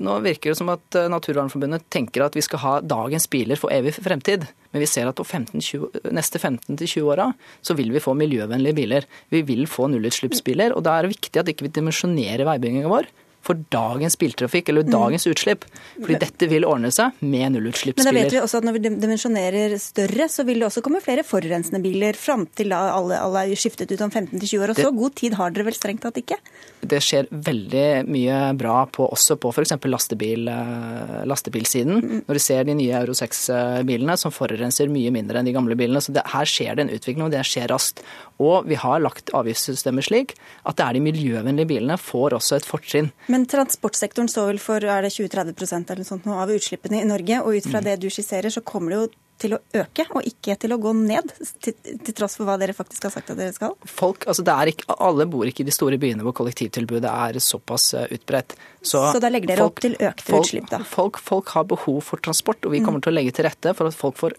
Nå 0.00 0.16
virker 0.24 0.52
det 0.52 0.60
som 0.60 0.70
at 0.72 0.96
eh, 0.96 1.10
Naturvernforbundet 1.10 1.88
tenker 1.92 2.24
at 2.24 2.38
vi 2.38 2.44
skal 2.46 2.62
ha 2.62 2.74
dagens 2.80 3.26
biler 3.28 3.60
for 3.60 3.74
evig 3.74 3.96
fremtid. 3.98 4.46
Men 4.70 4.84
vi 4.84 4.88
ser 4.90 5.08
at 5.10 5.18
de 5.18 5.24
15, 5.26 5.60
20, 5.60 6.04
neste 6.14 6.38
15-20 6.38 7.08
åra 7.10 7.30
så 7.66 7.74
vil 7.78 7.90
vi 7.94 8.02
få 8.02 8.14
miljøvennlige 8.18 8.76
biler. 8.76 9.08
Vi 9.34 9.42
vil 9.46 9.66
få 9.70 9.88
nullutslippsbiler. 9.90 10.76
Og 10.76 10.84
da 10.86 10.96
er 10.96 11.06
det 11.06 11.16
viktig 11.16 11.42
at 11.42 11.50
ikke 11.50 11.66
vi 11.66 11.74
dimensjonerer 11.80 12.46
veibygginga 12.48 12.92
vår 12.92 13.10
for 13.44 13.60
dagens 13.72 14.18
biltrafikk 14.20 14.68
eller 14.68 14.84
mm. 14.86 14.92
dagens 14.92 15.26
utslipp. 15.30 15.64
Fordi 15.96 16.18
dette 16.20 16.48
vil 16.50 16.66
ordne 16.68 16.90
seg 16.94 17.16
med 17.24 17.56
nullutslippsbiler. 17.56 18.10
Men 18.12 18.18
da 18.18 18.24
vet 18.24 18.34
vi 18.34 18.42
også 18.42 18.60
at 18.60 18.68
når 18.68 18.76
vi 18.76 18.82
dimensjonerer 18.88 19.76
større, 19.80 20.28
så 20.32 20.44
vil 20.48 20.60
det 20.60 20.68
også 20.68 20.82
komme 20.84 21.00
flere 21.04 21.24
forurensende 21.26 21.80
biler 21.84 22.18
fram 22.18 22.46
til 22.58 22.74
alle, 22.76 23.18
alle 23.20 23.46
er 23.46 23.60
skiftet 23.60 23.92
ut 23.94 24.04
om 24.04 24.12
15-20 24.12 24.64
år. 24.64 24.74
Og 24.74 24.82
så 24.82 24.92
god 25.00 25.16
tid 25.22 25.36
har 25.40 25.54
dere 25.54 25.68
vel 25.70 25.78
strengt 25.78 26.04
tatt 26.04 26.20
ikke? 26.20 26.38
Det 26.80 27.00
skjer 27.04 27.28
veldig 27.30 27.86
mye 28.08 28.40
bra 28.60 28.84
på, 28.92 29.08
også 29.08 29.36
på 29.40 29.52
f.eks. 29.54 29.74
Lastebil, 29.90 30.48
eh, 30.48 31.16
lastebilsiden. 31.28 32.00
Mm. 32.00 32.22
Når 32.28 32.38
du 32.38 32.42
ser 32.44 32.68
de 32.68 32.76
nye 32.76 32.96
Euro 33.00 33.16
6-bilene 33.16 34.16
som 34.20 34.34
forurenser 34.34 34.92
mye 34.92 35.12
mindre 35.14 35.40
enn 35.40 35.48
de 35.48 35.56
gamle 35.56 35.76
bilene. 35.78 36.02
Så 36.04 36.14
det, 36.16 36.26
her 36.32 36.48
skjer 36.48 36.76
det 36.76 36.86
en 36.86 36.92
utvikling, 36.94 37.26
og 37.26 37.34
det 37.34 37.44
skjer 37.48 37.70
raskt. 37.72 38.04
Og 38.40 38.68
vi 38.68 38.78
har 38.80 39.02
lagt 39.04 39.32
avgiftssystemet 39.36 40.08
slik 40.08 40.34
at 40.68 40.78
det 40.78 40.86
er 40.86 40.96
de 40.96 41.04
miljøvennlige 41.04 41.68
bilene 41.74 41.98
får 42.00 42.38
også 42.38 42.60
et 42.60 42.68
fortrinn. 42.68 43.10
Men 43.30 43.46
transportsektoren 43.50 44.28
står 44.30 44.52
vel 44.52 44.62
for 44.62 44.84
er 44.84 45.06
det 45.06 45.12
20-30 45.14 45.94
eller 45.94 46.06
sånt 46.06 46.28
av 46.34 46.50
utslippene 46.50 47.02
i 47.02 47.08
Norge. 47.08 47.42
Og 47.44 47.60
ut 47.60 47.68
fra 47.68 47.82
mm. 47.82 47.86
det 47.86 47.98
du 48.02 48.08
skisserer, 48.10 48.50
så 48.50 48.62
kommer 48.66 48.94
det 48.94 49.00
jo 49.00 49.10
til 49.40 49.54
å 49.56 49.58
øke, 49.80 50.04
og 50.12 50.26
ikke 50.28 50.56
til 50.60 50.74
å 50.74 50.78
gå 50.80 50.92
ned, 50.98 51.30
til, 51.64 51.76
til, 51.80 52.12
tross 52.16 52.36
for 52.36 52.48
hva 52.48 52.58
dere 52.60 52.74
faktisk 52.76 53.06
har 53.06 53.14
sagt 53.14 53.32
at 53.32 53.38
dere 53.40 53.54
skal? 53.56 53.72
Folk, 53.88 54.26
altså 54.28 54.44
det 54.44 54.52
er 54.52 54.72
ikke, 54.74 54.96
Alle 55.00 55.26
bor 55.30 55.48
ikke 55.48 55.64
i 55.64 55.68
de 55.68 55.74
store 55.74 55.96
byene 56.00 56.26
hvor 56.26 56.34
kollektivtilbudet 56.36 57.08
er 57.08 57.40
såpass 57.40 57.92
eh, 57.96 58.10
utbredt. 58.18 58.56
Så, 58.82 59.00
så 59.14 59.22
da 59.22 59.30
legger 59.32 59.54
dere 59.54 59.64
folk, 59.64 59.78
opp 59.78 59.84
til 59.86 59.96
økte 59.96 60.26
folk, 60.26 60.44
utslipp, 60.44 60.68
da? 60.72 60.82
Folk, 60.84 61.20
folk, 61.24 61.54
har 61.56 61.68
behov 61.70 62.02
for 62.10 62.20
transport, 62.20 62.66
og 62.66 62.76
vi 62.76 62.82
kommer 62.84 63.00
mm. 63.00 63.06
til 63.06 63.14
å 63.14 63.16
legge 63.16 63.36
til 63.38 63.48
rette 63.48 63.74
for 63.78 63.88
at 63.88 63.96
folk 63.96 64.20
får 64.20 64.36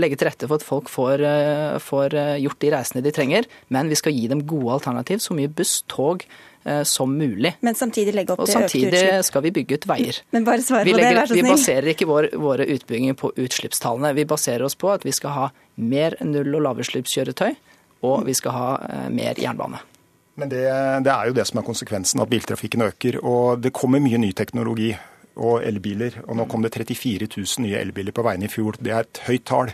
legge 0.00 0.16
til 0.18 0.30
rette 0.30 0.48
for 0.48 0.60
at 0.60 0.66
folk 0.66 0.90
får, 0.92 1.24
eh, 1.28 1.76
får 1.82 2.16
gjort 2.40 2.60
de 2.64 2.72
reisene 2.74 3.04
de 3.04 3.12
trenger, 3.14 3.48
men 3.74 3.92
vi 3.92 4.00
skal 4.00 4.16
gi 4.16 4.26
dem 4.30 4.46
gode 4.48 4.78
alternativ. 4.78 5.22
Så 5.24 5.36
mye 5.36 5.52
buss, 5.52 5.82
tog, 5.90 6.24
Eh, 6.64 6.82
som 6.82 7.18
mulig. 7.18 7.56
Men 7.60 7.74
samtidig 7.74 8.14
legge 8.14 8.32
opp 8.32 8.46
til 8.46 8.54
økte 8.56 8.64
utslipp? 8.64 8.86
Og 8.88 8.98
samtidig 8.98 9.24
skal 9.28 9.42
vi 9.44 9.50
bygge 9.52 9.76
ut 9.76 9.86
veier. 9.88 10.20
Men 10.32 10.46
bare 10.46 10.64
svar 10.64 10.86
på 10.86 10.94
legger, 10.96 11.10
det, 11.10 11.16
vær 11.18 11.28
så 11.28 11.34
snill. 11.34 11.44
Vi 11.44 11.50
baserer 11.52 11.88
ikke 11.92 12.06
vår, 12.08 12.28
våre 12.40 12.66
utbygginger 12.72 13.18
på 13.20 13.32
utslippstallene. 13.44 14.14
Vi 14.16 14.24
baserer 14.30 14.64
oss 14.64 14.76
på 14.80 14.88
at 14.94 15.04
vi 15.04 15.12
skal 15.12 15.34
ha 15.36 15.48
mer 15.76 16.16
null- 16.24 16.56
og 16.56 16.64
lavutslippskjøretøy, 16.64 17.50
og 18.08 18.24
vi 18.24 18.36
skal 18.38 18.56
ha 18.56 18.70
eh, 18.88 19.10
mer 19.12 19.40
jernbane. 19.44 19.82
Men 20.40 20.50
det, 20.50 20.64
det, 21.04 21.12
er 21.12 21.28
jo 21.28 21.36
det 21.36 21.44
som 21.50 21.60
er 21.60 21.66
konsekvensen, 21.68 22.24
at 22.24 22.32
biltrafikken 22.32 22.88
øker. 22.88 23.20
Og 23.20 23.60
det 23.60 23.74
kommer 23.76 24.00
mye 24.02 24.22
ny 24.24 24.32
teknologi 24.32 24.94
og 25.36 25.62
elbiler. 25.66 26.20
Og 26.28 26.38
nå 26.38 26.48
kom 26.50 26.64
det 26.64 26.74
34 26.74 27.30
000 27.36 27.66
nye 27.66 27.80
elbiler 27.80 28.14
på 28.14 28.24
veiene 28.26 28.48
i 28.48 28.52
fjor. 28.52 28.78
Det 28.80 28.92
er 28.94 29.06
et 29.06 29.22
høyt 29.26 29.46
tall. 29.50 29.72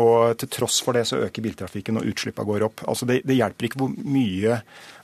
Og 0.00 0.36
til 0.38 0.50
tross 0.52 0.78
for 0.84 0.94
det 0.96 1.02
så 1.08 1.18
øker 1.24 1.44
biltrafikken 1.44 1.98
og 1.98 2.06
utslippene 2.12 2.46
går 2.46 2.64
opp. 2.68 2.84
Altså 2.88 3.08
det, 3.08 3.20
det, 3.26 3.36
hjelper 3.40 3.66
ikke 3.66 3.80
hvor 3.82 3.90
mye 3.90 4.60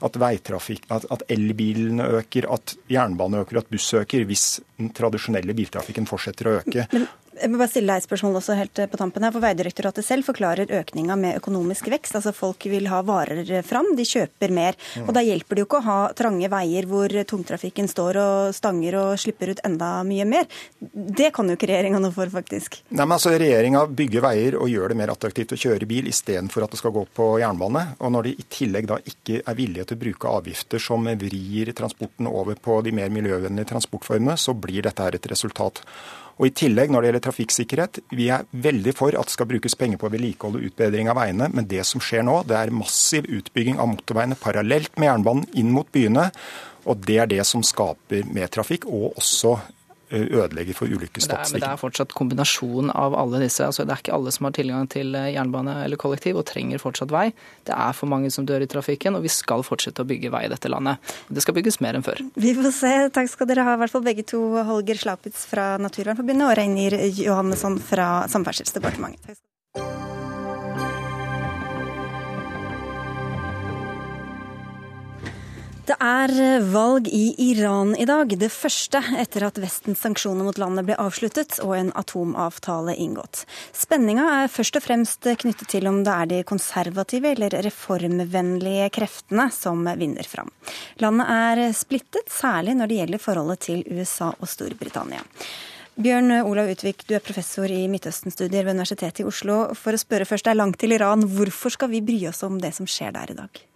at 0.07 0.19
veitrafikk, 0.21 0.87
at, 0.95 1.07
at 1.13 1.25
elbilene 1.33 2.07
øker, 2.21 2.47
at 2.53 2.77
jernbane 2.91 3.43
øker, 3.43 3.61
at 3.61 3.71
buss 3.71 3.89
øker, 3.99 4.23
hvis 4.29 4.45
den 4.79 4.93
tradisjonelle 4.95 5.55
biltrafikken 5.57 6.07
fortsetter 6.09 6.49
å 6.49 6.55
øke. 6.61 6.87
Men, 6.93 7.07
jeg 7.41 7.51
må 7.51 7.59
bare 7.59 7.69
stille 7.71 7.91
deg 7.91 8.01
et 8.01 8.07
spørsmål 8.07 8.39
også 8.39 8.55
helt 8.57 8.81
på 8.91 8.99
tampen 8.99 9.25
her. 9.25 9.33
for 9.35 9.43
Veidirektoratet 9.43 10.05
selv 10.05 10.25
forklarer 10.27 10.71
økninga 10.79 11.17
med 11.19 11.37
økonomisk 11.39 11.89
vekst. 11.91 12.15
Altså 12.17 12.33
Folk 12.35 12.65
vil 12.69 12.87
ha 12.91 13.01
varer 13.05 13.61
fram, 13.65 13.93
de 13.97 14.05
kjøper 14.07 14.53
mer. 14.53 14.77
Og 15.05 15.13
Da 15.13 15.23
hjelper 15.25 15.55
det 15.55 15.63
jo 15.63 15.67
ikke 15.67 15.81
å 15.81 15.87
ha 15.87 15.99
trange 16.17 16.49
veier 16.51 16.87
hvor 16.89 17.13
tungtrafikken 17.29 17.89
står 17.89 18.19
og 18.21 18.55
stanger 18.55 18.97
og 18.99 19.21
slipper 19.21 19.53
ut 19.53 19.63
enda 19.67 20.03
mye 20.07 20.25
mer. 20.25 20.45
Det 20.81 21.31
kan 21.35 21.47
jo 21.49 21.57
ikke 21.57 21.69
regjeringa 21.71 22.01
noe 22.03 22.15
for, 22.15 22.29
faktisk. 22.31 22.81
Nei, 22.89 23.05
men 23.05 23.17
altså 23.17 23.33
Regjeringa 23.37 23.85
bygger 23.87 24.23
veier 24.25 24.59
og 24.59 24.69
gjør 24.71 24.93
det 24.93 24.99
mer 24.99 25.13
attraktivt 25.13 25.53
å 25.53 25.61
kjøre 25.61 25.89
bil 25.89 26.09
istedenfor 26.09 26.65
at 26.65 26.73
det 26.73 26.81
skal 26.81 26.95
gå 26.95 27.05
på 27.17 27.31
jernbane. 27.41 27.83
Og 28.01 28.13
når 28.13 28.29
de 28.29 28.35
i 28.37 28.47
tillegg 28.57 28.89
da 28.89 28.99
ikke 29.03 29.41
er 29.43 29.57
villige 29.57 29.89
til 29.89 29.99
å 29.99 30.03
bruke 30.05 30.37
avgifter 30.39 30.81
som 30.81 31.07
vrir 31.17 31.73
transporten 31.77 32.29
over 32.29 32.57
på 32.61 32.81
de 32.85 32.93
mer 32.95 33.11
miljøvennlige 33.13 33.73
transportformene, 33.73 34.37
så 34.37 34.55
blir 34.57 34.85
dette 34.87 35.03
her 35.03 35.17
et 35.17 35.29
resultat. 35.31 35.83
Og 36.37 36.49
i 36.49 36.53
tillegg, 36.53 36.91
når 36.93 37.01
det 37.01 37.09
gjelder 37.09 37.25
trafikksikkerhet, 37.25 37.99
vi 38.13 38.27
er 38.33 38.45
veldig 38.51 38.93
for 38.97 39.15
at 39.17 39.29
det 39.29 39.33
skal 39.33 39.49
brukes 39.49 39.75
penger 39.77 40.01
på 40.01 40.11
vedlikehold 40.13 40.59
og 40.59 40.67
utbedring 40.69 41.09
av 41.09 41.17
veiene, 41.17 41.49
men 41.53 41.69
det 41.69 41.81
som 41.89 42.03
skjer 42.03 42.25
nå, 42.27 42.43
det 42.47 42.57
er 42.59 42.73
massiv 42.75 43.25
utbygging 43.39 43.81
av 43.81 43.89
motorveiene 43.95 44.37
parallelt 44.39 44.93
med 45.01 45.09
jernbanen 45.09 45.47
inn 45.57 45.73
mot 45.73 45.89
byene. 45.93 46.29
Og 46.87 47.01
det 47.03 47.17
er 47.23 47.31
det 47.31 47.41
som 47.49 47.65
skaper 47.65 48.29
mer 48.31 48.51
trafikk, 48.53 48.85
og 48.85 49.17
også 49.17 49.57
ødelegger 50.11 50.77
for 50.77 50.87
ulykkesstatistikken. 50.87 51.59
Men 51.59 51.63
det 51.65 51.71
er 51.73 51.81
fortsatt 51.81 52.13
kombinasjon 52.17 52.91
av 52.93 53.15
alle 53.17 53.41
disse. 53.43 53.65
Altså, 53.65 53.85
det 53.87 53.95
er 53.95 54.03
ikke 54.03 54.15
alle 54.17 54.33
som 54.35 54.47
har 54.47 54.55
tilgang 54.57 54.87
til 54.91 55.15
eh, 55.17 55.31
jernbane 55.35 55.79
eller 55.83 55.99
kollektiv 55.99 56.39
og 56.39 56.45
trenger 56.49 56.81
fortsatt 56.81 57.11
vei. 57.13 57.29
Det 57.67 57.75
er 57.75 57.97
for 57.97 58.11
mange 58.11 58.31
som 58.33 58.47
dør 58.47 58.63
i 58.63 58.69
trafikken, 58.71 59.17
og 59.17 59.25
vi 59.25 59.33
skal 59.33 59.65
fortsette 59.67 60.03
å 60.03 60.07
bygge 60.07 60.31
vei 60.33 60.45
i 60.47 60.51
dette 60.53 60.71
landet. 60.71 61.15
Det 61.27 61.43
skal 61.43 61.57
bygges 61.57 61.81
mer 61.83 61.99
enn 61.99 62.05
før. 62.07 62.23
Vi 62.35 62.55
får 62.57 62.71
se. 62.77 62.93
Takk 63.17 63.33
skal 63.33 63.51
dere 63.51 63.67
ha, 63.67 63.75
i 63.75 63.83
hvert 63.83 63.95
fall 63.95 64.05
begge 64.05 64.25
to. 64.27 64.43
Holger 64.67 64.99
Slapitz 64.99 65.43
fra 65.49 65.73
Naturvernforbundet 65.81 66.47
og 66.47 66.55
Reinir 66.59 66.97
Johannesson 67.19 67.79
fra 67.83 68.25
Samferdselsdepartementet. 68.31 69.37
Det 75.87 75.95
er 76.03 76.31
eh, 76.43 76.65
valg 76.67 77.05
i 77.15 77.29
Iran 77.39 77.93
i 77.95 78.03
dag, 78.03 78.33
det 78.39 78.49
første 78.51 78.99
etter 79.21 79.45
at 79.47 79.59
Vestens 79.61 80.01
sanksjoner 80.03 80.43
mot 80.43 80.57
landet 80.59 80.83
ble 80.83 80.97
avsluttet 80.99 81.61
og 81.63 81.77
en 81.77 81.91
atomavtale 81.95 82.91
inngått. 82.99 83.45
Spenninga 83.71 84.25
er 84.41 84.51
først 84.51 84.81
og 84.81 84.83
fremst 84.83 85.29
knyttet 85.43 85.71
til 85.71 85.87
om 85.87 86.01
det 86.03 86.15
er 86.15 86.29
de 86.33 86.41
konservative 86.49 87.31
eller 87.31 87.55
reformvennlige 87.69 88.89
kreftene 88.97 89.45
som 89.55 89.87
vinner 90.01 90.27
fram. 90.27 90.51
Landet 90.99 91.31
er 91.37 91.63
splittet, 91.77 92.27
særlig 92.35 92.75
når 92.75 92.91
det 92.91 92.99
gjelder 92.99 93.23
forholdet 93.23 93.63
til 93.69 93.87
USA 93.87 94.33
og 94.35 94.51
Storbritannia. 94.51 95.23
Bjørn 95.95 96.35
Olav 96.41 96.67
Utvik, 96.75 97.07
du 97.07 97.15
er 97.15 97.23
professor 97.23 97.71
i 97.71 97.85
Midtøsten-studier 97.87 98.67
ved 98.67 98.75
Universitetet 98.75 99.23
i 99.23 99.29
Oslo. 99.31 99.63
For 99.71 99.95
å 99.95 100.03
spørre 100.03 100.27
først, 100.27 100.49
det 100.49 100.51
er 100.51 100.59
langt 100.59 100.83
til 100.83 100.99
Iran. 100.99 101.23
Hvorfor 101.31 101.79
skal 101.79 101.95
vi 101.95 102.03
bry 102.03 102.19
oss 102.27 102.43
om 102.43 102.59
det 102.59 102.75
som 102.75 102.91
skjer 102.91 103.15
der 103.15 103.31
i 103.31 103.39
dag? 103.39 103.66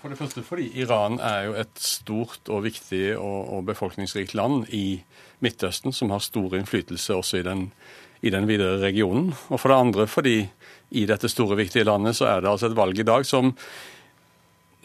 For 0.00 0.10
det 0.12 0.18
første 0.18 0.42
fordi 0.44 0.68
Iran 0.82 1.20
er 1.22 1.46
jo 1.46 1.54
et 1.60 1.80
stort 1.80 2.50
og 2.52 2.64
viktig 2.66 3.14
og, 3.16 3.38
og 3.54 3.68
befolkningsrikt 3.70 4.34
land 4.34 4.66
i 4.74 5.00
Midtøsten, 5.44 5.94
som 5.94 6.10
har 6.12 6.24
stor 6.24 6.56
innflytelse 6.58 7.14
også 7.16 7.40
i 7.40 7.46
den, 7.46 7.68
i 8.20 8.32
den, 8.34 8.48
videre 8.50 8.80
regionen. 8.82 9.30
Og 9.48 9.60
for 9.62 9.72
det 9.72 9.78
andre 9.78 10.06
fordi 10.10 10.36
i 10.90 11.06
dette 11.06 11.30
store, 11.30 11.56
viktige 11.56 11.86
landet 11.86 12.18
så 12.18 12.28
er 12.32 12.42
det 12.42 12.50
altså 12.50 12.68
et 12.68 12.76
valg 12.76 12.98
i 12.98 13.06
dag 13.06 13.24
som 13.26 13.54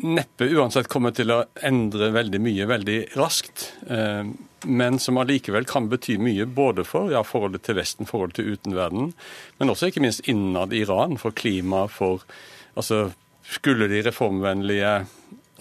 neppe 0.06 0.48
uansett 0.52 0.90
kommer 0.92 1.14
til 1.16 1.32
å 1.32 1.42
endre 1.64 2.10
veldig 2.12 2.40
mye 2.44 2.66
veldig 2.68 2.98
raskt, 3.16 3.70
eh, 3.88 4.28
men 4.68 5.00
som 5.00 5.20
allikevel 5.22 5.68
kan 5.70 5.88
bety 5.92 6.18
mye 6.20 6.48
både 6.52 6.84
for 6.88 7.14
ja, 7.14 7.22
forholdet 7.24 7.64
til 7.66 7.78
Vesten, 7.80 8.10
forholdet 8.10 8.42
til 8.42 8.56
utenverdenen, 8.56 9.14
men 9.60 9.72
også 9.72 9.90
ikke 9.90 10.04
minst 10.04 10.28
innad 10.28 10.76
Iran, 10.76 11.16
for 11.22 11.36
klima, 11.36 11.86
for 11.88 12.26
altså 12.76 13.08
skulle 13.50 13.88
de 13.92 14.02
reformvennlige 14.06 14.92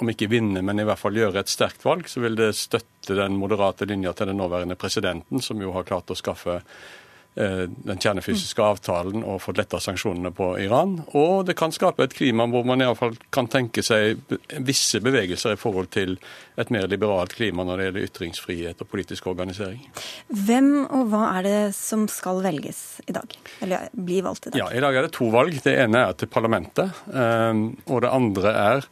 om 0.03 0.11
ikke 0.11 0.29
vinne, 0.31 0.62
men 0.64 0.81
i 0.81 0.87
hvert 0.87 0.99
fall 0.99 1.16
gjøre 1.18 1.44
et 1.44 1.53
sterkt 1.53 1.85
valg, 1.87 2.09
så 2.11 2.23
vil 2.25 2.37
det 2.38 2.51
støtte 2.59 3.14
den 3.14 3.37
moderate 3.38 3.87
linja 3.87 4.12
til 4.16 4.31
den 4.31 4.40
nåværende 4.42 4.77
presidenten, 4.79 5.42
som 5.42 5.61
jo 5.62 5.75
har 5.77 5.87
klart 5.87 6.11
å 6.11 6.18
skaffe 6.18 6.61
den 7.35 7.99
kjernefysiske 7.99 8.62
avtalen 8.62 9.25
og 9.27 9.40
fått 9.42 9.59
letta 9.59 9.81
sanksjonene 9.83 10.31
på 10.35 10.53
Iran. 10.62 11.01
Og 11.18 11.42
det 11.49 11.57
kan 11.59 11.73
skape 11.75 12.07
et 12.07 12.14
klima 12.14 12.47
hvor 12.51 12.62
man 12.68 12.83
iallfall 12.85 13.16
kan 13.35 13.49
tenke 13.51 13.83
seg 13.83 14.20
visse 14.62 15.01
bevegelser 15.03 15.57
i 15.57 15.59
forhold 15.59 15.90
til 15.94 16.14
et 16.61 16.70
mer 16.70 16.87
liberalt 16.90 17.35
klima 17.35 17.64
når 17.66 17.81
det 17.81 17.88
gjelder 17.88 18.07
ytringsfrihet 18.09 18.85
og 18.85 18.90
politisk 18.90 19.27
organisering. 19.33 19.83
Hvem 20.47 20.70
og 20.85 21.11
hva 21.11 21.25
er 21.40 21.49
det 21.49 21.59
som 21.75 22.07
skal 22.11 22.38
velges 22.44 22.85
i 23.09 23.16
dag? 23.16 23.35
Eller 23.66 23.90
bli 23.90 24.20
valgt 24.23 24.47
i 24.47 24.55
dag? 24.55 24.61
Ja, 24.62 24.70
I 24.70 24.85
dag 24.85 24.94
er 24.94 25.09
det 25.09 25.16
to 25.18 25.33
valg. 25.35 25.59
Det 25.64 25.75
ene 25.75 26.07
er 26.07 26.14
til 26.18 26.31
parlamentet, 26.31 27.03
eh, 27.11 27.51
og 27.90 28.05
det 28.05 28.14
andre 28.14 28.55
er 28.62 28.88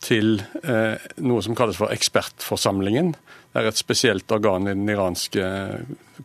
til 0.00 0.38
eh, 0.62 1.10
noe 1.26 1.42
som 1.44 1.58
kalles 1.58 1.76
for 1.80 1.92
ekspertforsamlingen. 1.92 3.12
Det 3.50 3.60
er 3.60 3.68
et 3.68 3.82
spesielt 3.82 4.30
organ 4.32 4.70
i 4.70 4.78
den 4.78 4.88
iranske 4.88 5.44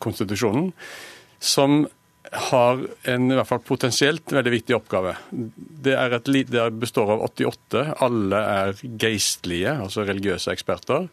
konstitusjonen 0.03 0.69
som 1.39 1.85
har 2.31 2.79
en 3.03 3.31
i 3.31 3.35
hvert 3.37 3.47
fall 3.47 3.61
potensielt 3.63 4.31
veldig 4.33 4.53
viktig 4.57 4.75
oppgave. 4.75 5.15
Det, 5.29 5.93
et, 5.93 6.31
det 6.49 6.63
består 6.81 7.11
av 7.15 7.25
88. 7.29 7.83
Alle 8.05 8.39
er 8.55 8.79
geistlige, 8.99 9.75
altså 9.85 10.05
religiøse 10.07 10.53
eksperter. 10.55 11.07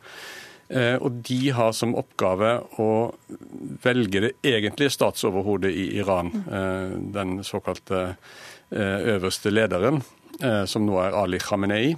Eh, 0.72 0.96
og 0.96 1.20
de 1.28 1.40
har 1.52 1.74
som 1.76 1.94
oppgave 2.00 2.54
å 2.80 2.88
velge 3.84 4.24
det 4.24 4.32
egentlige 4.46 4.94
statsoverhodet 4.94 5.72
i 5.72 5.90
Iran. 6.00 6.32
Eh, 6.46 6.94
den 7.12 7.42
såkalte 7.44 8.02
eh, 8.08 8.98
øverste 9.16 9.52
lederen, 9.52 10.02
som 10.66 10.82
nå 10.82 10.96
er 10.98 11.14
Ali 11.14 11.38
Khamenei. 11.38 11.92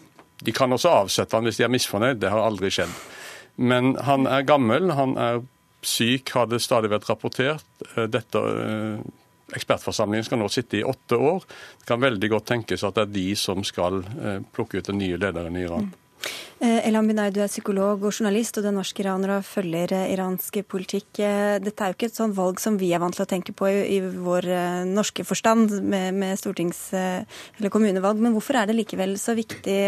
De 0.44 0.52
kan 0.52 0.74
også 0.74 0.90
avsette 0.90 1.32
han 1.38 1.46
hvis 1.46 1.56
de 1.56 1.64
er 1.64 1.70
misfornøyd. 1.72 2.18
Det 2.20 2.28
har 2.28 2.42
aldri 2.44 2.68
skjedd. 2.74 2.90
Men 3.56 3.94
han 4.04 4.26
er 4.28 4.44
gammel, 4.44 4.90
han 4.92 5.14
er 5.16 5.38
syk, 5.88 6.35
har 6.37 6.49
det 6.51 6.62
stadig 6.64 6.90
vært 6.92 7.09
rapportert. 7.11 7.64
Dette 7.94 8.42
Ekspertforsamlingen 9.55 10.25
skal 10.25 10.40
nå 10.40 10.49
sitte 10.51 10.79
i 10.81 10.87
åtte 10.88 11.18
år. 11.20 11.44
Det 11.79 11.87
kan 11.87 12.01
veldig 12.03 12.31
godt 12.33 12.49
tenkes 12.49 12.83
at 12.87 12.97
det 12.97 13.05
er 13.05 13.12
de 13.12 13.27
som 13.38 13.61
skal 13.66 14.01
plukke 14.57 14.81
ut 14.81 14.88
den 14.88 14.99
nye 15.03 15.20
lederen 15.20 15.61
i 15.61 15.66
Iran. 15.66 15.92
Eh, 16.61 16.87
Elham 16.88 17.09
Binay, 17.11 17.33
du 17.35 17.40
er 17.42 17.51
psykolog 17.51 18.05
og 18.07 18.14
journalist, 18.14 18.57
og 18.57 18.64
du 18.64 18.70
er 18.70 18.77
norsk-iraner 18.77 19.35
og 19.37 19.47
følger 19.47 19.92
eh, 19.92 20.12
iransk 20.14 20.61
politikk. 20.70 21.18
Eh, 21.20 21.57
dette 21.61 21.83
er 21.83 21.92
jo 21.92 21.97
ikke 21.99 22.09
et 22.09 22.16
sånt 22.16 22.37
valg 22.37 22.62
som 22.62 22.79
vi 22.81 22.92
er 22.94 23.03
vant 23.03 23.16
til 23.16 23.25
å 23.27 23.29
tenke 23.29 23.53
på 23.57 23.68
i 23.68 23.99
vår 24.01 24.49
norske 24.88 25.27
forstand 25.27 25.75
med, 25.83 26.14
med 26.16 26.40
stortings- 26.40 26.87
eller 26.94 27.73
kommunevalg, 27.75 28.23
men 28.23 28.37
hvorfor 28.37 28.61
er 28.61 28.70
det 28.70 28.79
likevel 28.79 29.16
så 29.20 29.35
viktig 29.37 29.79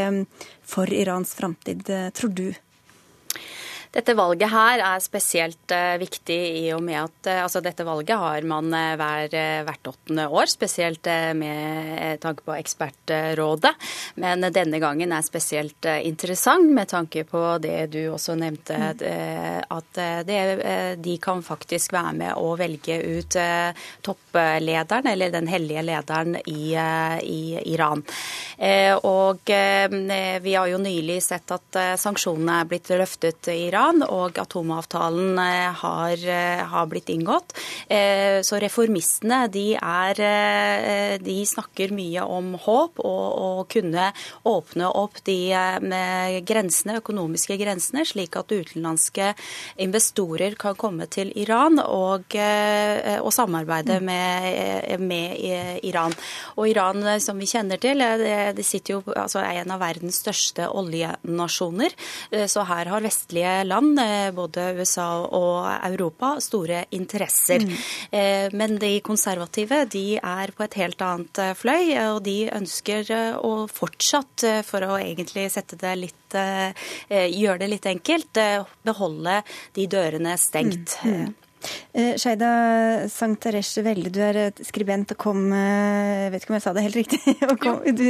for 0.67 0.91
Irans 0.93 1.33
framtid, 1.39 1.87
tror 2.17 2.35
du? 2.35 2.49
Dette 3.97 4.13
valget 4.13 4.53
her 4.53 4.83
er 4.85 5.01
spesielt 5.01 5.73
uh, 5.73 5.97
viktig 5.97 6.37
i 6.37 6.65
og 6.77 6.83
med 6.85 6.99
at 7.01 7.29
uh, 7.31 7.39
altså 7.47 7.63
dette 7.65 7.85
valget 7.87 8.21
har 8.21 8.45
man 8.45 8.69
uh, 8.69 8.93
hver, 9.01 9.33
hvert 9.65 9.89
åttende 9.89 10.27
år, 10.29 10.51
spesielt 10.53 11.09
med 11.39 12.21
tanke 12.21 12.45
på 12.45 12.53
ekspertrådet. 12.59 13.73
Men 14.21 14.45
denne 14.53 14.81
gangen 14.83 15.13
er 15.15 15.25
spesielt 15.25 15.87
interessant 16.03 16.69
med 16.75 16.91
tanke 16.91 17.25
på 17.29 17.41
det 17.63 17.93
du 17.95 18.01
også 18.11 18.35
nevnte, 18.39 18.77
mm. 18.77 19.67
at 19.73 20.01
det, 20.27 20.39
de 21.03 21.17
kan 21.23 21.43
faktisk 21.47 21.95
være 21.95 22.13
med 22.19 22.41
å 22.41 22.55
velge 22.59 22.97
ut 22.99 23.37
topplederen, 24.07 25.09
eller 25.13 25.35
den 25.35 25.51
hellige 25.51 25.85
lederen 25.87 26.37
i, 26.43 26.75
i 26.75 27.41
Iran. 27.75 28.03
Og 29.07 29.55
vi 30.43 30.57
har 30.57 30.73
jo 30.73 30.83
nylig 30.83 31.21
sett 31.25 31.55
at 31.55 31.81
sanksjonene 32.03 32.61
er 32.63 32.71
blitt 32.73 32.91
løftet 32.97 33.53
i 33.55 33.61
Iran. 33.69 33.86
Iran, 33.87 34.03
og 34.03 34.39
atomavtalen 34.39 35.39
eh, 35.39 35.73
har, 35.81 36.13
eh, 36.13 36.63
har 36.67 36.87
blitt 36.87 37.09
inngått. 37.09 37.55
Eh, 37.89 38.43
så 38.43 38.59
reformistene 38.61 39.47
de, 39.53 39.77
er, 39.77 41.19
de 41.23 41.37
snakker 41.47 41.93
mye 41.95 42.23
om 42.23 42.55
håp 42.59 42.99
og 42.99 43.27
å 43.37 43.65
kunne 43.71 44.11
åpne 44.47 44.89
opp 44.91 45.21
de 45.27 45.53
grensene, 46.47 46.99
økonomiske 47.01 47.57
grensene, 47.61 48.05
slik 48.07 48.37
at 48.37 48.53
utenlandske 48.53 49.33
investorer 49.83 50.57
kan 50.59 50.77
komme 50.79 51.07
til 51.07 51.33
Iran 51.37 51.79
og, 51.83 52.35
og 52.37 53.31
samarbeide 53.35 54.01
mm. 54.01 54.07
med, 54.07 55.01
med, 55.01 55.37
Iran. 55.87 56.15
Og 56.57 56.71
Iran, 56.71 57.05
som 57.21 57.39
vi 57.39 57.49
kjenner 57.51 57.81
til, 57.83 58.01
det, 58.01 58.65
sitter 58.67 58.97
jo, 58.97 59.03
altså 59.15 59.43
er 59.43 59.63
en 59.63 59.75
av 59.75 59.83
verdens 59.83 60.21
største 60.23 60.69
oljenasjoner. 60.71 61.95
Så 62.51 62.67
her 62.69 62.93
har 62.93 63.05
vestlige 63.05 63.59
land 63.67 63.76
land, 63.77 63.99
eh, 63.99 64.31
både 64.33 64.75
USA 64.81 65.27
og 65.27 65.67
Europa, 65.85 66.37
store 66.41 66.85
interesser. 66.91 67.61
Mm. 67.61 67.77
Eh, 68.11 68.49
men 68.53 68.79
de 68.79 69.01
konservative 69.01 69.85
de 69.91 70.19
er 70.19 70.53
på 70.57 70.65
et 70.65 70.75
helt 70.81 71.01
annet 71.03 71.39
eh, 71.39 71.55
fløy, 71.55 71.95
og 72.15 72.23
de 72.25 72.51
ønsker 72.51 73.13
å 73.43 73.67
fortsatt, 73.69 74.45
for 74.67 74.85
å 74.85 74.99
egentlig 74.99 75.51
sette 75.53 75.77
det 75.77 75.97
litt 75.97 76.15
Gjøre 76.27 77.61
det 77.61 77.69
litt 77.71 77.85
enkelt, 77.87 78.39
beholde 78.85 79.37
de 79.79 79.85
dørene 79.87 80.35
stengt. 80.37 80.97
Mm. 81.07 81.21
Mm. 81.23 81.46
Eh, 81.97 82.15
Sheida 82.21 83.09
Santaresh 83.09 83.81
Velle, 83.85 84.11
du 84.13 84.21
er 84.21 84.51
skribent 84.67 85.15
og 85.15 85.19
kom 85.21 85.47
eh, 85.55 86.27
Jeg 86.27 86.33
vet 86.35 86.45
ikke 86.45 86.53
om 86.53 86.57
jeg 86.59 86.65
sa 86.65 86.73
det 86.77 86.85
helt 86.87 86.99
riktig. 86.99 87.21
og 87.51 87.57
kom, 87.63 87.81
du, 87.97 88.05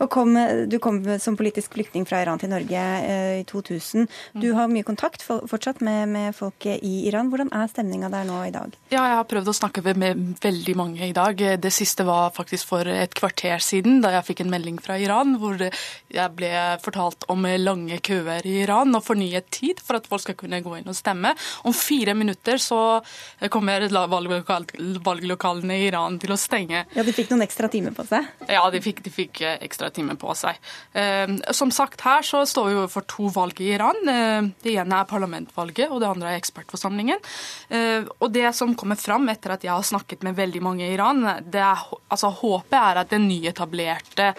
og 0.00 0.10
kom, 0.12 0.38
du, 0.70 0.78
kom, 0.82 1.00
som 1.22 1.38
politisk 1.38 1.76
flyktning 1.76 2.06
fra 2.08 2.22
Iran 2.24 2.40
til 2.42 2.52
Norge 2.52 2.84
eh, 3.06 3.40
i 3.40 3.44
2000. 3.48 4.08
Du 4.34 4.48
mm. 4.50 4.56
har 4.58 4.72
mye 4.72 4.86
kontakt 4.86 5.24
fortsatt 5.24 5.82
med, 5.86 6.08
med 6.10 6.36
folk 6.36 6.66
i 6.70 6.94
Iran. 7.08 7.30
Hvordan 7.30 7.52
er 7.54 7.70
stemninga 7.70 8.10
der 8.12 8.26
nå 8.28 8.40
i 8.48 8.54
dag? 8.54 8.74
Ja, 8.90 9.04
jeg 9.04 9.20
har 9.20 9.28
prøvd 9.30 9.52
å 9.52 9.56
snakke 9.56 9.84
med 9.94 10.40
veldig 10.42 10.76
mange 10.78 11.06
i 11.08 11.14
dag. 11.16 11.38
Det 11.62 11.72
siste 11.74 12.06
var 12.08 12.34
faktisk 12.36 12.72
for 12.72 12.90
et 12.90 13.14
kvarter 13.16 13.62
siden, 13.62 14.00
da 14.04 14.14
jeg 14.16 14.28
fikk 14.32 14.44
en 14.44 14.52
melding 14.52 14.80
fra 14.82 14.98
Iran 15.00 15.36
hvor 15.40 15.60
jeg 15.60 16.34
ble 16.36 16.50
fortalt 16.82 17.26
om 17.30 17.46
lange 17.60 18.00
køer 18.04 18.46
i 18.48 18.60
Iran 18.64 18.94
og 18.96 19.04
fornyet 19.06 19.50
tid 19.54 19.80
for 19.84 19.98
at 19.98 20.08
folk 20.10 20.24
skal 20.24 20.38
kunne 20.38 20.62
gå 20.64 20.76
inn 20.80 20.90
og 20.90 20.96
stemme. 20.98 21.32
Om 21.66 21.74
fire 21.76 22.14
minutter 22.18 22.49
minutter 22.50 22.58
så 22.58 23.02
kommer 23.48 23.80
valglokalene 25.04 25.76
i 25.76 25.86
Iran 25.88 26.18
til 26.18 26.32
å 26.32 26.38
stenge. 26.38 26.84
Ja, 26.94 27.02
De 27.02 27.12
fikk 27.12 27.30
noen 27.30 27.44
ekstra 27.44 27.68
timer 27.68 27.92
på 27.92 28.04
seg? 28.06 28.26
Ja, 28.48 28.62
de 28.70 28.80
fikk, 28.80 29.02
de 29.04 29.10
fikk 29.10 29.40
eh, 29.42 29.58
ekstra 29.62 29.90
timer 29.90 30.16
på 30.16 30.34
seg. 30.34 30.58
Ehm, 30.94 31.40
som 31.52 31.70
sagt 31.70 32.00
her 32.00 32.22
så 32.22 32.44
står 32.46 32.68
vi 32.68 32.76
overfor 32.76 33.06
to 33.06 33.28
valg 33.28 33.60
i 33.60 33.72
Iran. 33.74 33.96
Ehm, 34.08 34.52
det 34.62 34.74
ene 34.76 35.00
er 35.00 35.08
parlamentvalget, 35.08 35.90
og 35.90 36.00
det 36.00 36.08
andre 36.10 36.32
er 36.32 36.40
ekspertforsamlingen. 36.40 37.18
Ehm, 37.70 38.08
og 38.18 38.32
det 38.32 38.52
som 38.54 38.74
kommer 38.74 38.96
fram 38.96 39.28
etter 39.30 39.54
at 39.54 39.64
jeg 39.64 39.72
har 39.72 39.86
snakket 39.86 40.24
med 40.26 40.36
veldig 40.38 40.62
mange 40.62 40.86
i 40.86 40.94
Iran, 40.94 41.22
det 41.50 41.62
er, 41.62 41.84
altså 42.10 42.32
håpet 42.40 42.78
er 42.80 43.02
at 43.02 43.10
den 43.10 43.28
nyetablerte 43.28 44.32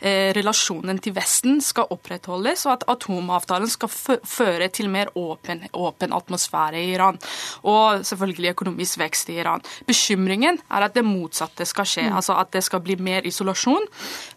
eh, 0.00 0.32
relasjonen 0.36 1.00
til 1.02 1.16
Vesten 1.16 1.62
skal 1.64 1.90
opprettholdes, 1.94 2.66
og 2.66 2.78
at 2.78 2.88
atomavtalen 2.96 3.70
skal 3.70 3.92
føre 3.92 4.68
til 4.72 4.90
mer 4.92 5.12
åpen, 5.18 5.64
åpen 5.72 6.14
atmosfære 6.16 6.82
i 6.82 6.92
Iran 6.94 7.18
og 7.62 8.04
selvfølgelig 8.06 8.54
økonomisk 8.56 8.98
vekst 8.98 9.32
i 9.32 9.38
Iran. 9.42 9.64
Bekymringen 9.86 10.60
er 10.70 10.88
at 10.88 10.94
det 10.94 11.04
motsatte 11.06 11.66
skal 11.68 11.88
skje. 11.88 12.08
Mm. 12.08 12.16
altså 12.20 12.38
At 12.38 12.52
det 12.52 12.64
skal 12.64 12.82
bli 12.84 12.96
mer 12.96 13.26
isolasjon, 13.28 13.88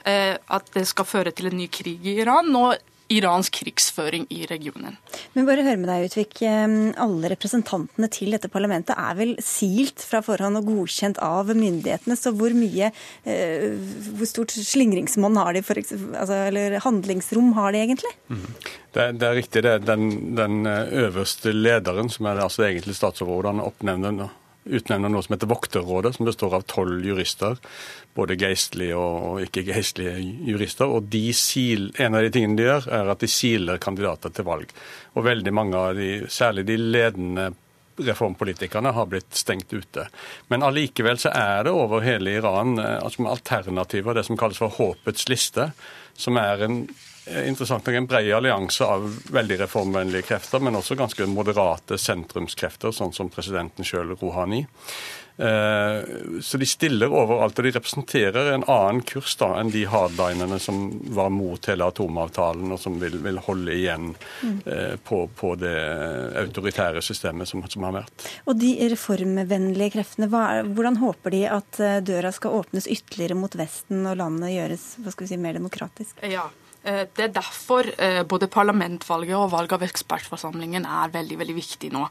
eh, 0.05 0.35
at 0.35 0.73
det 0.73 0.87
skal 0.87 1.05
føre 1.05 1.31
til 1.31 1.51
en 1.51 1.57
ny 1.57 1.69
krig 1.71 1.99
i 2.03 2.19
Iran. 2.21 2.55
og 2.55 2.75
iransk 3.11 3.59
krigsføring 3.61 4.25
i 4.33 4.45
regionen. 4.49 4.97
Men 5.35 5.47
bare 5.47 5.65
hør 5.65 5.79
med 5.81 5.89
deg, 5.91 6.07
Utvik. 6.09 6.41
Alle 6.45 7.31
representantene 7.33 8.09
til 8.13 8.35
dette 8.35 8.49
parlamentet 8.51 8.95
er 8.97 9.17
vel 9.19 9.35
silt 9.43 10.03
fra 10.05 10.23
forhånd 10.25 10.59
og 10.61 10.69
godkjent 10.71 11.21
av 11.23 11.51
myndighetene. 11.51 12.17
Så 12.19 12.33
hvor 12.37 12.55
mye 12.55 12.91
eh, 12.91 13.71
Hvor 14.17 14.29
stort 14.29 14.55
slingringsmonn 14.55 15.39
har 15.41 15.55
de, 15.55 15.63
for, 15.65 15.79
altså, 15.81 16.43
eller 16.49 16.79
handlingsrom 16.83 17.53
har 17.57 17.75
de 17.75 17.83
egentlig? 17.85 18.13
Mm. 18.31 18.45
Det, 18.91 19.07
det, 19.19 19.27
er 19.27 19.37
riktig. 19.39 19.63
det. 19.67 19.77
Den, 19.87 20.35
den 20.37 20.65
eh, 20.69 20.93
øverste 21.07 21.53
lederen, 21.55 22.11
som 22.11 22.29
er 22.31 22.43
altså 22.43 22.67
egentlig 22.67 22.97
statsoverhodene, 22.97 23.65
oppnevner 23.67 24.31
utnevner 24.65 25.09
noe 25.09 25.23
som 25.25 25.33
heter 25.35 25.49
Vokterrådet, 25.49 26.15
som 26.15 26.27
består 26.27 26.55
av 26.55 26.65
tolv 26.69 27.05
jurister. 27.05 27.57
Både 28.17 28.37
geistlige 28.39 28.97
og 28.99 29.41
ikke-geistlige 29.45 30.17
jurister. 30.51 30.91
Og 30.91 31.09
sil, 31.37 31.89
en 32.01 32.17
av 32.17 32.25
de 32.25 32.31
tingene 32.33 32.59
de 32.59 32.67
gjør, 32.67 32.87
er 32.99 33.11
at 33.13 33.23
de 33.23 33.31
siler 33.31 33.81
kandidater 33.81 34.33
til 34.35 34.47
valg. 34.47 34.71
Og 35.15 35.25
veldig 35.25 35.53
mange 35.55 35.77
av 35.77 35.97
de, 35.97 36.11
særlig 36.29 36.67
de 36.69 36.77
ledende 36.77 37.51
reformpolitikerne 38.01 38.93
har 38.95 39.07
blitt 39.09 39.35
stengt 39.35 39.73
ute. 39.73 40.07
Men 40.49 40.63
allikevel 40.65 41.19
så 41.21 41.31
er 41.35 41.65
det 41.67 41.75
over 41.75 42.05
hele 42.05 42.37
Iran 42.39 42.79
eh, 42.79 42.97
altså 43.01 43.27
alternativer, 43.29 44.15
det 44.15 44.25
som 44.27 44.39
kalles 44.39 44.61
for 44.61 44.73
håpets 44.77 45.27
liste, 45.29 45.71
som 46.17 46.39
er 46.41 46.65
en 46.65 46.83
interessant 47.25 47.85
nok 47.85 47.95
en 47.95 48.07
bred 48.09 48.33
allianse 48.33 48.85
av 48.85 49.07
veldig 49.29 49.59
reformvennlige 49.65 50.25
krefter, 50.31 50.59
men 50.59 50.75
også 50.79 50.97
ganske 50.97 51.27
moderate 51.29 51.99
sentrumskrefter, 52.01 52.93
sånn 52.95 53.13
som 53.13 53.29
presidenten 53.29 53.85
sjøl, 53.85 54.15
Rouhani. 54.17 54.63
Eh, 55.41 55.99
så 56.41 56.57
de 56.57 56.67
stiller 56.69 57.13
overalt, 57.13 57.57
og 57.57 57.65
de 57.65 57.73
representerer 57.73 58.51
en 58.51 58.65
annen 58.65 59.03
kurs 59.07 59.35
da 59.39 59.51
enn 59.59 59.71
de 59.73 59.83
hardlinerne 59.89 60.59
som 60.61 60.81
var 61.15 61.29
mot 61.33 61.69
hele 61.69 61.87
atomavtalen, 61.87 62.73
og 62.73 62.81
som 62.81 62.97
vil, 63.01 63.19
vil 63.23 63.39
holde 63.45 63.73
igjen 63.77 64.11
mm. 64.41 64.57
på, 65.05 65.21
på, 65.37 65.53
det 65.61 65.77
autoritære 66.41 67.01
systemet 67.05 67.49
som, 67.49 67.63
som, 67.69 67.85
har 67.87 67.95
vært. 68.01 68.27
Og 68.49 68.57
de 68.59 68.73
reformvennlige 68.91 69.95
kreftene, 69.95 70.29
hvordan 70.73 70.99
håper 71.01 71.37
de 71.37 71.45
at 71.49 71.81
døra 72.05 72.33
skal 72.35 72.59
åpnes 72.61 72.89
ytterligere 72.89 73.37
mot 73.37 73.55
Vesten 73.57 74.03
og 74.09 74.19
landet 74.19 74.55
gjøres 74.55 74.89
hva 75.01 75.13
skal 75.13 75.25
vi 75.25 75.33
si, 75.33 75.41
mer 75.41 75.57
demokratisk? 75.57 76.21
Ja, 76.25 76.49
Eh, 76.49 76.70
det 76.83 77.25
er 77.25 77.33
derfor 77.35 77.87
eh, 78.01 78.21
både 78.25 78.49
parlamentvalget 78.51 79.37
og 79.37 79.51
valg 79.53 79.73
av 79.75 79.85
ekspertforsamlingen 79.85 80.87
er 80.89 81.13
veldig 81.13 81.37
veldig 81.41 81.55
viktig 81.57 81.91
nå. 81.93 82.03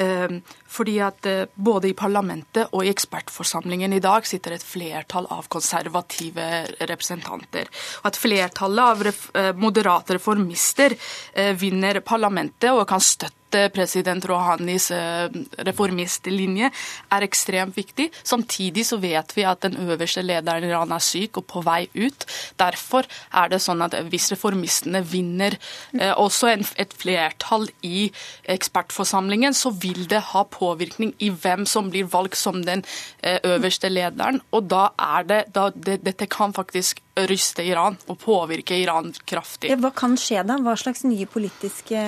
Eh, 0.00 0.36
fordi 0.74 0.96
at 1.02 1.28
både 1.54 1.90
i 1.90 1.96
parlamentet 1.98 2.72
og 2.72 2.84
i 2.84 2.92
ekspertforsamlingen 2.92 3.94
i 3.94 4.02
dag 4.02 4.26
sitter 4.26 4.56
et 4.56 4.66
flertall 4.66 5.28
av 5.34 5.48
konservative 5.52 6.48
representanter. 6.90 7.70
Og 8.02 8.10
at 8.10 8.18
flertallet 8.18 8.84
av 8.84 9.54
moderate 9.60 10.16
reformister 10.18 10.96
vinner 11.60 12.00
parlamentet 12.06 12.72
og 12.74 12.86
kan 12.90 13.02
støtte 13.02 13.43
at 13.54 13.72
president 13.74 14.24
Rouhanis 14.28 14.90
reformistlinje 15.66 16.70
er 17.14 17.26
ekstremt 17.26 17.76
viktig. 17.76 18.10
Samtidig 18.22 18.86
så 18.88 18.98
vet 19.02 19.34
vi 19.36 19.46
at 19.48 19.62
den 19.64 19.76
øverste 19.84 20.22
lederen 20.24 20.64
i 20.64 20.70
Iran 20.72 20.92
er 20.94 21.02
syk 21.04 21.40
og 21.40 21.46
på 21.50 21.62
vei 21.64 21.84
ut. 21.94 22.26
Derfor 22.60 23.08
er 23.32 23.52
det 23.52 23.62
sånn 23.62 23.84
at 23.86 23.96
hvis 24.10 24.30
reformistene 24.34 25.02
vinner 25.06 25.56
også 26.14 26.52
et 26.54 26.94
flertall 26.98 27.68
i 27.86 28.10
ekspertforsamlingen, 28.50 29.54
så 29.54 29.70
vil 29.70 30.04
det 30.10 30.22
ha 30.32 30.44
påvirkning 30.44 31.14
i 31.22 31.30
hvem 31.30 31.66
som 31.68 31.90
blir 31.92 32.08
valgt 32.10 32.38
som 32.40 32.62
den 32.64 32.84
øverste 33.22 33.90
lederen. 33.92 34.40
Og 34.54 34.68
da 34.70 34.88
er 34.98 35.30
det, 35.30 35.42
da, 35.54 35.70
det 35.74 36.00
Dette 36.04 36.26
kan 36.30 36.52
faktisk 36.54 37.00
ryste 37.14 37.64
Iran 37.66 37.98
og 38.08 38.18
påvirke 38.22 38.76
Iran 38.78 39.12
kraftig. 39.24 39.72
Hva 39.80 39.92
kan 39.94 40.16
skje 40.20 40.42
da? 40.46 40.58
Hva 40.62 40.76
slags 40.78 41.04
nye 41.06 41.26
politiske 41.30 42.00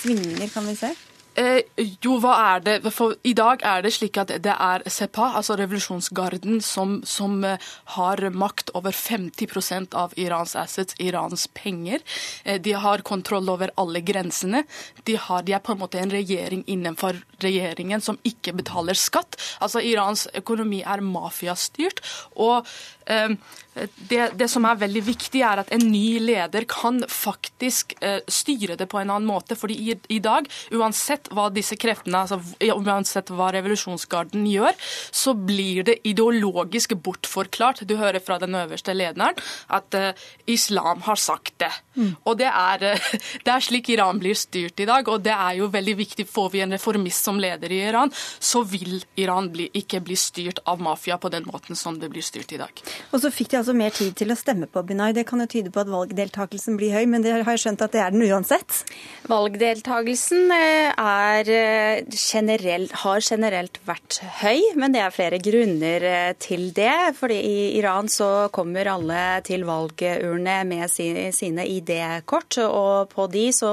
svingninger 0.00 0.50
kan 0.54 0.66
vi 0.66 0.76
se? 0.78 0.94
Eh, 1.36 1.66
jo, 2.00 2.14
hva 2.22 2.32
er 2.56 2.62
det? 2.64 2.74
For 2.96 3.12
I 3.28 3.34
dag 3.36 3.60
er 3.68 3.82
det 3.84 3.90
slik 3.92 4.16
at 4.22 4.30
det 4.40 4.54
er 4.54 4.84
Sepa, 4.88 5.34
altså 5.36 5.58
revolusjonsgarden, 5.60 6.62
som, 6.64 7.02
som 7.04 7.42
eh, 7.44 7.60
har 7.92 8.22
makt 8.32 8.72
over 8.78 8.96
50% 8.96 9.92
av 10.00 10.14
Irans 10.16 10.54
assets, 10.56 10.96
Irans 11.02 11.44
penger. 11.52 12.00
Eh, 12.44 12.56
de 12.62 12.72
har 12.80 13.04
kontroll 13.04 13.52
over 13.52 13.74
alle 13.76 14.00
grensene. 14.00 14.64
De, 15.04 15.18
har, 15.20 15.44
de, 15.44 15.52
er 15.52 15.60
på 15.60 15.76
en 15.76 15.82
måte 15.84 16.00
en 16.00 16.14
regjering 16.14 16.64
innenfor 16.72 17.20
regjeringen 17.44 18.00
som 18.00 18.16
ikke 18.24 18.56
betaler 18.56 18.96
skatt. 18.96 19.36
Altså 19.60 19.84
Irans 19.84 20.24
økonomi 20.40 20.80
er 20.88 21.04
mafiastyrt. 21.04 22.00
og 22.32 22.64
eh, 23.12 23.36
det, 23.76 24.30
det, 24.38 24.48
som 24.48 24.64
er 24.68 24.78
veldig 24.80 25.02
viktig, 25.04 25.42
er 25.44 25.60
at 25.60 25.70
en 25.74 25.84
ny 25.90 26.18
leder 26.22 26.64
kan 26.70 27.02
faktisk 27.12 27.94
eh, 28.00 28.22
styre 28.28 28.76
det 28.80 28.88
på 28.88 29.00
en 29.00 29.10
annen 29.12 29.28
måte. 29.28 29.56
fordi 29.56 29.76
i, 29.76 29.96
i, 30.08 30.18
dag, 30.22 30.48
uansett 30.72 31.28
hva 31.34 31.48
disse 31.52 31.76
kreftene, 31.76 32.24
altså 32.24 32.40
uansett 32.76 33.30
hva 33.30 33.50
revolusjonsgarden 33.54 34.46
gjør, 34.48 34.76
så 35.10 35.34
blir 35.36 35.84
det 35.88 35.98
ideologisk 36.08 36.96
bortforklart. 37.04 37.84
Du 37.88 37.96
hører 38.00 38.22
fra 38.24 38.38
den 38.40 38.56
øverste 38.56 38.94
lederen 38.96 39.36
at 39.68 39.94
eh, 39.94 40.12
islam 40.46 41.04
har 41.06 41.20
sagt 41.20 41.58
det. 41.60 41.72
Mm. 41.96 42.14
Og 42.24 42.38
det 42.40 42.48
er, 42.48 42.86
eh, 42.92 43.08
det 43.44 43.52
er, 43.52 43.66
slik 43.66 43.90
Iran 43.92 44.20
blir 44.22 44.38
styrt 44.38 44.80
i 44.80 44.88
dag, 44.88 45.08
og 45.08 45.24
det 45.26 45.34
er 45.36 45.60
jo 45.60 45.68
veldig 45.72 45.98
viktig. 46.00 46.28
Får 46.30 46.50
vi 46.54 46.64
en 46.64 46.72
reformist 46.76 47.28
som 47.28 47.40
leder 47.42 47.72
i 47.72 47.82
Iran, 47.90 48.12
så 48.40 48.64
vil 48.64 49.02
Iran 49.20 49.50
bli, 49.52 49.68
ikke 49.76 50.00
bli 50.04 50.16
styrt 50.16 50.62
av 50.64 50.80
mafia 50.80 51.18
på 51.20 51.32
den 51.32 51.44
måten 51.48 51.76
som 51.76 52.00
det 52.00 52.10
blir 52.12 52.24
styrt 52.24 52.56
i 52.56 52.60
dag. 52.60 52.84
Og 53.12 53.20
så 53.20 53.30
fikk 53.34 53.52
de 53.52 53.60
altså 53.60 53.65
mer 53.74 53.90
tid 53.90 54.14
til 54.18 54.30
å 54.30 54.36
stemme 54.38 54.68
på 54.70 54.82
Binay. 54.86 55.14
Det 55.16 55.26
kan 55.26 55.40
jo 55.42 55.48
tyde 55.50 55.72
på 55.74 55.82
at 55.82 55.90
valgdeltakelsen 55.90 56.76
blir 56.78 56.94
høy, 56.94 57.06
men 57.10 57.24
det 57.24 57.32
har 57.34 57.42
jeg 57.56 57.64
skjønt 57.64 57.82
at 57.82 57.94
det 57.94 58.02
er 58.02 58.14
den 58.14 58.24
uansett? 58.28 58.82
Valgdeltakelsen 59.26 60.52
eh, 60.54 60.92
er 60.94 61.50
eh, 61.50 62.04
generell, 62.14 62.86
har 63.02 63.24
generelt 63.24 63.80
vært 63.88 64.20
høy, 64.42 64.60
men 64.78 64.94
det 64.94 65.02
er 65.02 65.14
flere 65.14 65.40
grunner 65.42 66.06
eh, 66.06 66.32
til 66.38 66.68
det. 66.76 67.16
Fordi 67.18 67.38
i 67.40 67.56
Iran 67.80 68.10
så 68.12 68.48
kommer 68.54 68.92
alle 68.92 69.24
til 69.46 69.66
valgurne 69.66 70.60
med 70.68 70.92
sine 70.92 71.66
ID-kort, 71.66 72.60
og 72.62 73.10
på 73.14 73.26
de 73.32 73.48
så 73.56 73.72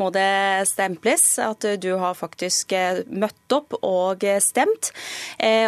må 0.00 0.08
det 0.14 0.68
stemples 0.70 1.26
at 1.42 1.66
du 1.82 1.90
har 2.00 2.16
faktisk 2.16 2.72
møtt 3.10 3.54
opp 3.54 3.76
og 3.82 4.24
stemt. 4.42 4.92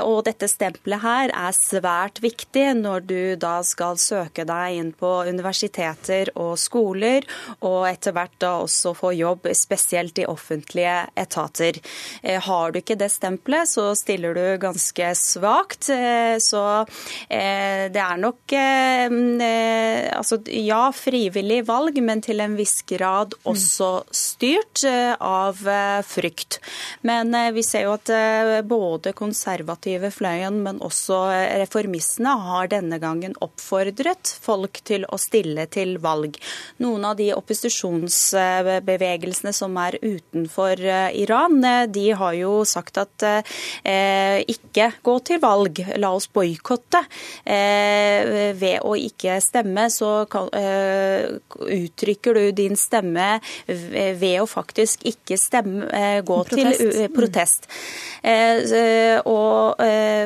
Og 0.07 0.23
dette 0.27 0.49
stempelet 0.51 1.03
her 1.03 1.33
er 1.35 1.57
svært 1.57 2.23
viktig 2.23 2.65
når 2.79 3.07
du 3.09 3.21
da 3.43 3.59
skal 3.67 3.99
søke 4.01 4.47
deg 4.49 4.79
inn 4.79 4.93
på 4.97 5.11
universiteter 5.29 6.31
og 6.39 6.55
skoler, 6.61 7.27
og 7.61 7.87
etter 7.91 8.15
hvert 8.17 8.37
da 8.43 8.55
også 8.63 8.95
få 8.97 9.13
jobb, 9.17 9.51
spesielt 9.57 10.19
i 10.23 10.27
offentlige 10.29 10.95
etater. 11.19 11.79
Eh, 12.23 12.41
har 12.43 12.73
du 12.73 12.81
ikke 12.81 12.99
det 12.99 13.11
stempelet, 13.13 13.71
så 13.71 13.91
stiller 13.99 14.37
du 14.37 14.45
ganske 14.63 15.13
svakt. 15.19 15.89
Eh, 15.93 16.37
så 16.43 16.65
eh, 17.29 17.89
det 17.93 18.03
er 18.03 18.21
nok 18.23 18.55
altså, 20.13 20.39
ja, 20.53 20.83
frivillig 20.95 21.63
valg, 21.69 21.99
men 22.05 22.23
til 22.25 22.43
en 22.45 22.57
viss 22.59 22.83
grad 22.89 23.35
også 23.49 23.91
styrt 24.15 24.85
av 24.85 25.61
frykt. 26.07 26.59
Men 27.07 27.33
vi 27.55 27.65
ser 27.67 27.87
jo 27.87 27.95
at 27.97 28.13
både 28.69 29.15
konservative 29.17 30.13
fløyen, 30.15 30.61
men 30.65 30.81
også 30.85 31.23
reformistene 31.63 32.35
har 32.47 32.71
denne 32.73 32.99
gangen 33.03 33.32
oppfordret 33.41 34.39
folk 34.43 34.81
til 34.87 35.05
å 35.09 35.19
stille 35.21 35.67
til 35.73 35.99
valg. 36.03 36.37
Noen 36.83 37.05
av 37.07 37.17
de 37.19 37.35
opposisjonsbevegelsene 37.37 39.53
som 39.55 39.77
er 39.81 39.99
utenfor 40.03 40.81
eh, 40.81 41.11
Iran, 41.23 41.65
eh, 41.65 41.87
de 41.93 42.13
har 42.19 42.33
jo 42.39 42.65
sagt 42.69 42.99
at 43.01 43.23
eh, 43.23 43.43
ikke 44.51 44.93
gå 45.05 45.19
til 45.27 45.41
valg, 45.43 45.79
la 46.01 46.11
oss 46.17 46.29
boikotte. 46.33 47.03
Ved 47.43 48.79
å 48.87 48.95
ikke 48.99 49.41
stemme, 49.43 49.91
så 49.93 50.27
uttrykker 50.27 52.35
du 52.39 52.53
din 52.57 52.77
stemme 52.79 53.41
ved 53.67 54.41
å 54.43 54.47
faktisk 54.49 55.03
ikke 55.09 55.37
stemme, 55.41 56.23
gå 56.27 56.45
protest. 56.49 56.81
til 56.81 57.09
protest. 57.15 57.67
Og, 59.29 59.77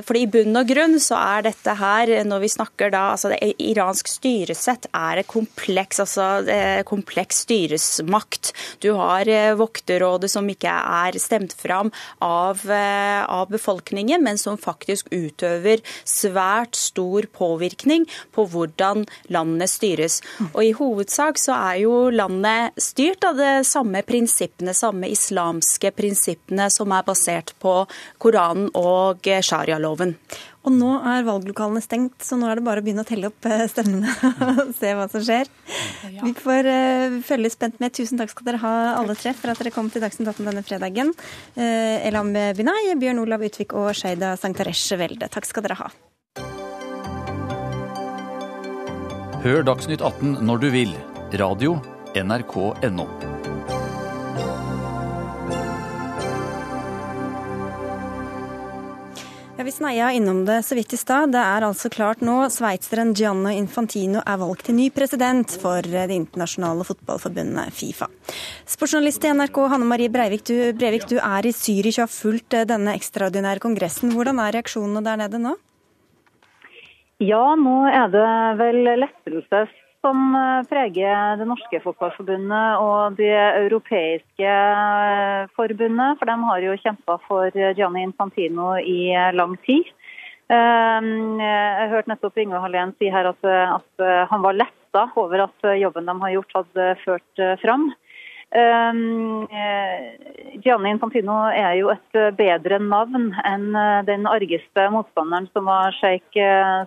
fordi 0.07 0.21
I 0.23 0.33
bunn 0.33 0.57
og 0.61 0.67
grunn 0.71 0.97
så 1.03 1.17
er 1.21 1.41
dette 1.49 1.73
her, 1.81 2.07
når 2.29 2.39
vi 2.45 2.55
snakker 2.57 2.89
da 2.97 3.05
altså 3.13 3.31
det 3.33 3.55
Iransk 3.63 4.09
styresett 4.11 4.89
er 4.97 5.21
et 5.21 5.29
kompleks, 5.31 6.01
altså, 6.03 6.27
kompleks 6.89 7.45
styresmakt. 7.45 8.53
Du 8.85 8.93
har 8.99 9.29
eh, 9.29 9.55
vokterrådet 9.59 10.31
som 10.33 10.49
ikke 10.51 10.73
er 10.73 11.19
stemt 11.23 11.55
fram 11.57 11.93
av, 12.25 12.63
eh, 12.71 13.23
av 13.23 13.51
befolkningen, 13.53 14.25
men 14.25 14.41
som 14.41 14.59
faktisk 14.61 15.11
utøver 15.15 15.83
svært 16.05 16.79
stor 16.79 17.29
påvirkning 17.37 18.07
på 18.37 18.47
hvordan 18.53 19.07
landet 19.33 19.73
styres. 19.73 20.21
Og 20.53 20.63
I 20.65 20.75
hovedsak 20.77 21.41
så 21.41 21.57
er 21.57 21.83
jo 21.85 22.07
landet 22.15 22.77
styrt 22.83 23.25
av 23.27 23.39
de 23.41 23.53
samme 23.67 24.03
prinsippene, 24.07 24.75
samme 24.77 25.11
islamske 25.13 25.93
prinsippene 25.97 26.69
som 26.73 26.93
er 26.97 27.07
basert 27.07 27.55
på 27.63 27.79
Koranen 28.23 28.71
og 28.77 29.27
sharialoven. 29.27 30.17
Og 30.67 30.75
nå 30.75 30.89
er 31.07 31.27
valglokalene 31.27 31.83
stengt, 31.85 32.19
så 32.27 32.39
nå 32.39 32.49
er 32.51 32.59
det 32.59 32.65
bare 32.67 32.83
å 32.83 32.87
begynne 32.87 33.05
å 33.05 33.07
telle 33.07 33.31
opp 33.31 33.47
eh, 33.47 33.67
stemmene 33.71 34.11
og 34.67 34.73
se 34.75 34.95
hva 34.99 35.07
som 35.13 35.23
skjer. 35.23 35.51
Vi 36.17 36.33
får 36.35 36.69
uh, 36.71 37.19
følge 37.27 37.53
spent 37.55 37.79
med. 37.83 37.95
Tusen 37.95 38.19
takk 38.19 38.35
skal 38.35 38.49
dere 38.49 38.63
ha 38.65 38.75
alle 38.97 39.15
tre 39.19 39.35
for 39.37 39.53
at 39.53 39.63
dere 39.63 39.75
kom 39.75 39.93
til 39.93 40.03
Dagsnytt 40.03 40.33
18 40.33 40.51
denne 40.51 40.65
fredagen. 40.67 41.15
Uh, 41.55 42.03
Elam 42.03 42.35
Binay, 42.59 42.97
Bjørn 42.99 43.23
Olav 43.23 43.47
Utvik 43.47 43.77
og 43.79 43.93
Sheida 43.95 44.35
Sanktaresh 44.41 44.99
Velde. 44.99 45.31
Takk 45.31 45.47
skal 45.47 45.69
dere 45.69 45.79
ha. 45.85 45.93
Hør 49.47 49.63
Dagsnytt 49.71 50.03
18 50.03 50.41
når 50.43 50.67
du 50.67 50.71
vil. 50.75 50.99
Radio 51.39 51.79
NRK.no. 52.17 53.36
Ja, 59.57 59.65
Vi 59.65 59.73
sneia 59.73 60.13
innom 60.13 60.45
det 60.45 60.63
så 60.63 60.75
vidt 60.77 60.93
i 60.93 60.99
stad. 61.01 61.31
Det 61.33 61.41
er 61.41 61.65
altså 61.65 61.89
klart 61.89 62.21
nå. 62.21 62.35
Sveitseren 62.53 63.15
Gianno 63.17 63.49
Infantino 63.49 64.21
er 64.21 64.37
valgt 64.37 64.67
til 64.69 64.77
ny 64.77 64.91
president 64.93 65.55
for 65.63 65.81
det 65.81 66.11
internasjonale 66.13 66.85
fotballforbundet 66.85 67.73
Fifa. 67.73 68.11
Sportsjournalist 68.69 69.25
i 69.25 69.31
NRK 69.33 69.63
Hanne 69.73 69.89
Marie 69.89 70.13
Breivik 70.13 70.45
du, 70.45 70.53
Breivik, 70.77 71.09
du 71.09 71.17
er 71.17 71.49
i 71.49 71.55
Zürich 71.57 71.97
og 71.97 72.05
har 72.05 72.13
fulgt 72.13 72.53
eh, 72.53 72.67
denne 72.69 72.93
ekstraordinære 73.01 73.65
kongressen. 73.65 74.13
Hvordan 74.13 74.45
er 74.45 74.59
reaksjonene 74.59 75.01
der 75.09 75.25
nede 75.25 75.41
nå? 75.41 75.55
Ja, 77.25 77.47
nå 77.57 77.79
er 77.89 78.13
det 78.13 78.29
vel 78.61 78.83
lettelse 79.07 79.65
som 80.07 80.35
eh, 80.35 80.63
preger 80.71 81.37
det 81.41 81.49
norske 81.49 81.81
fotballforbundet 81.83 82.79
og 82.83 83.17
det 83.19 83.35
europeiske 83.35 84.47
eh, 84.47 85.49
forbundet. 85.59 86.19
For 86.21 86.31
de 86.31 86.37
har 86.51 86.67
jo 86.67 86.81
kjempa 86.85 87.19
for 87.27 87.51
Gianni 87.57 88.05
Infantino 88.07 88.77
i 88.79 89.11
eh, 89.11 89.35
lang 89.35 89.57
tid. 89.67 89.85
Jeg 90.47 91.89
hørte 91.91 92.11
nettopp 92.13 92.37
Inge 92.39 92.61
Hallén 92.63 92.93
si 93.01 93.09
her 93.11 93.27
at, 93.33 93.43
at 93.51 94.03
han 94.31 94.45
var 94.45 94.55
letta 94.55 95.09
over 95.19 95.43
at 95.49 95.67
jobben 95.75 96.07
de 96.07 96.15
har 96.21 96.31
gjort, 96.37 96.55
hadde 96.55 96.85
ført 97.01 97.43
fram. 97.59 97.89
Gianni 100.63 100.93
Infantino 100.95 101.41
er 101.51 101.75
jo 101.81 101.91
et 101.97 102.21
bedre 102.39 102.79
navn 102.79 103.35
enn 103.43 103.75
den 104.07 104.31
argeste 104.31 104.87
motstanderen 104.95 105.51
som 105.51 105.67
var 105.67 105.91
sjeik 105.99 106.31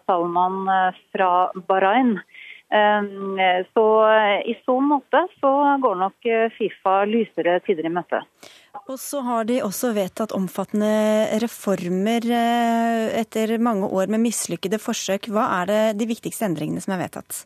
Salman 0.08 0.64
fra 1.12 1.52
Bahrain. 1.68 2.16
Ehm, 2.70 3.40
så 3.74 3.86
i 4.46 4.54
så 4.66 4.76
måte 4.84 5.24
så 5.40 5.54
går 5.82 5.96
nok 6.04 6.28
Fifa 6.58 7.00
lysere 7.10 7.60
tider 7.66 7.90
i 7.90 7.94
møte. 7.94 8.22
Og 8.90 8.98
så 9.02 9.22
har 9.26 9.46
de 9.50 9.60
også 9.66 9.92
vedtatt 9.94 10.34
omfattende 10.38 10.90
reformer 11.42 12.26
eh, 12.26 13.06
etter 13.22 13.58
mange 13.62 13.90
år 13.90 14.10
med 14.10 14.24
mislykkede 14.24 14.82
forsøk. 14.82 15.30
Hva 15.34 15.46
er 15.62 15.72
det 15.72 15.82
de 16.02 16.10
viktigste 16.10 16.48
endringene 16.50 16.82
som 16.82 16.96
er 16.96 17.04
vedtatt? 17.04 17.44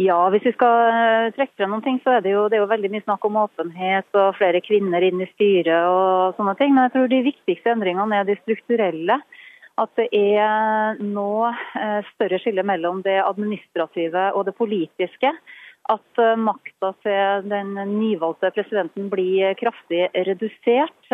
Ja, 0.00 0.16
hvis 0.32 0.44
vi 0.46 0.52
skal 0.54 0.78
eh, 0.88 1.30
trekke 1.36 1.52
frem 1.58 1.72
noen 1.74 1.84
ting, 1.84 1.98
så 2.04 2.16
er 2.16 2.24
det, 2.24 2.32
jo, 2.32 2.46
det 2.48 2.56
er 2.56 2.62
jo 2.62 2.70
veldig 2.70 2.90
mye 2.94 3.04
snakk 3.04 3.24
om 3.28 3.40
åpenhet 3.42 4.16
og 4.16 4.36
flere 4.38 4.62
kvinner 4.64 5.04
inn 5.04 5.20
i 5.20 5.28
styret 5.34 5.88
og 5.88 6.38
sånne 6.38 6.54
ting. 6.60 6.72
Men 6.72 6.86
jeg 6.86 6.94
tror 6.94 7.10
de 7.12 7.24
viktigste 7.28 7.74
endringene 7.74 8.20
er 8.20 8.28
de 8.28 8.38
strukturelle. 8.40 9.18
At 9.80 9.92
det 9.96 10.08
er 10.12 11.00
nå 11.00 11.48
eh, 11.48 12.00
større 12.12 12.40
skille 12.42 12.64
mellom 12.66 13.00
det 13.06 13.18
administrative 13.24 14.28
og 14.36 14.46
det 14.48 14.56
politiske. 14.58 15.32
At 15.90 16.22
eh, 16.22 16.38
makta 16.38 16.92
til 17.04 17.48
den 17.48 17.74
nyvalgte 17.96 18.52
presidenten 18.54 19.08
blir 19.12 19.56
kraftig 19.60 20.08
redusert. 20.28 21.12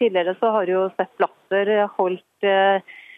Tidligere 0.00 0.36
så 0.40 0.52
har 0.58 0.70
jo 0.70 0.86
Sepp 0.96 1.16
Blatter 1.20 1.74
holdt 1.98 2.48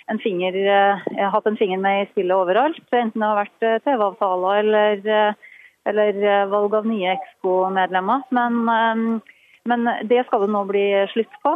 en 0.06 0.18
finger, 0.18 0.54
eh, 0.54 1.30
hatt 1.30 1.46
en 1.46 1.56
finger 1.56 1.78
med 1.78 2.02
i 2.02 2.10
spillet 2.12 2.36
overalt. 2.36 2.82
Enten 2.92 3.20
det 3.20 3.28
har 3.28 3.40
vært 3.40 3.66
eh, 3.66 3.78
TV-avtaler 3.86 4.60
eller, 4.62 5.00
eh, 5.06 5.56
eller, 5.86 6.20
valg 6.50 6.74
av 6.74 6.86
nye 6.86 7.14
EXCO-medlemmer. 7.14 8.22
Men, 8.34 9.22
men, 9.66 9.86
det 10.08 10.24
skal 10.26 10.44
det 10.44 10.50
nå 10.54 10.64
bli 10.68 10.84
slutt 11.12 11.38
på. 11.44 11.52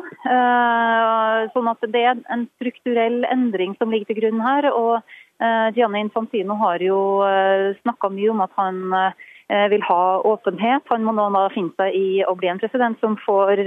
Sånn 1.55 1.71
at 1.73 1.91
Det 1.95 2.05
er 2.05 2.23
en 2.33 2.47
strukturell 2.59 3.25
endring 3.31 3.77
som 3.79 3.91
ligger 3.93 4.11
til 4.11 4.21
grunn 4.23 4.41
her. 4.45 4.71
og 4.71 5.03
Gianni 5.75 6.03
Infantino 6.05 6.55
har 6.61 6.83
jo 6.85 6.99
snakka 7.81 8.11
mye 8.13 8.33
om 8.35 8.43
at 8.45 8.53
han 8.61 8.81
vil 9.73 9.83
ha 9.83 10.03
åpenhet. 10.31 10.85
Han 10.93 11.03
må 11.03 11.15
nå 11.17 11.25
da 11.35 11.49
finne 11.51 11.75
seg 11.81 11.97
i 11.99 12.21
å 12.23 12.37
bli 12.39 12.51
en 12.53 12.61
president 12.63 13.01
som 13.03 13.17
får 13.25 13.65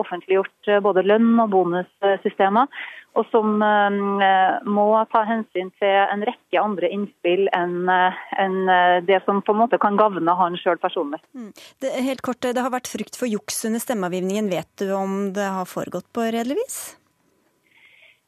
offentliggjort 0.00 0.70
både 0.86 1.04
lønn 1.04 1.34
og 1.42 1.50
bonussystemer 1.52 2.70
og 3.14 3.26
som 3.30 3.62
eh, 3.62 4.58
må 4.66 4.86
ta 5.12 5.22
hensyn 5.28 5.70
til 5.78 5.94
en 6.02 6.24
rekke 6.26 6.60
andre 6.60 6.90
innspill 6.94 7.46
enn 7.54 7.90
eh, 7.90 8.22
en 8.42 8.56
eh, 8.70 8.98
det 9.06 9.20
som 9.26 9.40
på 9.44 9.54
en 9.54 9.62
måte 9.62 9.78
kan 9.82 9.98
gagne 10.00 10.34
han 10.38 10.58
sjøl 10.58 10.80
personlig. 10.82 11.22
Mm. 11.36 11.52
Det, 11.82 11.94
helt 12.08 12.24
kort, 12.26 12.42
det 12.42 12.62
har 12.64 12.74
vært 12.74 12.90
frykt 12.90 13.18
for 13.20 13.30
juks 13.30 13.62
under 13.68 13.82
stemmeavgivningen. 13.82 14.50
Vet 14.50 14.70
du 14.82 14.90
om 14.96 15.32
det 15.36 15.46
har 15.58 15.70
foregått 15.70 16.10
på 16.14 16.26
redelig 16.26 16.58
vis? 16.64 16.78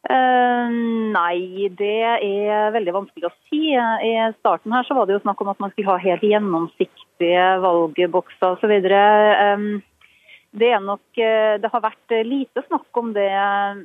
Uh, 0.07 0.71
nei, 1.15 1.67
det 1.79 1.99
er 2.07 2.73
veldig 2.75 2.95
vanskelig 2.95 3.29
å 3.29 3.35
si. 3.49 3.75
I 3.75 4.15
starten 4.39 4.75
her 4.75 4.87
så 4.87 4.97
var 4.97 5.09
det 5.09 5.17
jo 5.17 5.25
snakk 5.25 5.43
om 5.43 5.51
at 5.53 5.61
man 5.63 5.75
skulle 5.75 5.93
ha 5.95 5.99
helt 6.03 6.25
gjennomsiktige 6.27 7.45
valgbokser 7.65 8.55
osv. 8.55 8.75
Um, 8.77 9.69
det, 10.57 10.71
er 10.73 10.81
nok, 10.85 11.05
det 11.17 11.73
har 11.73 11.85
vært 11.85 12.17
lite 12.25 12.65
snakk 12.69 13.03
om 13.03 13.13
det 13.17 13.31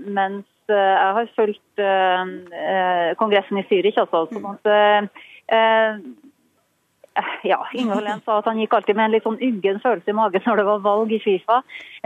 mens 0.07 0.47
Eh, 0.71 0.95
jeg 1.01 1.13
har 1.17 1.29
fulgt 1.35 1.81
eh, 1.81 2.33
eh, 2.63 3.09
kongressen 3.19 3.59
i 3.59 3.65
Zürich 3.69 3.97
Altså, 3.99 4.25
sånn 4.31 4.47
at 4.53 4.71
ja, 7.43 7.67
Inge 7.73 7.99
Len 8.01 8.21
sa 8.25 8.37
at 8.39 8.47
han 8.47 8.59
gikk 8.61 8.73
alltid 8.77 8.95
med 8.95 9.09
en 9.09 9.13
litt 9.15 9.25
sånn 9.25 9.39
uggen 9.43 9.79
følelse 9.83 10.13
i 10.13 10.15
magen 10.15 10.43
når 10.45 10.61
det 10.61 10.65
var 10.67 10.83
valg 10.85 11.11
i 11.11 11.19
Fifa. 11.19 11.59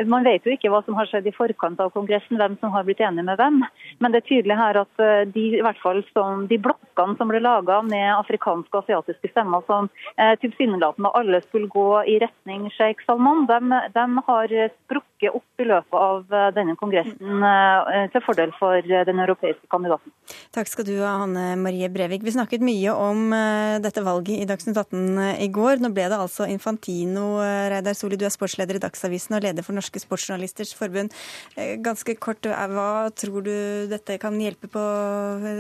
Man 0.09 0.25
vet 0.25 0.45
jo 0.47 0.53
ikke 0.55 0.71
hva 0.73 0.81
som 0.85 0.97
har 0.97 1.07
skjedd 1.09 1.27
i 1.29 1.35
forkant 1.35 1.79
av 1.83 1.91
kongressen, 1.93 2.39
hvem 2.39 2.57
som 2.61 2.73
har 2.73 2.87
blitt 2.87 3.03
enig 3.05 3.25
med 3.27 3.37
hvem. 3.39 3.61
Men 4.01 4.15
det 4.15 4.23
er 4.23 4.27
tydelig 4.29 4.57
her 4.57 4.81
at 4.81 5.03
eh, 5.03 5.27
de, 5.29 5.45
i 5.59 5.63
hvert 5.63 5.81
fall 5.83 6.01
som, 6.09 6.47
de 6.49 6.57
blokkene 6.61 7.17
som 7.19 7.29
ble 7.29 7.43
laga 7.43 7.81
med 7.85 8.07
afrikanske 8.15 8.73
og 8.73 8.81
asiatiske 8.83 9.31
stemmer, 9.31 9.63
som 9.69 9.91
eh, 10.17 10.33
tilsynelatende 10.41 11.13
alle 11.15 11.43
skulle 11.45 11.69
gå 11.71 11.87
i 12.09 12.17
retning 12.25 12.65
Sheikh 12.73 13.05
Salman, 13.05 13.45
de, 13.51 13.81
de 13.93 14.07
har 14.25 14.57
sprukket 14.73 15.37
opp 15.37 15.61
i 15.61 15.69
løpet 15.69 15.99
av 16.01 16.33
eh, 16.33 16.49
denne 16.57 16.75
kongressen 16.81 17.45
eh, 17.51 18.09
til 18.13 18.25
fordel 18.25 18.55
for 18.57 18.81
den 18.81 19.21
europeiske 19.21 19.69
kandidaten. 19.71 20.11
Takk 20.55 20.71
skal 20.71 20.89
du 20.89 20.95
ha, 21.03 21.19
Hanne 21.21 21.53
Marie 21.61 21.91
Brevik. 21.93 22.25
Vi 22.25 22.33
snakket 22.33 22.65
mye 22.65 22.97
om 22.97 23.29
eh, 23.37 23.77
dette 23.85 24.03
valget 24.05 24.41
i 24.41 24.49
Dagsnytt 24.49 24.81
18 24.81 24.94
i 25.41 25.47
går. 25.53 25.81
Nå 25.83 25.91
ble 25.95 26.07
det 26.11 26.19
altså 26.19 26.47
Infantino. 26.51 27.39
Reidar 27.71 27.97
Soli, 27.97 28.17
du 28.19 28.25
er 28.27 28.33
sportsleder 28.33 28.79
i 28.79 28.83
Dagsavisen 28.83 29.37
og 29.37 29.45
leder 29.45 29.65
for 29.65 29.77
Norske 29.77 30.01
Sportsjournalisters 30.01 30.73
Forbund. 30.77 31.13
Eh, 31.55 31.75
ganske 31.83 32.15
kort, 32.19 32.45
eh, 32.45 32.67
hva 32.71 33.09
tror 33.15 33.45
du 33.45 33.87
dette 33.91 34.19
kan 34.21 34.37
hjelpe 34.39 34.69
på 34.71 34.83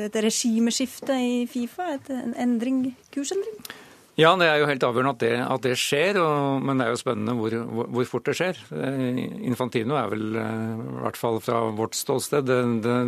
et 0.05 0.21
regimeskifte 0.25 1.15
i 1.15 1.45
Fifa? 1.47 1.93
Et, 1.95 2.13
endring, 2.37 2.95
kursendring? 3.13 3.57
Ja, 4.15 4.31
det 4.39 4.47
er 4.47 4.61
jo 4.61 4.67
helt 4.69 4.83
avgjørende 4.87 5.11
at 5.11 5.19
det, 5.19 5.33
at 5.43 5.63
det 5.65 5.73
skjer, 5.75 6.21
og, 6.21 6.61
men 6.63 6.79
det 6.79 6.85
er 6.85 6.93
jo 6.93 6.99
spennende 7.01 7.33
hvor, 7.35 7.55
hvor, 7.67 8.05
fort 8.07 8.29
det 8.29 8.37
skjer. 8.39 8.61
Eh, 8.71 9.09
Infantino 9.49 9.97
er 9.99 10.07
vel, 10.13 10.29
i 10.39 11.01
hvert 11.03 11.19
fall 11.19 11.41
fra 11.43 11.65
vårt 11.75 11.97
ståsted, 11.99 12.47
det, 12.47 12.61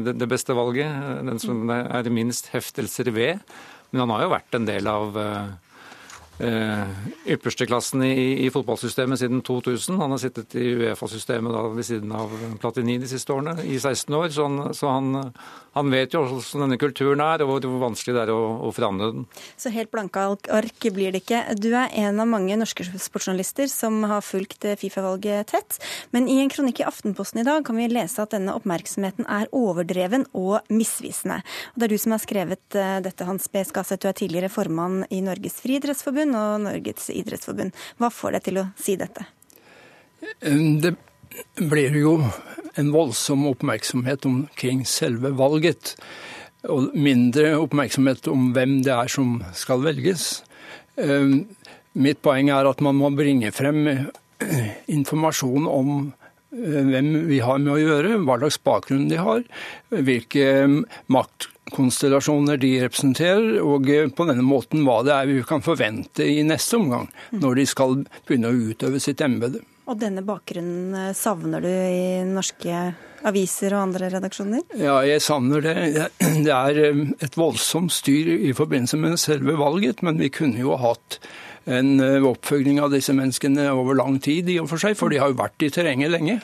det, 0.04 0.18
det 0.20 0.28
beste 0.28 0.56
valget. 0.58 0.92
Den 1.30 1.40
som 1.40 1.64
det 1.70 1.80
er 1.80 2.12
minst 2.12 2.52
heftelser 2.52 3.14
ved. 3.16 3.40
Men 3.94 4.04
han 4.04 4.12
har 4.18 4.26
jo 4.26 4.36
vært 4.36 4.58
en 4.58 4.68
del 4.68 4.92
av 4.92 5.16
eh, 6.40 6.84
yppersteklassen 7.34 8.04
i, 8.04 8.46
i, 8.46 8.50
fotballsystemet 8.54 9.20
siden 9.20 9.42
2000. 9.42 10.00
Han 10.02 10.14
har 10.14 10.22
sittet 10.22 10.56
i 10.56 10.74
Uefa-systemet 10.76 11.58
ved 11.76 11.84
siden 11.88 12.12
av 12.12 12.34
Platini 12.62 12.98
de 13.02 13.10
siste 13.10 13.34
årene, 13.34 13.58
i 13.66 13.80
16 13.80 14.16
år. 14.16 14.30
Så 14.30 14.48
han, 14.48 14.74
så 14.74 14.92
han, 14.94 15.34
han 15.78 15.94
vet 15.94 16.16
jo 16.16 16.24
hvordan 16.26 16.66
denne 16.66 16.80
kulturen 16.82 17.24
er, 17.24 17.44
og 17.46 17.52
hvor 17.64 17.80
vanskelig 17.86 18.16
det 18.18 18.24
er 18.26 18.34
å, 18.34 18.42
å 18.68 18.72
forandre 18.76 19.12
den. 19.16 19.28
Så 19.60 19.72
helt 19.74 19.92
blanke 19.94 20.24
ark 20.26 20.90
blir 20.94 21.16
det 21.16 21.24
ikke. 21.24 21.44
Du 21.58 21.70
er 21.72 21.94
en 22.04 22.22
av 22.24 22.30
mange 22.30 22.58
norske 22.60 22.86
sportsjournalister 22.88 23.70
som 23.72 24.02
har 24.10 24.26
fulgt 24.26 24.68
Fifa-valget 24.82 25.52
tett. 25.54 25.80
Men 26.16 26.30
i 26.32 26.40
en 26.42 26.52
kronikk 26.52 26.82
i 26.82 26.88
Aftenposten 26.88 27.42
i 27.42 27.48
dag 27.48 27.66
kan 27.68 27.78
vi 27.80 27.88
lese 27.92 28.24
at 28.24 28.34
denne 28.36 28.56
oppmerksomheten 28.58 29.28
er 29.32 29.50
overdreven 29.56 30.28
og 30.38 30.68
misvisende. 30.74 31.40
Og 31.74 31.80
det 31.80 31.88
er 31.88 31.96
du 31.96 32.02
som 32.02 32.16
har 32.16 32.24
skrevet 32.24 32.78
eh, 32.78 32.98
dette, 33.06 33.28
Hans 33.28 33.48
B. 33.52 33.64
Skaseth. 33.68 34.02
Du 34.04 34.10
er 34.12 34.18
tidligere 34.18 34.52
formann 34.52 35.04
i 35.14 35.24
Norges 35.26 35.62
friidrettsforbund 35.64 36.08
Idrettsforbund 36.08 36.36
og 36.36 36.62
Norges 36.66 37.10
idrettsforbund. 37.14 37.76
Hva 38.00 38.10
får 38.14 38.38
deg 38.38 38.48
til 38.48 38.62
å 38.62 38.66
si 38.80 38.96
dette? 39.00 39.26
Det 40.42 40.94
blir 41.58 41.96
jo 41.98 42.18
en 42.78 42.92
voldsom 42.94 43.48
oppmerksomhet 43.50 44.26
omkring 44.30 44.84
selve 44.88 45.34
valget. 45.38 45.96
Og 46.68 46.92
mindre 46.98 47.56
oppmerksomhet 47.58 48.28
om 48.32 48.52
hvem 48.56 48.82
det 48.86 48.94
er 48.94 49.10
som 49.12 49.40
skal 49.58 49.82
velges. 49.86 50.44
Mitt 51.98 52.22
poeng 52.26 52.52
er 52.54 52.70
at 52.70 52.82
man 52.86 52.98
må 53.00 53.10
bringe 53.18 53.52
frem 53.56 53.86
informasjon 54.98 55.68
om 55.70 55.92
hvem 56.58 57.28
vi 57.28 57.40
har 57.44 57.60
med 57.62 57.74
å 57.74 57.80
gjøre, 57.80 58.18
hva 58.26 58.38
slags 58.40 58.60
bakgrunn 58.64 59.08
de 59.12 59.20
har, 59.20 59.44
hvilke 59.92 60.46
maktkonstellasjoner 61.12 62.60
de 62.62 62.72
representerer, 62.86 63.58
og 63.62 63.90
eh, 63.92 64.08
på 64.10 64.28
denne 64.30 64.46
måten 64.46 64.86
hva 64.88 65.02
det 65.06 65.16
er 65.16 65.30
vi 65.30 65.42
kan 65.48 65.66
forvente 65.66 66.26
i 66.26 66.46
neste 66.48 66.80
omgang, 66.80 67.10
når 67.36 67.60
de 67.60 67.68
skal 67.70 68.00
begynne 68.28 68.54
å 68.54 68.72
utøve 68.72 69.02
sitt 69.04 69.22
embete. 69.26 69.62
Og 69.88 69.96
denne 70.00 70.24
bakgrunnen 70.28 70.96
eh, 71.00 71.14
savner 71.16 71.64
du 71.64 71.70
i 71.72 72.24
norske 72.28 72.80
aviser 73.28 73.74
og 73.74 73.86
andre 73.88 74.10
redaksjoner? 74.18 74.66
Ja, 74.80 75.00
jeg 75.08 75.24
savner 75.24 75.64
det. 75.64 75.76
Det 76.46 76.54
er 76.54 76.82
eh, 76.90 77.04
et 77.24 77.38
voldsomt 77.40 77.96
styr 77.96 78.34
i 78.36 78.54
forbindelse 78.58 79.00
med 79.00 79.20
selve 79.22 79.56
valget, 79.60 80.04
men 80.04 80.20
vi 80.20 80.32
kunne 80.34 80.60
jo 80.60 80.76
hatt 80.82 81.22
en 81.68 82.00
oppfølging 82.24 82.78
av 82.80 82.94
disse 82.94 83.12
menneskene 83.12 83.66
over 83.76 83.98
lang 84.00 84.22
tid, 84.24 84.48
i 84.48 84.54
og 84.62 84.70
for 84.72 84.80
seg, 84.80 84.94
for 84.96 85.12
de 85.12 85.18
har 85.20 85.34
jo 85.34 85.40
vært 85.42 85.66
i 85.68 85.72
terrenget 85.76 86.14
lenge. 86.14 86.38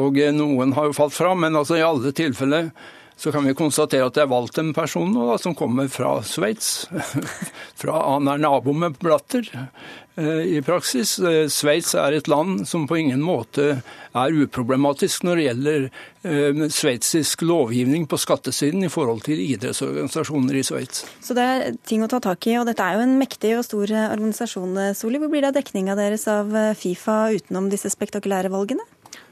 Og 0.00 0.16
noen 0.32 0.72
har 0.72 0.88
jo 0.88 0.94
falt 0.96 1.12
fra, 1.12 1.34
men 1.36 1.58
altså 1.60 1.76
i 1.76 1.84
alle 1.84 2.08
tilfeller 2.16 2.70
så 3.16 3.32
kan 3.32 3.46
vi 3.48 3.54
konstatere 3.56 4.04
at 4.06 4.16
det 4.16 4.26
er 4.26 4.28
valgt 4.28 4.58
en 4.60 4.74
person 4.76 5.08
nå, 5.08 5.24
da, 5.30 5.38
som 5.40 5.54
kommer 5.56 5.88
fra 5.88 6.18
Sveits. 6.26 6.84
Han 7.86 8.28
er 8.28 8.42
nabo 8.42 8.74
med 8.76 8.98
Blatter 9.00 9.48
eh, 10.20 10.42
i 10.58 10.60
praksis. 10.64 11.14
Eh, 11.18 11.46
Sveits 11.48 11.94
er 11.96 12.12
et 12.12 12.28
land 12.28 12.66
som 12.68 12.84
på 12.88 12.98
ingen 13.00 13.22
måte 13.24 13.78
er 14.16 14.36
uproblematisk 14.36 15.24
når 15.24 15.40
det 15.40 15.46
gjelder 15.46 15.86
eh, 15.88 16.60
sveitsisk 16.76 17.46
lovgivning 17.48 18.04
på 18.10 18.20
skattesiden 18.20 18.84
i 18.84 18.92
forhold 18.92 19.24
til 19.24 19.40
idrettsorganisasjoner 19.46 20.60
i 20.60 20.66
Sveits. 20.68 21.06
Så 21.24 21.38
det 21.38 21.48
er 21.48 21.80
ting 21.88 22.04
å 22.04 22.10
ta 22.12 22.20
tak 22.20 22.44
i, 22.50 22.58
og 22.60 22.68
dette 22.68 22.84
er 22.84 22.98
jo 22.98 23.06
en 23.06 23.16
mektig 23.22 23.56
og 23.56 23.64
stor 23.64 23.96
organisasjon. 24.10 24.76
Soli, 24.98 25.22
hvor 25.22 25.32
blir 25.32 25.46
det 25.46 25.54
av 25.54 25.58
dekninga 25.62 25.96
deres 25.96 26.28
av 26.28 26.52
Fifa 26.76 27.30
utenom 27.32 27.72
disse 27.72 27.88
spektakulære 27.96 28.52
valgene? 28.52 28.84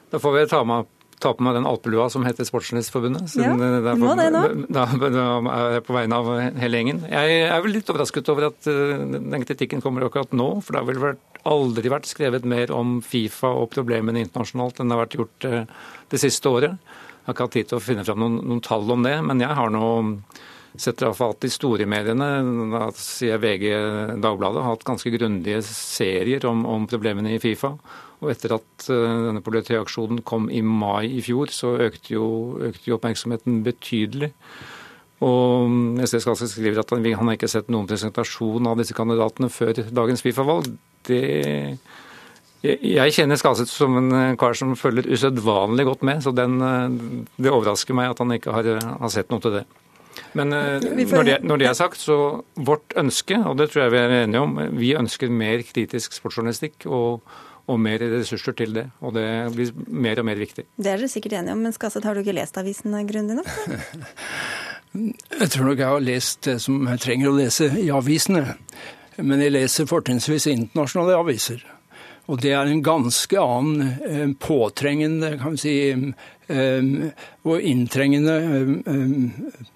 Da 0.08 0.20
får 0.22 0.38
vi 0.38 0.48
ta 0.48 0.64
med 0.64 0.93
ta 1.24 1.32
på 1.34 1.44
meg 1.44 1.56
den 1.56 1.68
alpelua 1.68 2.06
som 2.12 2.24
heter 2.26 2.46
Sportsjournalistforbundet. 2.48 3.34
Ja, 3.40 3.52
du 3.56 4.02
må 4.02 4.14
det 4.18 4.30
nå. 4.34 4.42
Da, 4.74 4.86
da 5.00 5.26
er 5.54 5.76
jeg 5.78 5.84
på 5.86 5.96
vegne 5.96 6.18
av 6.20 6.30
hele 6.60 6.80
gjengen. 6.80 7.02
Jeg 7.10 7.38
er 7.48 7.62
vel 7.64 7.76
litt 7.76 7.90
overrasket 7.92 8.30
over 8.32 8.50
at 8.50 8.68
uh, 8.70 9.04
den 9.14 9.46
kritikken 9.46 9.82
kommer 9.84 10.06
akkurat 10.06 10.34
nå. 10.36 10.48
For 10.64 10.76
det 10.76 10.82
har 10.82 10.88
vel 10.90 11.18
aldri 11.44 11.92
vært 11.92 12.08
skrevet 12.08 12.46
mer 12.48 12.72
om 12.74 12.98
Fifa 13.04 13.52
og 13.52 13.70
problemene 13.74 14.22
internasjonalt 14.24 14.80
enn 14.80 14.90
det 14.90 14.96
har 14.96 15.04
vært 15.04 15.18
gjort 15.18 15.48
uh, 15.50 15.60
det 16.12 16.22
siste 16.22 16.52
året. 16.52 16.76
Jeg 17.24 17.30
har 17.30 17.36
ikke 17.36 17.48
hatt 17.48 17.56
tid 17.56 17.70
til 17.70 17.80
å 17.80 17.84
finne 17.84 18.04
fram 18.04 18.20
noen, 18.20 18.40
noen 18.44 18.64
tall 18.64 18.90
om 18.92 19.04
det, 19.06 19.16
men 19.24 19.40
jeg 19.40 19.56
har 19.56 19.72
nå 19.72 19.86
sett 20.80 21.02
iallfall 21.02 21.34
at 21.34 21.44
de 21.44 21.50
store 21.52 21.86
mediene, 21.88 22.28
da 22.72 22.88
sier 22.98 23.38
VG 23.42 23.66
Dagbladet, 24.22 24.62
har 24.64 24.74
hatt 24.74 24.86
ganske 24.86 25.12
grundige 25.14 25.62
serier 25.66 26.46
om, 26.50 26.64
om 26.66 26.88
problemene 26.90 27.36
i 27.36 27.42
Fifa. 27.42 27.74
Og 28.24 28.30
etter 28.32 28.56
at 28.56 28.86
eh, 28.92 29.18
denne 29.28 29.42
politiaksjonen 29.44 30.22
kom 30.26 30.48
i 30.50 30.62
mai 30.64 31.10
i 31.18 31.22
fjor, 31.24 31.52
så 31.54 31.74
økte 31.86 32.16
jo, 32.16 32.26
økte 32.70 32.88
jo 32.90 32.98
oppmerksomheten 32.98 33.62
betydelig. 33.66 34.32
Og 35.24 36.00
SS 36.04 36.24
Skarseth 36.24 36.56
skriver 36.56 36.82
at 36.82 36.90
han, 36.92 37.04
han 37.04 37.30
har 37.30 37.38
ikke 37.38 37.50
sett 37.50 37.70
noen 37.72 37.88
presentasjon 37.88 38.66
av 38.68 38.80
disse 38.80 38.96
kandidatene 38.96 39.50
før 39.52 39.78
dagens 39.94 40.24
Fifa-valg. 40.24 40.72
Det 41.06 41.22
jeg 42.64 43.12
kjenner 43.12 43.36
Skaseth 43.36 43.68
som 43.68 43.98
en 44.00 44.12
eh, 44.16 44.36
kar 44.40 44.56
som 44.56 44.72
følger 44.78 45.10
usedvanlig 45.12 45.84
godt 45.84 46.04
med, 46.08 46.22
så 46.24 46.32
den, 46.32 46.56
eh, 46.64 47.26
det 47.36 47.52
overrasker 47.52 47.96
meg 47.96 48.14
at 48.14 48.22
han 48.24 48.32
ikke 48.38 48.54
har, 48.56 48.70
har 49.02 49.12
sett 49.12 49.28
noe 49.32 49.44
til 49.44 49.58
det. 49.58 49.66
Men 50.34 50.50
når 50.50 51.26
det, 51.28 51.38
når 51.46 51.60
det, 51.62 51.66
er 51.70 51.78
sagt, 51.78 52.00
så 52.02 52.18
vårt 52.54 52.94
ønske, 52.98 53.38
og 53.46 53.58
det 53.60 53.70
tror 53.70 53.84
jeg 53.84 53.94
vi 53.94 54.00
er 54.02 54.14
enige 54.24 54.42
om, 54.42 54.56
vi 54.74 54.94
ønsker 54.98 55.30
mer 55.30 55.62
kritisk 55.66 56.16
sportsjournalistikk 56.16 56.88
og, 56.90 57.22
og 57.70 57.80
mer 57.80 58.02
ressurser 58.16 58.56
til 58.58 58.74
det. 58.76 58.88
Og 59.04 59.14
det 59.16 59.26
blir 59.54 59.70
mer 59.86 60.20
og 60.20 60.28
mer 60.28 60.40
viktig. 60.42 60.66
Det 60.74 60.90
er 60.90 60.98
dere 60.98 61.10
sikkert 61.12 61.38
enige 61.38 61.54
om, 61.54 61.62
men 61.66 61.76
Skasset, 61.76 62.04
har 62.04 62.16
du 62.18 62.24
ikke 62.24 62.36
lest 62.36 62.58
avisen 62.60 62.98
grundig 63.08 63.38
nok? 63.40 63.52
Jeg 64.94 65.50
tror 65.50 65.66
nok 65.66 65.80
jeg 65.80 65.90
har 65.90 66.02
lest 66.06 66.44
det 66.46 66.60
som 66.62 66.84
jeg 66.86 67.00
trenger 67.02 67.26
å 67.26 67.34
lese 67.34 67.66
i 67.82 67.88
avisene. 67.90 68.44
Men 69.18 69.40
jeg 69.42 69.50
leser 69.50 69.88
fortrinnsvis 69.90 70.46
internasjonale 70.52 71.16
aviser. 71.18 71.64
Og 72.30 72.40
det 72.40 72.54
er 72.56 72.70
en 72.70 72.82
ganske 72.84 73.40
annen 73.40 73.88
eh, 74.06 74.28
påtrengende 74.40 75.34
kan 75.40 75.56
vi 75.56 75.60
si, 75.60 75.74
eh, 75.92 76.86
og 77.44 77.66
inntrengende 77.72 78.36
eh, 78.86 79.74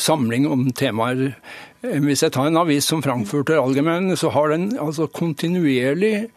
samling 0.00 0.48
om 0.50 0.66
temaer. 0.76 1.34
Hvis 1.80 2.24
jeg 2.24 2.34
tar 2.34 2.50
en 2.50 2.60
avis 2.60 2.88
som 2.90 3.02
Frankfurter 3.04 3.60
Allgemein, 3.60 4.10
så 4.18 4.32
har 4.34 4.50
den 4.52 4.72
altså 4.78 5.06
kontinuerlig 5.06 6.28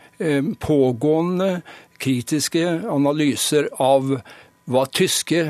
pågående 0.63 1.63
kritiske 2.03 2.63
analyser 2.91 3.69
av 3.81 4.19
hva 4.69 4.85
tyske 4.93 5.41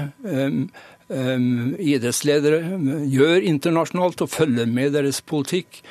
idrettsledere 1.13 2.61
gjør 3.11 3.45
internasjonalt 3.51 4.23
og 4.25 4.31
følger 4.33 4.69
med 4.69 4.95
deres 4.95 5.21
politikk. 5.21 5.83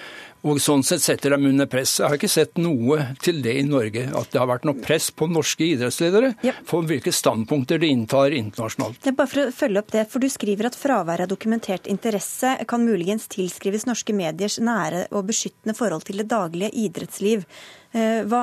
Og 0.42 0.58
sånn 0.62 0.82
sett 0.82 1.04
setter 1.04 1.36
dem 1.36 1.44
under 1.46 1.68
press. 1.70 1.94
Jeg 2.00 2.08
har 2.10 2.18
ikke 2.18 2.30
sett 2.30 2.58
noe 2.58 2.98
til 3.22 3.38
det 3.44 3.54
i 3.60 3.66
Norge, 3.66 4.08
at 4.10 4.32
det 4.32 4.40
har 4.40 4.48
vært 4.50 4.64
noe 4.66 4.78
press 4.82 5.10
på 5.14 5.28
norske 5.30 5.68
idrettsledere 5.68 6.32
ja. 6.42 6.54
for 6.66 6.86
hvilke 6.88 7.12
standpunkter 7.14 7.78
de 7.82 7.90
inntar 7.94 8.34
internasjonalt. 8.34 8.98
Det 9.04 9.12
er 9.12 9.18
bare 9.20 9.30
for 9.30 9.44
å 9.44 9.52
følge 9.54 9.82
opp 9.84 9.92
det, 9.94 10.06
for 10.10 10.22
Du 10.22 10.30
skriver 10.32 10.66
at 10.68 10.78
fraværet 10.78 11.26
av 11.26 11.30
dokumentert 11.30 11.86
interesse 11.90 12.56
kan 12.68 12.82
muligens 12.82 13.28
tilskrives 13.30 13.86
norske 13.86 14.14
mediers 14.16 14.58
nære 14.62 15.06
og 15.12 15.30
beskyttende 15.30 15.76
forhold 15.78 16.08
til 16.08 16.22
det 16.22 16.26
daglige 16.32 16.74
idrettsliv. 16.88 17.46
Eh, 17.92 18.22
hva, 18.24 18.42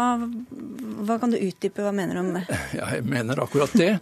hva, 1.07 1.15
kan 1.17 1.31
du 1.33 1.39
utdype, 1.39 1.81
hva 1.81 1.91
mener 1.95 2.15
du 2.15 2.21
om 2.21 2.31
det? 2.37 2.43
Ja, 2.79 2.91
jeg 2.95 3.07
mener 3.09 3.41
akkurat 3.43 3.73
det. 3.75 3.95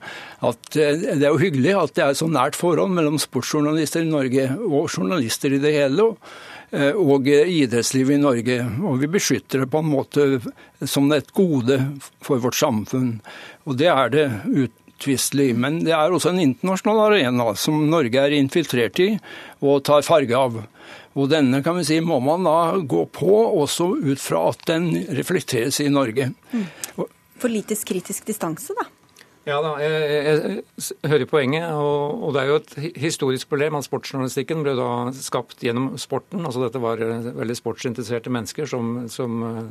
At 0.45 0.75
eh, 0.75 0.99
det 1.07 1.23
er 1.23 1.31
jo 1.31 1.41
hyggelig 1.41 1.73
at 1.79 1.95
det 1.97 2.03
er 2.03 2.19
så 2.19 2.27
nært 2.29 2.59
forhold 2.59 2.93
mellom 2.93 3.17
sportsjournalister 3.21 4.03
i 4.03 4.11
Norge 4.11 4.49
og 4.67 4.91
journalister 4.91 5.55
i 5.55 5.61
det 5.63 5.73
hele. 5.77 6.11
Eh, 6.11 6.45
og 6.71 7.27
idrettslivet 7.31 8.17
i 8.17 8.21
Norge. 8.21 8.57
Og 8.83 8.99
vi 8.99 9.07
beskytter 9.11 9.63
det 9.63 9.69
på 9.71 9.79
en 9.79 9.91
måte 9.91 10.25
som 10.83 11.07
et 11.15 11.29
gode 11.35 11.79
for 12.23 12.43
vårt 12.43 12.57
samfunn. 12.59 13.21
Og 13.65 13.77
det 13.79 13.87
er 13.87 14.11
det 14.11 14.25
utvistelig. 14.51 15.53
Men 15.55 15.79
det 15.85 15.93
er 15.95 16.11
også 16.11 16.33
en 16.33 16.43
internasjonal 16.43 17.05
arena 17.11 17.53
som 17.55 17.85
Norge 17.89 18.19
er 18.19 18.35
infiltrert 18.35 18.99
i 18.99 19.13
og 19.61 19.85
tar 19.87 20.03
farge 20.07 20.35
av. 20.35 20.59
Og 21.17 21.31
denne 21.31 21.63
kan 21.65 21.79
vi 21.79 21.85
si, 21.87 22.01
må 22.01 22.19
man 22.21 22.45
da 22.45 22.77
gå 22.77 23.07
på 23.15 23.39
også 23.63 23.89
ut 24.03 24.21
fra 24.21 24.49
at 24.51 24.67
den 24.69 24.91
reflekteres 25.17 25.79
i 25.81 25.89
Norge. 25.89 26.29
Mm. 26.51 26.67
lite 27.49 27.75
kritisk 27.85 28.25
distanse, 28.25 28.73
da? 28.77 28.85
Ja 29.47 29.61
da, 29.63 29.69
jeg, 29.79 30.07
jeg, 30.27 30.95
hører 31.07 31.27
poenget. 31.29 31.69
Og, 31.71 32.23
og, 32.27 32.33
det 32.35 32.41
er 32.41 32.49
jo 32.49 32.57
et 32.59 32.97
historisk 32.99 33.47
problem 33.47 33.77
at 33.77 33.85
sportsjournalistikken 33.87 34.63
ble 34.65 34.73
da 34.75 34.89
skapt 35.15 35.63
gjennom 35.63 35.93
sporten. 36.01 36.43
altså 36.43 36.65
Dette 36.65 36.81
var 36.83 36.99
eh, 37.03 37.29
veldig 37.37 37.55
sportsinteresserte 37.55 38.33
mennesker 38.33 38.67
som, 38.67 39.05
som, 39.11 39.37
eh, 39.47 39.61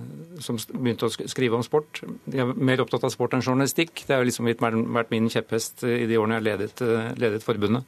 som, 0.41 0.61
begynte 0.72 1.11
å 1.11 1.29
skrive 1.29 1.61
om 1.61 1.66
sport. 1.66 2.01
De 2.24 2.41
er 2.41 2.55
mer 2.57 2.81
opptatt 2.87 3.05
av 3.05 3.12
sport 3.12 3.37
enn 3.37 3.45
journalistikk. 3.45 4.07
Det 4.09 4.16
har 4.16 4.24
liksom 4.24 4.49
vært 4.49 5.12
min 5.12 5.29
kjepphest 5.33 5.85
i 5.85 6.07
de 6.09 6.22
årene 6.22 6.41
jeg 6.41 6.49
ledet, 6.49 6.81
eh, 6.87 7.12
ledet 7.20 7.45
forbundet. 7.45 7.85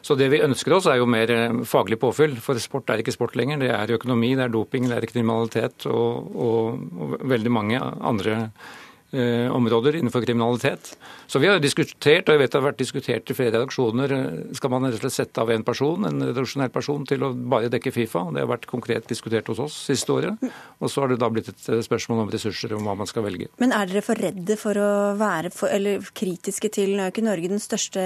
Så 0.00 0.16
det 0.16 0.30
vi 0.32 0.40
ønsker 0.40 0.72
oss, 0.72 0.86
er 0.88 1.02
jo 1.02 1.10
mer 1.10 1.28
faglig 1.68 1.98
påfyll. 2.00 2.38
For 2.40 2.56
sport 2.62 2.88
er 2.88 3.02
ikke 3.02 3.12
sport 3.12 3.36
lenger. 3.36 3.60
Det 3.60 3.72
er 3.74 3.96
økonomi, 3.98 4.32
det 4.38 4.46
er 4.46 4.52
doping, 4.54 4.88
det 4.88 4.96
er 4.96 5.10
kriminalitet 5.10 5.90
og, 5.92 6.36
og, 6.38 6.84
og 6.96 7.16
veldig 7.28 7.52
mange 7.52 7.80
andre 7.82 8.46
Eh, 8.48 8.87
områder 9.08 9.96
innenfor 9.96 10.20
kriminalitet. 10.26 10.90
Så 11.26 11.38
vi 11.38 11.48
har 11.48 11.60
diskutert, 11.60 12.28
og 12.28 12.34
jeg 12.34 12.40
vet 12.40 12.52
det 12.52 12.58
har 12.58 12.66
vært 12.66 12.80
diskutert 12.80 13.30
i 13.30 13.34
flere 13.36 13.52
redaksjoner, 13.56 14.12
eh, 14.16 14.54
skal 14.56 14.72
man 14.72 14.86
rett 14.86 14.96
og 14.96 15.02
slett 15.02 15.16
sette 15.16 15.42
av 15.42 15.50
en 15.52 15.64
person, 15.64 16.06
en 16.08 16.22
redaksjonell 16.24 16.70
person 16.72 17.04
til 17.08 17.24
å 17.26 17.32
bare 17.32 17.68
dekke 17.72 17.92
Fifa. 17.92 18.22
Det 18.32 18.44
har 18.44 18.48
vært 18.48 18.68
konkret 18.70 19.08
diskutert 19.08 19.48
hos 19.52 19.60
oss 19.60 19.76
siste 19.90 20.12
året. 20.12 20.48
Og 20.80 20.88
så 20.88 21.02
har 21.02 21.12
det 21.12 21.18
da 21.20 21.28
blitt 21.28 21.48
et 21.52 21.68
eh, 21.68 21.82
spørsmål 21.84 22.24
om 22.24 22.32
ressurser 22.32 22.72
om 22.76 22.88
hva 22.88 22.96
man 22.96 23.10
skal 23.10 23.24
velge. 23.24 23.50
Men 23.60 23.72
er 23.76 23.88
dere 23.90 24.04
for 24.04 24.16
redde 24.16 24.56
for 24.60 24.80
å 24.80 24.90
være 25.20 25.52
for, 25.52 25.68
eller 25.68 26.00
kritiske 26.12 26.72
til 26.72 26.96
Nå 26.96 27.04
er 27.04 27.12
ikke 27.12 27.28
Norge 27.28 27.52
den 27.52 27.62
største 27.62 28.00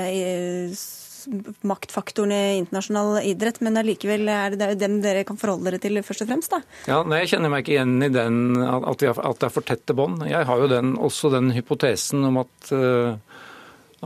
maktfaktoren 1.66 2.32
i 2.34 2.40
internasjonal 2.60 3.20
idrett, 3.28 3.60
men 3.64 3.80
allikevel 3.80 4.30
er 4.32 4.56
det 4.58 4.72
dem 4.80 5.00
dere 5.04 5.26
kan 5.28 5.40
forholde 5.40 5.70
dere 5.70 5.82
til 5.82 6.00
først 6.04 6.24
og 6.24 6.32
fremst? 6.32 6.54
da? 6.54 6.62
Ja, 6.90 7.02
nei, 7.06 7.22
Jeg 7.22 7.34
kjenner 7.34 7.52
meg 7.52 7.64
ikke 7.64 7.76
igjen 7.76 7.98
i 8.02 8.10
den, 8.12 8.40
at, 8.62 9.06
har, 9.06 9.20
at 9.30 9.42
det 9.42 9.48
er 9.48 9.54
for 9.54 9.68
tette 9.68 9.96
bånd. 9.96 10.24
Jeg 10.28 10.48
har 10.48 10.64
jo 10.64 10.70
den, 10.70 10.96
også 10.96 11.32
den 11.34 11.52
hypotesen 11.56 12.24
om 12.30 12.42
at, 12.42 12.72
eh, 12.74 13.14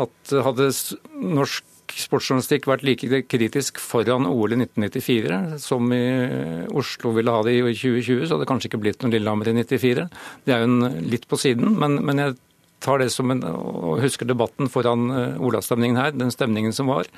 at 0.06 0.36
hadde 0.46 0.70
norsk 1.16 1.72
sportsjournalistikk 1.94 2.66
vært 2.68 2.84
like 2.86 3.22
kritisk 3.30 3.78
foran 3.82 4.26
OL 4.28 4.56
i 4.56 4.58
1994 4.58 5.60
som 5.62 5.92
i 5.94 6.02
Oslo 6.76 7.12
ville 7.16 7.32
ha 7.32 7.44
det 7.46 7.56
i 7.56 7.62
2020, 7.62 8.26
så 8.26 8.34
hadde 8.34 8.44
det 8.44 8.50
kanskje 8.50 8.70
ikke 8.70 8.82
blitt 8.82 9.04
noe 9.04 9.14
Lillehammer 9.14 9.50
i 9.50 9.56
94. 9.60 10.08
Det 10.46 10.54
er 10.54 10.64
jo 10.64 10.70
en, 10.70 10.98
litt 11.06 11.28
på 11.30 11.38
siden, 11.40 11.76
men, 11.80 12.00
men 12.06 12.22
jeg 12.22 12.36
tar 12.84 13.00
det 13.02 13.10
som 13.14 13.32
en, 13.32 13.42
og 13.44 14.00
husker 14.02 14.28
debatten 14.28 14.70
foran 14.72 15.08
Olavsstemningen 15.10 15.44
Olavstemningen 15.46 16.00
her, 16.00 16.14
den 16.16 16.32
stemningen 16.34 16.74
som 16.76 16.90
var. 16.92 17.08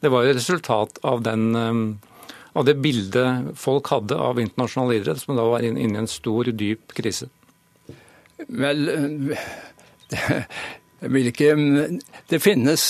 Det 0.00 0.12
var 0.12 0.24
jo 0.24 0.36
resultat 0.36 1.00
av, 1.04 1.22
den, 1.22 1.50
uh, 1.56 2.32
av 2.56 2.64
det 2.68 2.78
bildet 2.80 3.52
folk 3.60 3.90
hadde 3.92 4.16
av 4.16 4.40
internasjonal 4.40 4.96
idrett, 4.96 5.20
som 5.20 5.36
da 5.36 5.44
var 5.48 5.66
inne 5.66 5.82
i 5.82 5.90
en 5.90 6.10
stor, 6.10 6.48
dyp 6.52 6.94
krise. 6.96 7.28
Vel, 8.48 8.86
det, 10.08 11.24
ikke, 11.30 11.50
det 12.32 12.40
finnes 12.40 12.84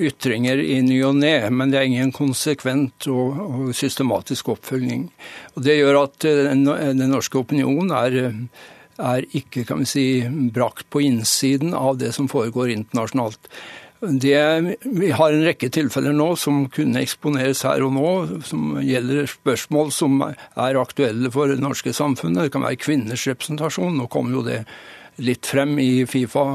ytringer 0.00 0.60
i 0.60 0.78
ny 0.84 0.96
og 1.04 1.18
ne, 1.20 1.34
men 1.52 1.72
det 1.72 1.80
er 1.80 1.90
ingen 1.90 2.14
konsekvent 2.16 3.08
og, 3.12 3.42
og, 3.44 3.66
systematisk 3.76 4.54
oppfølging. 4.54 5.10
Og 5.56 5.66
Det 5.66 5.76
gjør 5.76 6.00
at 6.06 6.24
den 6.24 7.04
norske 7.12 7.40
opinionen 7.40 7.92
er 7.96 8.18
er 8.98 9.26
ikke 9.34 9.64
kan 9.68 9.82
vi 9.82 9.88
si, 9.88 10.06
brakt 10.54 10.88
på 10.90 11.02
innsiden 11.04 11.74
av 11.74 11.98
det 12.02 12.12
som 12.16 12.28
foregår 12.30 12.72
internasjonalt. 12.74 13.50
Det, 14.04 14.76
vi 14.82 15.10
har 15.16 15.32
en 15.32 15.44
rekke 15.46 15.70
tilfeller 15.72 16.12
nå 16.12 16.34
som 16.36 16.66
kunne 16.72 17.00
eksponeres 17.00 17.62
her 17.64 17.84
og 17.86 17.94
nå, 17.96 18.10
som 18.44 18.74
gjelder 18.84 19.30
spørsmål 19.30 19.92
som 19.94 20.18
er 20.26 20.80
aktuelle 20.80 21.30
for 21.32 21.48
det 21.48 21.62
norske 21.62 21.94
samfunnet. 21.96 22.46
Det 22.46 22.54
kan 22.56 22.66
være 22.66 22.82
kvinners 22.82 23.24
representasjon. 23.30 23.96
Nå 23.96 24.10
kommer 24.12 24.36
jo 24.36 24.44
det 24.44 24.60
litt 25.24 25.48
frem 25.48 25.78
i 25.80 26.04
Fifa. 26.10 26.50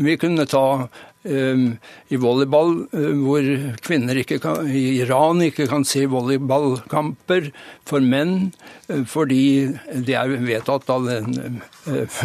Vi 0.00 0.18
kunne 0.20 0.48
ta 0.50 0.90
i 1.20 2.16
volleyball, 2.16 2.86
eh, 2.96 3.10
hvor 3.20 3.44
kvinner 3.84 4.16
ikke 4.22 4.38
kan, 4.40 4.64
i 4.64 5.02
Iran 5.02 5.42
ikke 5.44 5.66
kan 5.68 5.84
se 5.84 6.06
volleyballkamper 6.08 7.50
for 7.84 8.00
menn, 8.00 8.54
eh, 8.88 9.02
fordi 9.04 9.68
det 9.92 10.16
er 10.16 10.32
vedtatt 10.40 10.88
av 10.88 11.04
den, 11.04 11.60
eh, 11.86 12.22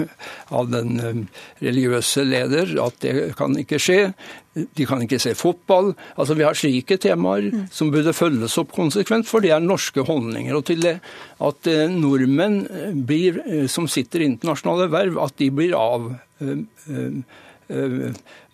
av 0.50 0.72
den 0.72 1.28
religiøse 1.60 2.24
leder 2.24 2.72
at 2.86 3.02
det 3.04 3.36
kan 3.36 3.52
ikke 3.60 3.82
skje. 3.84 4.14
De 4.56 4.86
kan 4.88 5.04
ikke 5.04 5.20
se 5.20 5.34
fotball. 5.36 5.93
Altså 6.18 6.34
Vi 6.34 6.43
har 6.48 6.56
slike 6.56 6.96
temaer 6.98 7.52
mm. 7.52 7.68
som 7.70 7.91
burde 7.91 8.16
følges 8.16 8.58
opp 8.58 8.72
konsekvent, 8.72 9.28
for 9.28 9.41
det 9.41 9.52
er 9.52 9.60
norske 9.60 10.08
holdninger. 10.08 10.56
Og 10.56 10.64
til 10.72 10.80
det 10.80 11.02
at 11.43 11.68
nordmenn 11.91 13.04
blir, 13.06 13.68
som 13.68 13.89
sitter 13.91 14.24
i 14.24 14.32
internasjonale 14.32 14.88
verv, 14.88 15.20
at 15.20 15.36
de 15.36 15.50
blir 15.52 15.76
av 15.76 16.16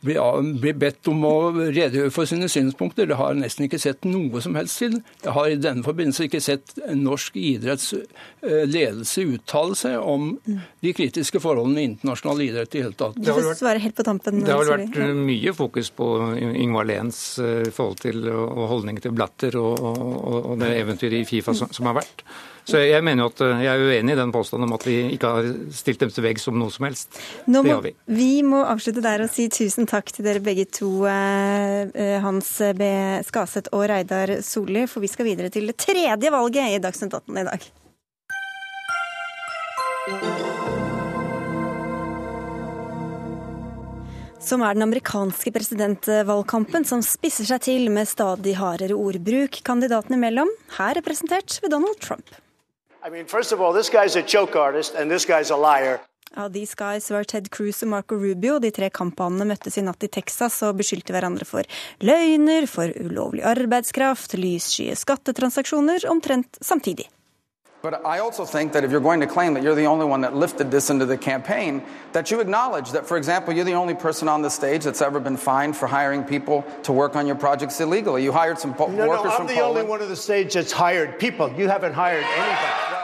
blir 0.02 0.78
bedt 0.82 1.08
om 1.12 1.22
å 1.28 1.36
redegjøre 1.54 2.12
for 2.14 2.30
sine 2.30 2.50
synspunkter. 2.52 3.08
Det 3.10 3.18
har 3.20 3.34
jeg 3.34 3.42
nesten 3.44 3.68
ikke 3.68 3.80
sett 3.82 4.08
noe 4.08 4.42
som 4.44 4.56
helst 4.58 4.82
til. 4.82 4.98
Jeg 5.22 5.36
har 5.36 5.50
i 5.52 5.60
denne 5.62 5.86
forbindelse 5.86 6.28
ikke 6.28 6.42
sett 6.44 6.74
norsk 6.98 7.38
idretts 7.38 7.92
eh, 7.94 8.64
ledelse 8.70 9.26
uttale 9.36 9.78
seg 9.78 9.98
om 10.02 10.32
de 10.82 10.94
kritiske 10.98 11.42
forholdene 11.44 11.84
i 11.84 11.90
internasjonal 11.92 12.46
idrett 12.48 12.78
i 12.78 12.84
hele 12.86 12.98
tatt. 12.98 13.20
Det 13.22 13.34
har 13.34 13.46
vært, 13.46 13.84
helt 13.86 13.98
på 13.98 14.08
tampen, 14.08 14.42
det 14.46 14.56
har 14.56 14.72
vært 14.74 15.02
mye 15.22 15.56
fokus 15.58 15.92
på 15.96 16.08
Ingvar 16.50 16.90
Lens 16.90 17.22
eh, 17.42 17.68
forhold 17.70 18.02
til 18.02 18.26
og 18.32 18.66
holdning 18.72 19.02
til 19.04 19.14
Blatter 19.16 19.58
og, 19.62 19.78
og, 19.82 20.40
og 20.42 20.58
det 20.62 20.74
eventyret 20.82 21.22
i 21.22 21.28
Fifa 21.30 21.54
som, 21.58 21.70
som 21.74 21.90
har 21.90 22.02
vært. 22.02 22.26
Så 22.70 22.82
jeg 22.84 23.04
mener 23.04 23.26
jo 23.26 23.32
at 23.32 23.42
jeg 23.64 23.72
er 23.72 23.86
uenig 23.90 24.14
i 24.14 24.20
den 24.20 24.32
påstanden 24.34 24.70
om 24.70 24.76
at 24.78 24.86
vi 24.88 24.98
ikke 25.16 25.34
har 25.34 25.50
stilt 25.76 26.04
dem 26.04 26.14
til 26.14 26.26
veggs 26.26 26.48
om 26.52 26.60
noe 26.62 26.74
som 26.74 26.86
helst. 26.88 27.18
Nå 27.48 27.64
må, 27.64 27.68
det 27.68 27.74
har 27.74 27.86
vi. 27.88 27.94
vi 28.22 28.32
må 28.46 28.62
avslutte 28.64 29.04
der 29.04 29.26
og 29.26 29.34
si 29.34 29.48
tusen 29.52 29.90
takk 29.90 30.14
til 30.14 30.28
dere 30.28 30.44
begge 30.44 30.68
to, 30.70 30.92
Hans 32.26 32.54
B. 32.78 32.94
Skaseth 33.28 33.74
og 33.76 33.88
Reidar 33.92 34.38
Solli, 34.46 34.86
for 34.90 35.04
vi 35.04 35.12
skal 35.12 35.28
videre 35.28 35.52
til 35.54 35.70
det 35.72 35.80
tredje 35.82 36.34
valget 36.34 36.78
i 36.78 36.82
Dagsnytt 36.84 37.18
18 37.18 37.42
i 37.42 37.48
dag. 37.50 37.72
Som 44.42 44.64
er 44.66 44.74
den 44.74 44.88
amerikanske 44.88 45.52
presidentvalgkampen 45.54 46.88
som 46.90 47.04
spisser 47.06 47.46
seg 47.46 47.62
til 47.68 47.92
med 47.94 48.10
stadig 48.10 48.56
hardere 48.58 48.98
ordbruk 48.98 49.62
kandidatene 49.68 50.18
imellom, 50.18 50.50
her 50.80 50.98
representert 50.98 51.60
ved 51.62 51.76
Donald 51.76 52.02
Trump. 52.02 52.34
I 53.04 53.10
mean, 53.10 53.26
first 53.26 53.52
of 53.52 53.62
all, 53.62 53.74
this 53.74 53.90
guy's 53.90 54.16
a 54.16 54.22
joke 54.22 54.56
artist, 54.56 54.96
and 54.96 55.10
this 55.10 55.26
guy's 55.26 55.52
a 55.52 55.58
liar. 55.58 56.00
Ja, 56.36 56.50
These 56.50 56.76
guys 56.76 57.12
var 57.12 57.24
Ted 57.24 57.50
Cruz 57.52 57.84
og 57.84 57.90
Marco 57.90 58.16
Rubio. 58.16 58.60
De 58.60 58.72
tre 58.72 58.90
kamphanene 58.90 59.48
møttes 59.50 59.78
i 59.78 59.84
natt 59.84 60.04
i 60.04 60.08
Texas 60.08 60.62
og 60.64 60.78
beskyldte 60.80 61.12
hverandre 61.12 61.48
for 61.48 61.68
løgner, 62.00 62.68
for 62.72 62.94
ulovlig 63.02 63.44
arbeidskraft, 63.44 64.38
lysskye 64.40 64.96
skattetransaksjoner 64.96 66.08
omtrent 66.12 66.62
samtidig. 66.64 67.10
But 67.82 68.06
I 68.06 68.20
also 68.20 68.46
think 68.46 68.74
that 68.74 68.84
if 68.84 68.92
you're 68.92 69.00
going 69.00 69.22
to 69.22 69.28
claim 69.28 69.56
that 69.56 69.64
you're 69.64 69.74
the 69.74 69.86
only 69.88 70.06
one 70.06 70.22
that 70.22 70.36
lifted 70.36 70.70
this 70.70 70.92
into 70.92 71.08
the 71.08 71.18
campaign, 71.18 71.82
that 72.12 72.30
you 72.30 72.40
acknowledge 72.40 72.92
that, 72.92 73.08
for 73.08 73.18
example, 73.18 73.56
you're 73.56 73.66
the 73.66 73.74
only 73.74 73.96
person 73.96 74.28
on 74.28 74.44
the 74.44 74.50
stage 74.50 74.84
that's 74.84 75.02
ever 75.02 75.20
been 75.20 75.36
fined 75.36 75.76
for 75.76 75.88
hiring 75.88 76.24
people 76.24 76.64
to 76.84 76.92
work 76.92 77.16
on 77.16 77.26
your 77.26 77.36
projects 77.36 77.82
illegally. 77.82 78.24
You 78.24 78.32
hired 78.32 78.60
some 78.60 78.76
po- 78.76 78.86
No, 78.88 79.08
workers 79.08 79.26
no, 79.26 79.32
I'm 79.32 79.38
from 79.38 79.48
the 79.48 79.54
Poland. 79.56 79.78
only 79.80 79.90
one 79.90 80.02
on 80.02 80.10
the 80.10 80.16
stage 80.16 80.54
that's 80.54 80.72
hired 80.72 81.18
people. 81.18 81.52
You 81.54 81.70
haven't 81.70 81.94
hired 81.94 82.24
anybody. 82.24 83.01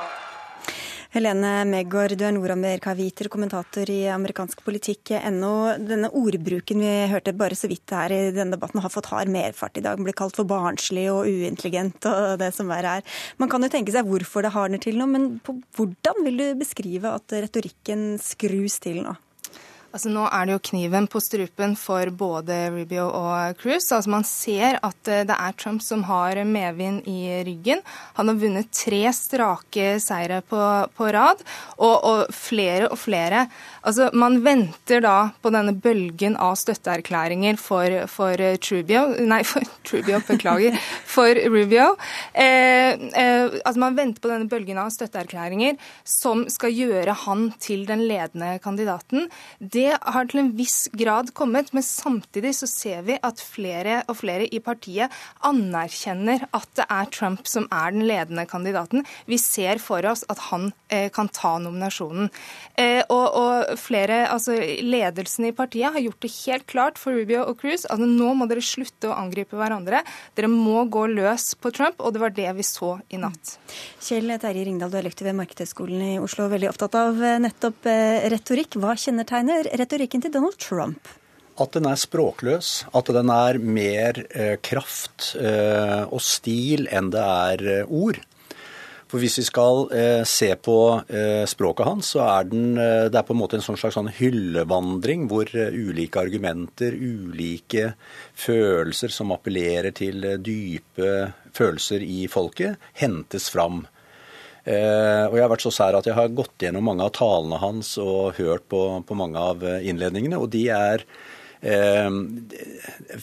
Helene 1.13 1.51
Megård, 1.63 2.17
du 2.19 2.25
er 2.27 2.33
nordamerikaviter, 2.35 3.29
kommentator 3.31 3.87
i 3.87 4.09
amerikansk 4.11 4.59
politikk.no. 4.65 5.51
Denne 5.79 6.09
ordbruken 6.11 6.83
vi 6.83 6.93
hørte 7.11 7.31
bare 7.37 7.55
så 7.55 7.69
vidt 7.71 7.93
her 7.95 8.11
i 8.11 8.19
denne 8.35 8.57
debatten, 8.57 8.81
har 8.83 8.91
fått 8.91 9.07
hard 9.13 9.31
merfart 9.31 9.79
i 9.79 9.85
dag. 9.85 10.01
Blir 10.03 10.17
kalt 10.17 10.35
for 10.35 10.49
barnslig 10.49 11.07
og 11.13 11.29
uintelligent 11.29 12.09
og 12.11 12.35
det 12.41 12.51
som 12.57 12.67
verre 12.71 12.97
er. 12.99 13.21
Man 13.39 13.51
kan 13.51 13.63
jo 13.63 13.71
tenke 13.71 13.95
seg 13.95 14.09
hvorfor 14.09 14.43
det 14.43 14.51
hardner 14.55 14.83
til 14.83 14.99
nå, 14.99 15.07
men 15.13 15.29
på 15.39 15.55
hvordan 15.79 16.27
vil 16.27 16.43
du 16.43 16.47
beskrive 16.59 17.15
at 17.15 17.39
retorikken 17.39 18.09
skrus 18.23 18.81
til 18.83 19.05
nå? 19.07 19.15
Altså 19.97 20.11
Nå 20.13 20.27
er 20.29 20.45
det 20.45 20.53
jo 20.53 20.61
kniven 20.67 21.07
på 21.09 21.17
strupen 21.23 21.71
for 21.79 22.11
både 22.13 22.55
Rubio 22.69 23.07
og 23.17 23.57
Cruz. 23.57 23.87
Altså 23.89 24.11
Man 24.13 24.25
ser 24.29 24.75
at 24.85 25.09
eh, 25.09 25.23
det 25.25 25.33
er 25.33 25.55
Trump 25.57 25.81
som 25.81 26.03
har 26.05 26.37
medvind 26.45 27.07
i 27.09 27.39
ryggen. 27.47 27.81
Han 28.19 28.29
har 28.29 28.37
vunnet 28.37 28.69
tre 28.69 28.99
strake 29.17 29.95
seire 30.03 30.43
på, 30.45 30.59
på 30.93 31.07
rad, 31.15 31.41
og, 31.79 31.95
og 31.95 32.35
flere 32.35 32.91
og 32.91 32.99
flere. 33.01 33.47
Altså 33.81 34.11
Man 34.13 34.37
venter 34.45 35.01
da 35.01 35.31
på 35.41 35.49
denne 35.55 35.73
bølgen 35.73 36.37
av 36.37 36.53
støtteerklæringer 36.61 37.57
for, 37.57 37.97
for 38.11 38.45
Trubio 38.61 39.07
Nei, 39.17 39.41
for 39.49 39.65
Trubio, 39.87 40.21
beklager. 40.29 40.77
For 41.09 41.41
Rubio. 41.49 41.89
Eh, 42.37 42.93
eh, 42.93 43.57
altså 43.63 43.81
Man 43.81 43.97
venter 43.97 44.21
på 44.21 44.29
denne 44.35 44.51
bølgen 44.53 44.77
av 44.77 44.93
støtteerklæringer 44.93 45.81
som 46.05 46.45
skal 46.53 46.77
gjøre 46.77 47.17
han 47.25 47.49
til 47.57 47.89
den 47.89 48.05
ledende 48.05 48.59
kandidaten. 48.61 49.25
Det 49.57 49.86
har 49.95 50.29
til 50.29 50.41
en 50.41 50.51
viss 50.57 50.87
grad 50.97 51.31
kommet, 51.37 51.71
men 51.75 51.85
samtidig 51.85 52.53
så 52.59 52.69
ser 52.69 53.03
vi 53.07 53.17
at 53.23 53.41
flere 53.43 54.01
og 54.07 54.19
flere 54.21 54.47
i 54.51 54.61
partiet 54.63 55.13
anerkjenner 55.47 56.47
at 56.55 56.67
det 56.77 56.87
er 56.93 57.11
Trump 57.13 57.47
som 57.49 57.67
er 57.71 57.95
den 57.95 58.05
ledende 58.07 58.47
kandidaten. 58.49 59.05
Vi 59.29 59.39
ser 59.41 59.81
for 59.83 60.05
oss 60.09 60.25
at 60.31 60.41
han 60.49 60.71
eh, 60.93 61.09
kan 61.13 61.29
ta 61.33 61.55
nominasjonen. 61.61 62.31
Eh, 62.77 63.03
og, 63.07 63.25
og 63.37 63.77
flere, 63.81 64.25
altså 64.31 64.57
Ledelsen 64.83 65.49
i 65.49 65.55
partiet 65.55 65.93
har 65.93 66.03
gjort 66.03 66.21
det 66.23 66.33
helt 66.43 66.67
klart 66.69 67.01
for 67.01 67.15
Rubio 67.15 67.43
og 67.47 67.59
Cruz 67.61 67.85
at 67.89 68.01
nå 68.01 68.33
må 68.37 68.47
dere 68.49 68.63
slutte 68.65 69.11
å 69.11 69.17
angripe 69.17 69.57
hverandre. 69.57 70.03
Dere 70.37 70.49
må 70.51 70.83
gå 70.91 71.07
løs 71.11 71.53
på 71.59 71.71
Trump, 71.75 72.01
og 72.01 72.13
det 72.13 72.23
var 72.23 72.35
det 72.35 72.49
vi 72.57 72.65
så 72.65 72.95
i 73.13 73.19
natt. 73.21 73.57
Kjell 74.03 74.33
Terje 74.41 74.65
Ringdal, 74.67 74.91
du 74.91 74.99
er 74.99 75.07
lektor 75.07 75.27
ved 75.27 75.37
Markedshøgskolen 75.39 76.03
i 76.05 76.13
Oslo, 76.21 76.47
veldig 76.51 76.69
opptatt 76.71 76.97
av 76.99 77.21
eh, 77.23 77.39
nettopp 77.43 77.89
eh, 77.89 78.27
retorikk. 78.33 78.77
Hva 78.81 78.95
kjennetegner 78.99 79.66
retorikken 79.79 80.23
til 80.23 80.33
Donald 80.33 80.59
Trump? 80.61 81.09
At 81.57 81.73
den 81.73 81.87
er 81.89 81.97
språkløs, 81.97 82.85
at 82.93 83.11
den 83.15 83.31
er 83.33 83.57
mer 83.57 84.19
eh, 84.29 84.55
kraft 84.61 85.33
eh, 85.41 86.03
og 86.05 86.21
stil 86.21 86.85
enn 86.93 87.09
det 87.13 87.23
er 87.23 87.63
eh, 87.79 87.89
ord. 87.89 88.19
For 89.07 89.23
hvis 89.23 89.37
vi 89.39 89.45
skal 89.47 89.85
se 90.27 90.49
på 90.59 90.79
språket 91.47 91.87
hans, 91.87 92.09
så 92.11 92.25
er 92.25 92.49
den, 92.51 92.73
det 92.75 93.15
er 93.15 93.23
på 93.23 93.31
en 93.31 93.39
måte 93.39 93.55
en 93.55 93.63
sånn 93.63 93.77
slags 93.79 93.95
sånn 93.95 94.09
hyllevandring 94.11 95.29
hvor 95.31 95.47
ulike 95.47 96.19
argumenter, 96.19 96.91
ulike 96.91 97.93
følelser 98.35 99.15
som 99.15 99.31
appellerer 99.31 99.95
til 99.95 100.27
dype 100.43 101.13
følelser 101.55 102.03
i 102.03 102.25
folket, 102.27 102.75
hentes 102.99 103.47
fram. 103.53 103.85
Eh, 104.67 105.23
og 105.29 105.37
jeg 105.37 105.45
har 105.45 105.51
vært 105.53 105.63
så 105.63 105.71
sær 105.71 105.95
at 105.95 106.09
jeg 106.09 106.17
har 106.17 106.33
gått 106.35 106.65
gjennom 106.65 106.89
mange 106.89 107.05
av 107.05 107.13
talene 107.15 107.59
hans 107.61 107.93
og 108.03 108.35
hørt 108.35 108.67
på, 108.67 108.81
på 109.07 109.15
mange 109.15 109.39
av 109.39 109.63
eh, 109.63 109.85
innledningene, 109.87 110.41
og 110.43 110.51
de 110.51 110.65
er 110.75 111.05
eh, 111.61 112.09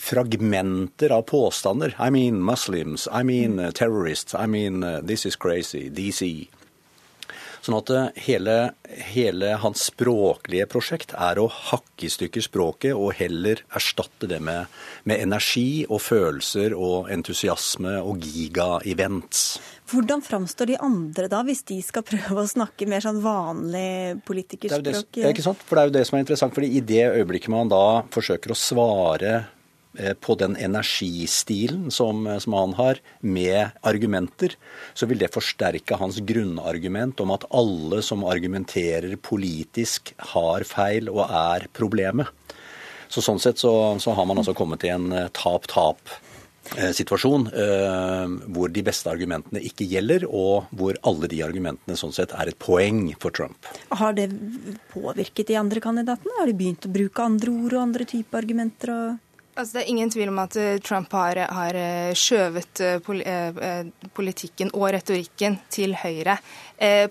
fragmenter 0.07 1.13
av 1.13 1.27
påstander. 1.29 1.93
I 2.01 2.09
mean 2.15 2.41
Muslims, 2.41 3.05
I 3.13 3.23
mean 3.29 3.61
uh, 3.61 3.71
terrorists, 3.77 4.33
I 4.33 4.47
mean 4.49 4.81
this 5.05 5.27
is 5.29 5.37
crazy, 5.37 5.91
DC. 5.93 6.49
Sånn 7.65 7.79
at 7.79 7.91
eh, 7.95 8.25
hele, 8.27 8.55
hele 9.15 9.55
hans 9.63 9.87
språklige 9.89 10.67
prosjekt 10.69 11.15
er 11.17 11.41
å 11.41 11.47
hakke 11.49 12.09
i 12.09 12.13
stykker 12.13 12.45
språket 12.45 12.93
og 12.93 13.15
heller 13.17 13.63
erstatte 13.73 14.29
det 14.29 14.41
med, 14.45 14.69
med 15.09 15.23
energi 15.25 15.87
og 15.89 16.03
følelser 16.05 16.77
og 16.77 17.09
entusiasme 17.15 17.97
og 18.05 18.21
giga-events. 18.21 19.47
Hvordan 19.91 20.22
framstår 20.24 20.70
de 20.72 20.76
andre 20.80 21.28
da, 21.28 21.43
hvis 21.45 21.61
de 21.68 21.76
skal 21.85 22.05
prøve 22.07 22.41
å 22.41 22.49
snakke 22.49 22.87
mer 22.89 23.05
sånn 23.05 23.20
vanlig 23.24 23.72
Det 23.74 23.82
er 23.85 24.14
det, 24.14 24.22
politikerspråk? 24.30 25.18
ikke 25.28 25.45
sant? 25.45 25.64
For 25.66 25.76
det 25.76 25.82
er 25.82 25.91
jo 25.91 25.97
det 25.99 26.05
som 26.09 26.16
er 26.16 26.24
interessant. 26.24 26.55
fordi 26.57 26.70
i 26.78 26.80
det 26.80 27.05
øyeblikket 27.18 27.53
man 27.53 27.72
da 27.72 27.85
forsøker 28.14 28.55
å 28.55 28.57
svare 28.57 29.35
eh, 29.99 30.14
på 30.16 30.39
den 30.41 30.57
energistilen 30.57 31.93
som, 31.93 32.24
eh, 32.26 32.41
som 32.41 32.57
han 32.57 32.72
har, 32.80 33.03
med 33.20 33.76
argumenter, 33.85 34.57
så 34.97 35.07
vil 35.11 35.20
det 35.20 35.35
forsterke 35.37 36.01
hans 36.01 36.16
grunnargument 36.16 37.20
om 37.20 37.37
at 37.37 37.45
alle 37.53 38.01
som 38.03 38.24
argumenterer 38.24 39.18
politisk, 39.20 40.14
har 40.32 40.64
feil 40.64 41.12
og 41.12 41.28
er 41.28 41.68
problemet. 41.76 42.32
Så 43.12 43.20
Sånn 43.20 43.39
sett 43.39 43.61
så, 43.61 43.95
så 44.01 44.16
har 44.16 44.24
man 44.26 44.41
altså 44.41 44.57
kommet 44.57 44.80
til 44.80 44.97
en 44.97 45.12
eh, 45.12 45.28
tap-tap-situasjon 45.37 46.24
eh, 47.53 48.35
hvor 48.55 48.73
de 48.73 48.85
beste 48.87 49.11
argumentene 49.11 49.62
ikke 49.65 49.87
gjelder, 49.91 50.27
og 50.29 50.71
hvor 50.75 50.99
alle 51.07 51.31
de 51.31 51.43
argumentene 51.45 51.99
sånn 51.99 52.15
sett 52.15 52.35
er 52.35 52.53
et 52.53 52.59
poeng 52.59 53.07
for 53.21 53.35
Trump. 53.35 53.69
Har 53.93 54.17
det 54.17 54.31
påvirket 54.95 55.53
de 55.53 55.61
andre 55.61 55.83
kandidatene? 55.85 56.39
Har 56.41 56.51
de 56.51 56.57
begynt 56.59 56.89
å 56.89 56.95
bruke 56.95 57.29
andre 57.29 57.55
ord 57.55 57.77
og 57.77 57.85
andre 57.89 58.09
typer 58.09 58.43
argumenter? 58.45 58.95
og... 58.95 59.21
Altså, 59.55 59.77
det 59.77 59.83
er 59.85 59.91
ingen 59.93 60.11
tvil 60.11 60.31
om 60.33 60.39
at 60.43 60.57
eh, 60.59 60.81
Trump 60.83 61.13
har, 61.15 61.39
har 61.55 61.77
eh, 61.79 62.11
skjøvet 62.19 62.81
eh, 62.83 62.97
pol 63.05 63.21
politikken 64.15 64.73
og 64.75 64.89
retorikken 64.97 65.61
til 65.73 65.95
høyre. 65.99 66.39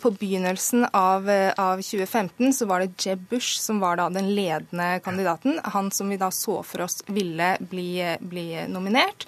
På 0.04 0.10
begynnelsen 0.12 0.84
av, 0.92 1.24
av 1.58 1.80
2015 1.80 2.52
så 2.54 2.66
var 2.68 2.84
det 2.84 3.00
Jeb 3.00 3.22
Bush 3.32 3.62
som 3.64 3.80
var 3.82 3.96
da 3.98 4.10
den 4.12 4.28
ledende 4.36 5.00
kandidaten. 5.02 5.56
Han 5.72 5.88
som 5.96 6.12
vi 6.12 6.20
da 6.20 6.28
så 6.36 6.58
for 6.68 6.84
oss 6.84 7.00
ville 7.08 7.54
bli, 7.72 7.88
bli 8.20 8.46
nominert. 8.70 9.24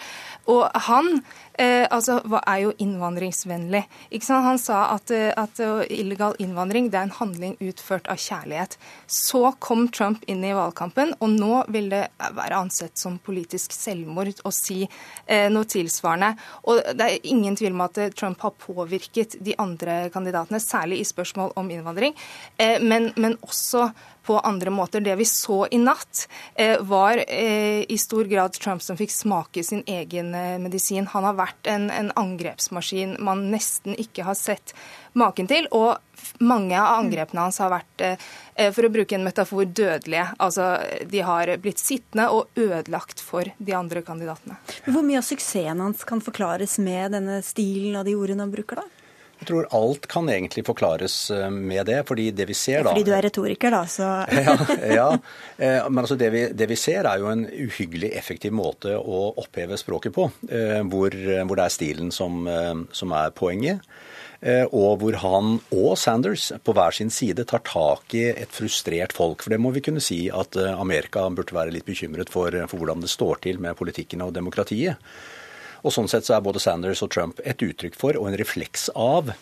Og 0.51 0.67
han 0.89 1.23
eh, 1.57 1.85
altså, 1.89 2.19
hva 2.27 2.41
er 2.47 2.63
jo 2.65 2.73
innvandringsvennlig. 2.81 3.83
Ikke 4.11 4.27
sant? 4.27 4.45
Han 4.45 4.59
sa 4.61 4.81
at, 4.95 5.11
eh, 5.13 5.31
at 5.35 5.59
eh, 5.63 5.85
illegal 5.95 6.35
innvandring 6.41 6.89
det 6.91 6.99
er 6.99 7.09
en 7.09 7.17
handling 7.19 7.55
utført 7.63 8.07
av 8.11 8.19
kjærlighet. 8.21 8.77
Så 9.07 9.43
kom 9.63 9.87
Trump 9.93 10.23
inn 10.27 10.43
i 10.45 10.53
valgkampen, 10.55 11.15
og 11.19 11.35
nå 11.35 11.63
vil 11.73 11.89
det 11.93 12.05
være 12.35 12.59
ansett 12.59 12.97
som 12.99 13.19
politisk 13.23 13.73
selvmord 13.75 14.41
å 14.45 14.51
si 14.53 14.83
eh, 14.83 15.47
noe 15.53 15.67
tilsvarende. 15.69 16.33
Og 16.69 16.81
det 16.97 17.05
er 17.05 17.29
ingen 17.29 17.57
tvil 17.57 17.75
om 17.75 17.85
at 17.85 18.01
eh, 18.01 18.11
Trump 18.15 18.41
har 18.45 18.55
påvirket 18.59 19.37
de 19.45 19.55
andre 19.61 20.05
kandidatene, 20.13 20.61
særlig 20.63 21.01
i 21.01 21.07
spørsmål 21.07 21.55
om 21.59 21.71
innvandring, 21.71 22.15
eh, 22.57 22.81
men, 22.81 23.11
men 23.15 23.37
også 23.45 23.89
på 24.25 24.39
andre 24.41 24.71
måter. 24.73 25.03
Det 25.05 25.13
vi 25.19 25.25
så 25.29 25.67
i 25.69 25.77
natt, 25.77 26.23
var 26.89 27.19
i 27.29 27.97
stor 28.01 28.25
grad 28.25 28.55
Trump 28.57 28.81
som 28.81 28.97
fikk 28.97 29.11
smake 29.13 29.61
sin 29.61 29.83
egen 29.85 30.31
medisin. 30.63 31.05
Han 31.11 31.27
har 31.27 31.35
vært 31.37 31.44
en, 31.67 31.89
en 31.91 32.11
angrepsmaskin 32.15 33.17
man 33.19 33.47
nesten 33.51 33.95
ikke 33.99 34.25
har 34.27 34.37
sett 34.39 34.73
maken 35.13 35.47
til. 35.47 35.67
Og 35.75 35.97
mange 36.43 36.75
av 36.79 36.99
angrepene 36.99 37.45
hans 37.45 37.59
har 37.63 37.71
vært, 37.73 38.01
eh, 38.01 38.71
for 38.75 38.87
å 38.87 38.91
bruke 38.93 39.15
en 39.17 39.25
metafor, 39.25 39.65
dødelige. 39.65 40.27
Altså, 40.39 40.67
de 41.05 41.23
har 41.25 41.51
blitt 41.61 41.81
sittende 41.81 42.27
og 42.33 42.49
ødelagt 42.55 43.21
for 43.23 43.47
de 43.57 43.77
andre 43.77 44.03
kandidatene. 44.05 44.57
Hvor 44.87 45.05
mye 45.05 45.21
av 45.21 45.27
suksessen 45.27 45.83
hans 45.83 46.03
kan 46.03 46.23
forklares 46.23 46.77
med 46.79 47.15
denne 47.17 47.41
stilen 47.45 47.99
og 47.99 48.05
de 48.05 48.15
ordene 48.15 48.47
han 48.47 48.53
bruker, 48.53 48.83
da? 48.83 49.04
Jeg 49.45 49.51
tror 49.51 49.67
alt 49.77 50.07
kan 50.09 50.29
egentlig 50.33 50.63
forklares 50.65 51.15
eh, 51.29 51.51
med 51.53 51.85
det. 51.85 51.99
fordi 52.07 52.31
det 52.33 52.47
vi 52.49 52.55
ser 52.57 52.81
da... 52.81 52.95
Fordi 52.95 53.05
du 53.05 53.13
er 53.13 53.21
retoriker, 53.21 53.69
da, 53.69 53.83
så 53.85 54.07
ja, 54.47 54.55
ja, 54.89 55.09
eh, 55.57 55.85
men 55.85 56.01
altså 56.01 56.17
det 56.17 56.31
vi, 56.33 56.41
det 56.49 56.65
vi, 56.71 56.77
ser 56.81 57.05
er 57.05 57.21
jo 57.21 57.29
en 57.29 57.45
uhyggelig 57.45 58.09
effektiv 58.17 58.55
måte 58.57 58.97
å 58.97 59.27
oppheve 59.37 59.77
språket 59.77 60.15
på. 60.17 60.31
Eh, 60.49 60.81
hvor, 60.89 61.13
hvor 61.13 61.61
det 61.61 61.67
er 61.67 61.75
stilen 61.75 62.09
som, 62.09 62.49
som 62.89 63.13
er 63.13 63.35
poenget. 63.37 63.85
Og 64.45 64.99
hvor 65.01 65.15
han 65.21 65.55
og 65.73 65.95
Sanders 65.97 66.51
på 66.61 66.73
hver 66.75 66.93
sin 66.93 67.09
side 67.09 67.45
tar 67.49 67.63
tak 67.65 68.13
i 68.17 68.25
et 68.33 68.51
frustrert 68.53 69.15
folk. 69.15 69.45
For 69.45 69.53
det 69.53 69.61
må 69.61 69.71
vi 69.73 69.81
kunne 69.85 70.03
si 70.03 70.25
at 70.29 70.57
Amerika 70.75 71.23
burde 71.33 71.55
være 71.55 71.73
litt 71.73 71.87
bekymret 71.87 72.29
for, 72.33 72.53
for 72.69 72.81
hvordan 72.81 73.01
det 73.01 73.09
står 73.13 73.41
til 73.47 73.61
med 73.63 73.77
politikken 73.79 74.25
og 74.25 74.35
demokratiet. 74.35 75.01
Og 75.85 75.93
Sånn 75.93 76.09
sett 76.09 76.25
så 76.25 76.33
er 76.37 76.45
både 76.45 76.61
Sanders 76.63 77.03
og 77.05 77.11
Trump 77.13 77.41
et 77.45 77.61
uttrykk 77.61 77.97
for 77.99 78.17
og 78.17 78.31
en 78.31 78.37
refleks 78.41 78.89
av 78.97 79.35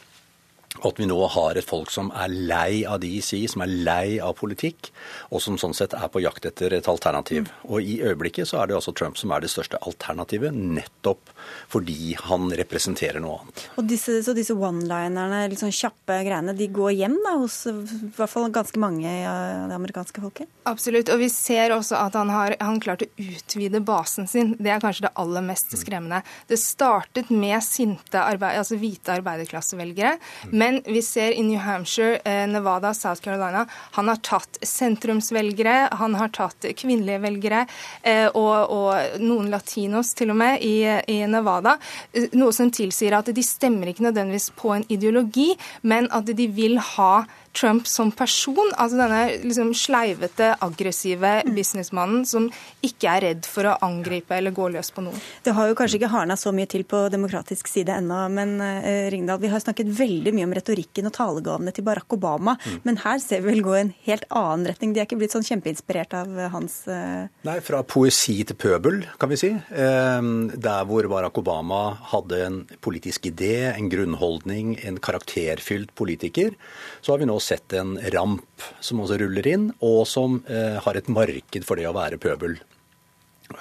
at 0.82 1.00
vi 1.00 1.06
nå 1.06 1.18
har 1.36 1.58
et 1.58 1.68
folk 1.68 1.92
som 1.94 2.10
er 2.18 2.32
lei 2.34 2.82
av 2.90 3.00
DC, 3.04 3.36
som 3.52 3.62
er 3.66 3.74
lei 3.86 4.08
av 4.24 4.34
politikk, 4.40 4.90
og 5.30 5.44
som 5.44 5.58
sånn 5.62 5.76
sett 5.78 5.94
er 5.94 6.10
på 6.12 6.24
jakt 6.24 6.48
etter 6.50 6.74
et 6.74 6.90
alternativ. 6.90 7.46
Mm. 7.46 7.68
Og 7.70 7.90
i 7.94 8.00
øyeblikket 8.02 8.50
så 8.50 8.62
er 8.62 8.72
det 8.72 8.78
altså 8.80 8.94
Trump 8.98 9.20
som 9.20 9.32
er 9.36 9.44
det 9.44 9.52
største 9.54 9.80
alternativet, 9.86 10.54
nettopp 10.54 11.30
fordi 11.72 12.16
han 12.26 12.50
representerer 12.58 13.22
noe 13.24 13.42
annet. 13.44 13.66
Og 13.78 13.88
disse, 13.90 14.16
Så 14.24 14.34
disse 14.36 14.56
one-linerne, 14.56 15.44
litt 15.52 15.62
sånn 15.62 15.74
kjappe 15.74 16.20
greiene, 16.26 16.56
de 16.58 16.68
går 16.72 16.94
hjem 16.96 17.18
da, 17.26 17.36
hos 17.42 17.60
i 17.70 17.74
hvert 18.16 18.32
fall 18.32 18.50
ganske 18.54 18.80
mange 18.82 19.12
av 19.28 19.70
det 19.70 19.78
amerikanske 19.78 20.24
folket? 20.24 20.50
Absolutt. 20.70 21.12
Og 21.14 21.22
vi 21.22 21.30
ser 21.34 21.76
også 21.76 22.00
at 22.00 22.18
han 22.18 22.32
har 22.34 22.56
han 22.62 22.80
klart 22.84 23.06
å 23.06 23.10
utvide 23.20 23.84
basen 23.84 24.30
sin. 24.32 24.56
Det 24.60 24.72
er 24.74 24.82
kanskje 24.84 25.08
det 25.08 25.14
aller 25.20 25.46
mest 25.46 25.76
skremmende. 25.78 26.24
Det 26.50 26.60
startet 26.62 27.32
med 27.34 27.60
sinte 27.66 28.22
arbeid, 28.22 28.62
altså 28.62 28.80
hvite 28.80 29.18
arbeiderklassevelgere. 29.20 30.16
Mm. 30.48 30.56
Men 30.64 30.82
vi 30.86 31.02
ser 31.02 31.32
i 31.32 31.44
New 31.44 31.60
Hampshire, 31.60 32.20
eh, 32.24 32.48
Nevada, 32.48 32.94
South 32.94 33.22
Carolina 33.22 33.66
han 33.92 34.08
har 34.08 34.16
tatt 34.16 34.58
sentrumsvelgere, 34.62 35.90
han 35.92 36.16
har 36.16 36.30
tatt 36.32 36.66
kvinnelige 36.80 37.20
velgere 37.20 37.66
eh, 38.02 38.30
og, 38.30 38.72
og 38.72 39.20
noen 39.20 39.50
latinos 39.52 40.14
til 40.16 40.32
og 40.32 40.40
med 40.40 40.64
i, 40.64 40.78
i, 41.12 41.18
Nevada. 41.28 41.76
Eh, 42.14 42.30
noe 42.40 42.56
som 42.56 42.72
tilsier 42.72 43.18
at 43.18 43.34
de 43.36 43.44
stemmer 43.44 43.92
ikke 43.92 44.08
nødvendigvis 44.08 44.54
på 44.56 44.72
en 44.78 44.88
ideologi, 44.88 45.50
men 45.84 46.08
at 46.16 46.32
de 46.32 46.48
vil 46.56 46.80
ha 46.94 47.26
Trump 47.54 47.88
som 47.88 48.12
person, 48.12 48.72
altså 48.82 48.98
denne 48.98 49.22
liksom 49.44 49.74
sleivete, 49.78 50.54
aggressive 50.66 51.36
businessmannen 51.54 52.24
som 52.26 52.48
ikke 52.84 53.12
er 53.12 53.26
redd 53.28 53.48
for 53.50 53.70
å 53.70 53.76
angripe 53.86 54.34
eller 54.36 54.56
gå 54.56 54.72
løs 54.74 54.90
på 54.94 55.04
noen. 55.06 55.20
Det 55.46 55.54
har 55.54 55.70
jo 55.70 55.76
kanskje 55.78 56.00
ikke 56.00 56.10
hardna 56.16 56.38
så 56.40 56.54
mye 56.56 56.70
til 56.70 56.86
på 56.90 57.04
demokratisk 57.14 57.70
side 57.70 57.94
ennå, 58.00 58.24
men 58.34 58.56
uh, 58.58 59.10
Ringdal, 59.14 59.42
vi 59.44 59.52
har 59.54 59.62
snakket 59.62 59.92
veldig 59.94 60.34
mye 60.34 60.48
om 60.48 60.56
retorikken 60.58 61.10
og 61.10 61.16
talegavene 61.18 61.74
til 61.76 61.86
Barack 61.86 62.18
Obama, 62.18 62.56
mm. 62.58 62.80
men 62.88 62.98
her 63.04 63.22
ser 63.22 63.44
vi 63.44 63.52
vel 63.52 63.64
gå 63.66 63.78
i 63.78 63.84
en 63.84 63.94
helt 64.08 64.26
annen 64.34 64.72
retning. 64.72 64.96
De 64.96 65.04
er 65.04 65.08
ikke 65.08 65.20
blitt 65.22 65.36
sånn 65.36 65.46
kjempeinspirert 65.46 66.18
av 66.18 66.34
eh, 66.34 66.50
hans 66.54 66.80
uh... 66.90 67.30
Nei, 67.46 67.60
fra 67.66 67.84
poesi 67.86 68.40
til 68.50 68.58
pøbel, 68.58 69.04
kan 69.22 69.30
vi 69.30 69.40
si. 69.40 69.52
Uh, 69.70 70.50
der 70.58 70.90
hvor 70.90 71.06
Barack 71.12 71.38
Obama 71.44 71.84
hadde 72.16 72.42
en 72.48 72.60
politisk 72.84 73.30
idé, 73.30 73.70
en 73.76 73.94
grunnholdning, 73.94 74.76
en 74.82 74.98
karakterfylt 75.04 75.94
politiker, 76.00 76.58
så 77.04 77.14
har 77.14 77.22
vi 77.22 77.30
nå 77.30 77.38
sett 77.44 77.76
en 77.78 77.96
ramp 78.14 78.68
som 78.84 79.02
også 79.04 79.20
ruller 79.22 79.48
inn, 79.50 79.72
og 79.84 80.06
som 80.10 80.42
eh, 80.48 80.80
har 80.84 81.00
et 81.00 81.10
marked 81.12 81.68
for 81.68 81.80
det 81.80 81.90
å 81.90 81.96
være 81.96 82.22
pøbel. 82.22 82.58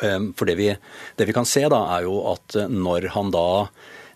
Eh, 0.00 0.20
for 0.38 0.48
det 0.48 0.56
vi, 0.60 0.70
det 1.18 1.28
vi, 1.28 1.34
kan 1.36 1.48
se, 1.48 1.64
da, 1.72 1.82
er 1.96 2.06
jo 2.08 2.20
at 2.32 2.56
når 2.70 3.10
han 3.16 3.34
da 3.34 3.48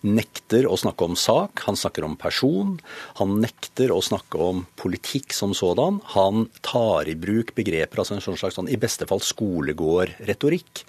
nekter 0.07 0.67
å 0.69 0.77
snakke 0.79 1.05
om 1.07 1.15
sak, 1.19 1.63
han 1.67 1.77
snakker 1.79 2.05
om 2.07 2.15
person, 2.19 2.75
han 3.19 3.37
nekter 3.43 3.91
å 3.93 3.99
snakke 4.03 4.39
om 4.41 4.63
politikk 4.79 5.35
som 5.35 5.53
sådan. 5.57 5.99
Han 6.15 6.47
tar 6.65 7.09
i 7.09 7.15
bruk 7.19 7.53
begreper, 7.57 8.01
altså 8.01 8.17
en 8.17 8.23
sånn 8.23 8.39
slags 8.39 8.57
sånn, 8.59 8.71
i 8.71 8.79
beste 8.79 9.07
fall 9.09 9.23
skolegårdretorikk, 9.23 10.83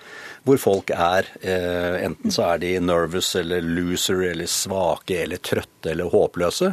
hvor 0.46 0.60
folk 0.62 0.92
er 0.94 1.28
eh, 1.42 2.04
Enten 2.08 2.32
så 2.32 2.44
er 2.52 2.60
de 2.62 2.74
nervous 2.80 3.34
eller 3.36 3.64
loser 3.64 4.22
eller 4.30 4.48
svake 4.48 5.22
eller 5.24 5.42
trøtte 5.42 5.92
eller 5.92 6.10
håpløse. 6.12 6.72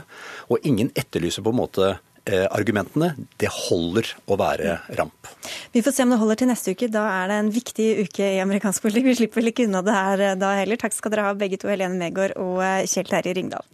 Og 0.54 0.68
ingen 0.68 0.91
etterlyser 0.96 1.43
på 1.43 1.52
en 1.52 1.60
måte 1.64 1.96
argumentene. 2.26 3.14
Det 3.38 3.52
holder 3.54 4.10
å 4.26 4.38
være 4.40 4.80
ramp. 4.98 5.30
Vi 5.76 5.84
får 5.86 5.96
se 5.96 6.06
om 6.06 6.14
det 6.14 6.20
holder 6.22 6.42
til 6.42 6.50
neste 6.50 6.74
uke. 6.74 6.90
Da 6.92 7.06
er 7.20 7.30
det 7.30 7.40
en 7.42 7.54
viktig 7.54 7.88
uke 8.08 8.32
i 8.38 8.42
amerikansk 8.44 8.86
politikk. 8.86 9.10
Vi 9.10 9.18
slipper 9.22 9.42
vel 9.42 9.52
ikke 9.54 9.68
unna 9.70 9.84
det 9.86 9.96
her 9.96 10.26
eh, 10.32 10.38
da 10.40 10.56
heller. 10.62 10.80
Takk 10.82 10.96
skal 10.96 11.14
dere 11.14 11.30
ha 11.30 11.38
begge 11.38 11.62
to, 11.62 11.70
Helene 11.72 12.00
Megård 12.00 12.38
og 12.42 12.62
eh, 12.66 12.86
Kjell 12.90 13.10
Terje 13.12 13.36
Ringdal. 13.38 13.66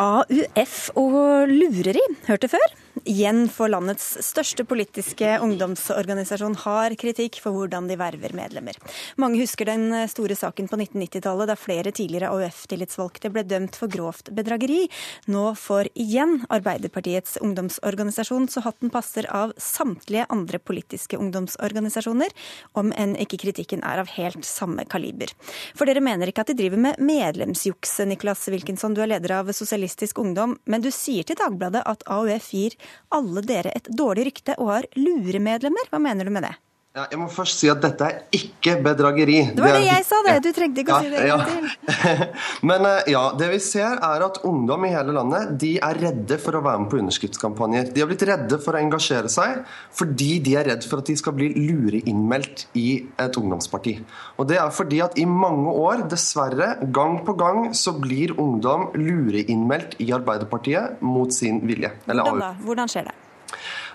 AUF 0.00 0.76
og 0.96 1.50
lureri, 1.50 2.00
hørte 2.24 2.48
før? 2.48 2.72
Igjen 3.08 3.46
for 3.52 3.70
landets 3.72 4.16
største 4.24 4.64
politiske 4.68 5.36
ungdomsorganisasjon 5.44 6.56
har 6.64 6.94
kritikk 7.00 7.38
for 7.42 7.56
hvordan 7.56 7.88
de 7.90 7.96
verver 8.00 8.34
medlemmer. 8.36 8.76
Mange 9.20 9.40
husker 9.40 9.68
den 9.68 9.92
store 10.10 10.36
saken 10.38 10.68
på 10.70 10.78
1990-tallet 10.80 11.50
da 11.50 11.56
flere 11.58 11.92
tidligere 11.94 12.30
AUF-tillitsvalgte 12.34 13.32
ble 13.32 13.44
dømt 13.48 13.78
for 13.78 13.90
grovt 13.92 14.32
bedrageri. 14.36 14.86
Nå 15.30 15.54
får 15.58 15.90
igjen 15.94 16.40
Arbeiderpartiets 16.52 17.38
ungdomsorganisasjon 17.44 18.48
så 18.52 18.64
hatten 18.66 18.92
passer 18.92 19.28
av 19.30 19.54
samtlige 19.60 20.26
andre 20.30 20.60
politiske 20.62 21.18
ungdomsorganisasjoner, 21.20 22.34
om 22.78 22.92
enn 22.96 23.16
ikke 23.20 23.40
kritikken 23.44 23.84
er 23.86 24.02
av 24.02 24.10
helt 24.16 24.46
samme 24.48 24.86
kaliber. 24.90 25.32
For 25.74 25.88
dere 25.88 26.02
mener 26.04 26.30
ikke 26.30 26.44
at 26.44 26.52
de 26.52 26.58
driver 26.58 26.80
med 26.80 27.00
medlemsjukse, 27.02 28.06
Niklas 28.10 28.46
Wilkinson, 28.52 28.94
du 28.94 29.02
er 29.04 29.12
leder 29.14 29.38
av 29.40 29.52
Sosialistisk 29.56 30.18
Ungdom, 30.22 30.56
men 30.70 30.84
du 30.84 30.90
sier 30.94 31.26
til 31.26 31.38
Dagbladet 31.40 31.84
at 31.88 32.04
AUF 32.10 32.50
gir 32.54 32.76
alle 33.16 33.44
dere 33.46 33.74
et 33.76 33.90
dårlig 33.96 34.28
rykte 34.30 34.56
og 34.58 34.74
har 34.74 34.90
luremedlemmer. 34.98 35.90
Hva 35.90 36.02
mener 36.02 36.28
du 36.28 36.34
med 36.34 36.46
det? 36.48 36.54
Ja, 36.90 37.04
jeg 37.06 37.20
må 37.20 37.28
først 37.30 37.60
si 37.60 37.68
at 37.70 37.78
dette 37.84 38.02
er 38.02 38.16
ikke 38.34 38.72
bedrageri. 38.82 39.36
Det 39.54 39.62
var 39.62 39.76
det, 39.76 39.84
jeg 39.86 40.02
sa, 40.08 40.16
det. 40.26 40.32
Du 40.42 40.48
trengte 40.50 40.82
ikke 40.82 40.96
å 40.96 41.04
si 41.04 41.12
det 41.12 41.20
en 41.22 41.28
gang 41.38 41.68
til. 41.86 42.22
Men 42.72 42.86
eh, 42.88 43.10
ja, 43.12 43.20
det 43.38 43.46
vi 43.52 43.60
ser 43.62 44.00
er 44.02 44.24
at 44.26 44.40
ungdom 44.48 44.88
i 44.88 44.90
hele 44.90 45.14
landet 45.14 45.52
de 45.62 45.76
er 45.86 46.00
redde 46.02 46.40
for 46.42 46.58
å 46.58 46.64
være 46.64 46.80
med 46.82 46.90
på 46.90 46.98
underskriftskampanjer. 46.98 47.92
De 47.94 48.02
har 48.02 48.10
blitt 48.10 48.26
redde 48.26 48.58
for 48.64 48.74
å 48.74 48.82
engasjere 48.82 49.30
seg 49.30 49.60
fordi 50.00 50.32
de 50.42 50.56
er 50.58 50.66
redd 50.72 50.88
for 50.90 51.04
at 51.04 51.12
de 51.12 51.16
skal 51.22 51.38
bli 51.38 51.52
lureinnmeldt 51.60 52.66
i 52.82 52.88
et 53.22 53.38
ungdomsparti. 53.38 53.94
Og 54.42 54.50
det 54.50 54.58
er 54.58 54.74
fordi 54.74 54.98
at 55.06 55.14
i 55.14 55.28
mange 55.30 55.70
år, 55.70 56.08
dessverre, 56.10 56.72
gang 56.90 57.20
på 57.22 57.38
gang, 57.38 57.68
så 57.70 57.94
blir 58.02 58.34
ungdom 58.34 58.90
lureinnmeldt 58.98 59.94
i 60.02 60.10
Arbeiderpartiet 60.18 60.98
mot 61.06 61.30
sin 61.30 61.62
vilje. 61.70 61.94
Hvordan 62.10 62.42
da? 62.48 62.54
Hvordan 62.66 62.90
skjer 62.90 63.12
det? 63.12 63.20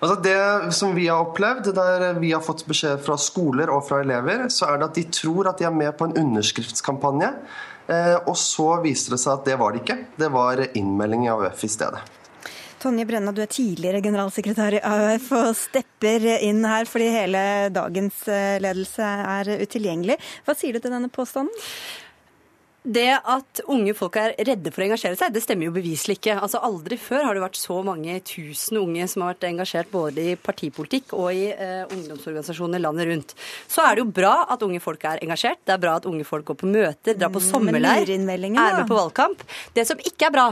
Altså 0.02 0.16
Det 0.22 0.74
som 0.76 0.96
vi 0.96 1.08
har 1.08 1.24
opplevd, 1.24 1.72
der 1.76 2.20
vi 2.20 2.34
har 2.34 2.44
fått 2.44 2.66
beskjed 2.68 3.00
fra 3.06 3.18
skoler 3.22 3.72
og 3.72 3.86
fra 3.88 4.02
elever, 4.04 4.48
så 4.52 4.72
er 4.72 4.82
det 4.82 4.90
at 4.90 5.00
de 5.00 5.06
tror 5.22 5.52
at 5.52 5.62
de 5.62 5.70
er 5.70 5.76
med 5.76 5.96
på 5.98 6.10
en 6.10 6.18
underskriftskampanje. 6.26 7.32
Eh, 7.88 8.16
og 8.26 8.36
så 8.40 8.76
viser 8.84 9.16
det 9.16 9.22
seg 9.22 9.34
at 9.38 9.48
det 9.48 9.58
var 9.62 9.74
det 9.74 9.84
ikke. 9.84 10.00
Det 10.20 10.30
var 10.34 10.62
innmelding 10.74 11.28
i 11.28 11.34
AUF 11.34 11.66
i 11.68 11.72
stedet. 11.72 12.04
Tonje 12.82 13.06
Brenna, 13.08 13.32
du 13.34 13.40
er 13.42 13.50
tidligere 13.50 14.02
generalsekretær 14.04 14.76
i 14.78 14.82
AUF 14.86 15.32
og 15.34 15.48
stepper 15.58 16.26
inn 16.46 16.60
her 16.68 16.86
fordi 16.90 17.08
hele 17.14 17.44
dagens 17.74 18.20
eh, 18.30 18.58
ledelse 18.62 19.06
er 19.38 19.50
utilgjengelig. 19.64 20.20
Hva 20.46 20.58
sier 20.58 20.76
du 20.76 20.84
til 20.84 20.94
denne 20.94 21.10
påstanden? 21.14 21.66
Det 22.86 23.10
at 23.18 23.62
unge 23.72 23.96
folk 23.98 24.18
er 24.22 24.36
redde 24.46 24.70
for 24.70 24.84
å 24.84 24.86
engasjere 24.86 25.18
seg, 25.18 25.34
det 25.34 25.42
stemmer 25.42 25.70
jo 25.70 25.74
beviselig 25.74 26.20
ikke. 26.20 26.36
Altså 26.38 26.62
Aldri 26.66 27.00
før 27.02 27.24
har 27.26 27.38
det 27.38 27.42
vært 27.42 27.58
så 27.58 27.80
mange 27.86 28.20
tusen 28.30 28.78
unge 28.78 29.08
som 29.10 29.24
har 29.26 29.34
vært 29.34 29.48
engasjert 29.50 29.90
både 29.94 30.28
i 30.34 30.36
partipolitikk 30.38 31.16
og 31.18 31.32
i 31.34 31.48
eh, 31.50 31.82
ungdomsorganisasjoner 31.90 32.84
landet 32.84 33.10
rundt. 33.10 33.34
Så 33.72 33.82
er 33.82 33.98
det 33.98 34.06
jo 34.06 34.12
bra 34.22 34.36
at 34.54 34.62
unge 34.66 34.84
folk 34.84 35.02
er 35.10 35.24
engasjert. 35.26 35.64
Det 35.66 35.74
er 35.74 35.82
bra 35.82 35.98
at 35.98 36.06
unge 36.10 36.28
folk 36.28 36.46
går 36.52 36.62
på 36.62 36.70
møter, 36.70 37.18
drar 37.18 37.34
på 37.34 37.42
mm, 37.42 37.48
sommerleir, 37.48 38.14
er 38.14 38.30
med 38.30 38.86
på 38.86 39.00
valgkamp. 39.02 39.42
Det 39.74 39.88
som 39.90 40.06
ikke 40.06 40.30
er 40.30 40.38
bra, 40.38 40.48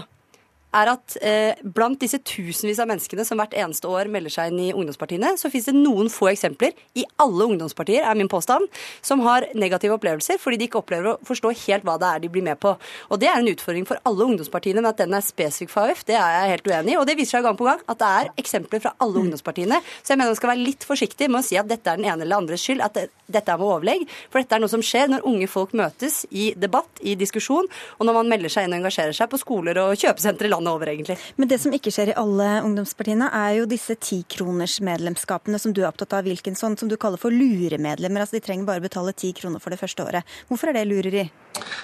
er 0.74 0.92
at 0.94 1.18
eh, 1.22 1.62
blant 1.64 2.00
disse 2.02 2.20
tusenvis 2.26 2.82
av 2.82 2.90
menneskene 2.90 3.26
som 3.28 3.40
hvert 3.40 3.56
eneste 3.58 3.90
år 3.90 4.10
melder 4.12 4.34
seg 4.34 4.52
inn 4.52 4.62
i 4.68 4.72
ungdomspartiene, 4.74 5.34
så 5.40 5.52
finnes 5.54 5.70
det 5.70 5.76
noen 5.78 6.12
få 6.12 6.32
eksempler 6.32 6.74
i 7.00 7.06
alle 7.22 7.48
ungdomspartier, 7.54 8.06
er 8.08 8.18
min 8.20 8.32
påstand, 8.32 8.66
som 9.06 9.24
har 9.28 9.48
negative 9.58 9.98
opplevelser 9.98 10.40
fordi 10.42 10.60
de 10.60 10.70
ikke 10.70 10.82
opplever 10.82 11.14
å 11.14 11.18
forstå 11.28 11.54
helt 11.66 11.88
hva 11.88 11.98
det 12.02 12.10
er 12.10 12.24
de 12.24 12.32
blir 12.34 12.46
med 12.46 12.60
på. 12.62 12.74
Og 13.10 13.22
det 13.22 13.30
er 13.30 13.40
en 13.40 13.52
utfordring 13.52 13.88
for 13.90 14.02
alle 14.10 14.28
ungdomspartiene, 14.30 14.82
men 14.82 14.92
at 14.92 15.02
den 15.02 15.16
er 15.16 15.26
spesifikk 15.26 15.74
for 15.74 15.90
AUF, 15.90 16.04
det 16.10 16.18
er 16.20 16.38
jeg 16.38 16.54
helt 16.56 16.70
uenig 16.72 16.96
i. 16.96 17.00
Og 17.00 17.08
det 17.10 17.18
viser 17.20 17.38
seg 17.38 17.48
gang 17.48 17.60
på 17.60 17.68
gang 17.68 17.82
at 17.90 18.02
det 18.02 18.12
er 18.22 18.32
eksempler 18.44 18.84
fra 18.84 18.94
alle 19.04 19.22
ungdomspartiene. 19.24 19.82
Så 20.02 20.14
jeg 20.14 20.22
mener 20.22 20.34
man 20.34 20.40
skal 20.40 20.54
være 20.54 20.66
litt 20.66 20.88
forsiktig 20.88 21.30
med 21.30 21.42
å 21.42 21.46
si 21.46 21.60
at 21.60 21.70
dette 21.70 21.92
er 21.92 22.00
den 22.00 22.10
ene 22.10 22.26
eller 22.26 22.42
andres 22.42 22.64
skyld, 22.64 22.84
at 22.86 22.98
det, 22.98 23.08
dette 23.30 23.54
er 23.54 23.62
med 23.62 23.70
overlegg. 23.70 24.06
For 24.32 24.42
dette 24.42 24.58
er 24.58 24.64
noe 24.64 24.72
som 24.72 24.84
skjer 24.86 25.12
når 25.12 25.28
unge 25.30 25.50
folk 25.52 25.76
møtes 25.78 26.24
i 26.32 26.52
debatt, 26.60 27.02
i 27.02 27.16
diskusjon, 27.20 27.70
og 27.98 28.08
når 28.08 28.20
man 28.20 28.32
melder 28.34 28.54
seg 28.54 28.68
inn 28.68 28.76
og 28.76 28.82
engasjerer 28.82 29.16
seg 29.18 29.32
på 29.32 29.40
skoler 29.42 29.80
og 29.84 29.96
kjøpesentre 30.00 30.52
landet 30.52 30.63
landet 30.64 30.74
over, 30.74 30.88
egentlig. 30.88 31.18
Men 31.36 31.48
det 31.48 31.60
som 31.62 31.74
ikke 31.74 31.92
skjer 31.94 32.12
i 32.12 32.18
alle 32.20 32.50
ungdomspartiene, 32.64 33.30
er 33.34 33.60
jo 33.60 33.70
disse 33.70 33.96
tikronersmedlemskapene 33.96 35.60
som 35.60 35.74
du 35.74 35.84
er 35.84 35.92
opptatt 35.92 36.16
av, 36.18 36.28
Wilkinson, 36.28 36.78
som 36.78 36.90
du 36.90 36.98
kaller 36.98 37.22
for 37.22 37.34
luremedlemmer. 37.34 38.24
Altså 38.24 38.38
de 38.38 38.44
trenger 38.46 38.68
bare 38.68 38.84
betale 38.84 39.14
ti 39.14 39.34
kroner 39.36 39.62
for 39.64 39.74
det 39.74 39.82
første 39.82 40.04
året. 40.06 40.36
Hvorfor 40.50 40.72
er 40.72 40.80
det 40.80 40.88
lureri? 40.90 41.30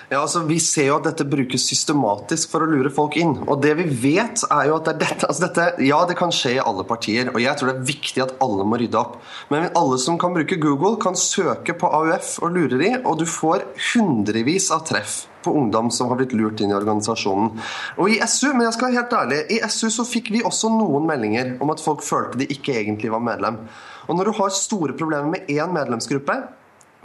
Ja, 0.09 0.23
altså 0.23 0.41
Vi 0.49 0.57
ser 0.59 0.87
jo 0.87 0.95
at 0.97 1.05
dette 1.05 1.27
brukes 1.29 1.67
systematisk 1.69 2.49
for 2.49 2.65
å 2.65 2.69
lure 2.69 2.89
folk 2.93 3.17
inn. 3.21 3.35
Og 3.45 3.61
det 3.61 3.75
vi 3.77 3.85
vet 4.09 4.43
er 4.49 4.69
jo 4.69 4.79
at 4.79 4.87
det 4.87 4.95
er 4.95 5.01
dette, 5.05 5.29
altså 5.29 5.45
dette 5.45 5.67
Ja, 5.85 6.01
det 6.09 6.17
kan 6.19 6.33
skje 6.33 6.55
i 6.57 6.63
alle 6.63 6.85
partier, 6.87 7.29
og 7.33 7.41
jeg 7.43 7.55
tror 7.59 7.71
det 7.71 7.77
er 7.77 7.89
viktig 7.91 8.23
at 8.25 8.35
alle 8.43 8.65
må 8.65 8.79
rydde 8.81 8.99
opp. 8.99 9.19
Men 9.53 9.69
alle 9.77 9.99
som 10.01 10.17
kan 10.21 10.33
bruke 10.33 10.57
Google, 10.61 10.97
kan 11.01 11.17
søke 11.19 11.75
på 11.77 11.89
AUF 11.99 12.39
og 12.43 12.55
lureri, 12.55 12.95
og 13.03 13.21
du 13.21 13.27
får 13.29 13.67
hundrevis 13.91 14.71
av 14.73 14.87
treff 14.89 15.28
på 15.43 15.53
ungdom 15.55 15.91
som 15.93 16.11
har 16.11 16.19
blitt 16.19 16.35
lurt 16.37 16.61
inn 16.61 16.73
i 16.73 16.77
organisasjonen. 16.77 17.51
Og 17.97 18.13
i 18.13 18.19
SU, 18.25 18.51
men 18.53 18.67
jeg 18.67 18.75
skal 18.77 18.89
være 18.89 18.99
helt 18.99 19.17
ærlig, 19.21 19.41
i 19.55 19.59
SU 19.71 19.89
så 19.93 20.07
fikk 20.07 20.31
vi 20.35 20.43
også 20.45 20.71
noen 20.73 21.07
meldinger 21.09 21.55
om 21.63 21.73
at 21.73 21.83
folk 21.83 22.03
følte 22.05 22.41
de 22.41 22.49
ikke 22.55 22.77
egentlig 22.81 23.11
var 23.13 23.23
medlem. 23.23 23.61
Og 24.09 24.17
når 24.17 24.29
du 24.29 24.37
har 24.39 24.55
store 24.55 24.95
problemer 24.97 25.29
med 25.35 25.51
én 25.51 25.75
medlemsgruppe, 25.75 26.39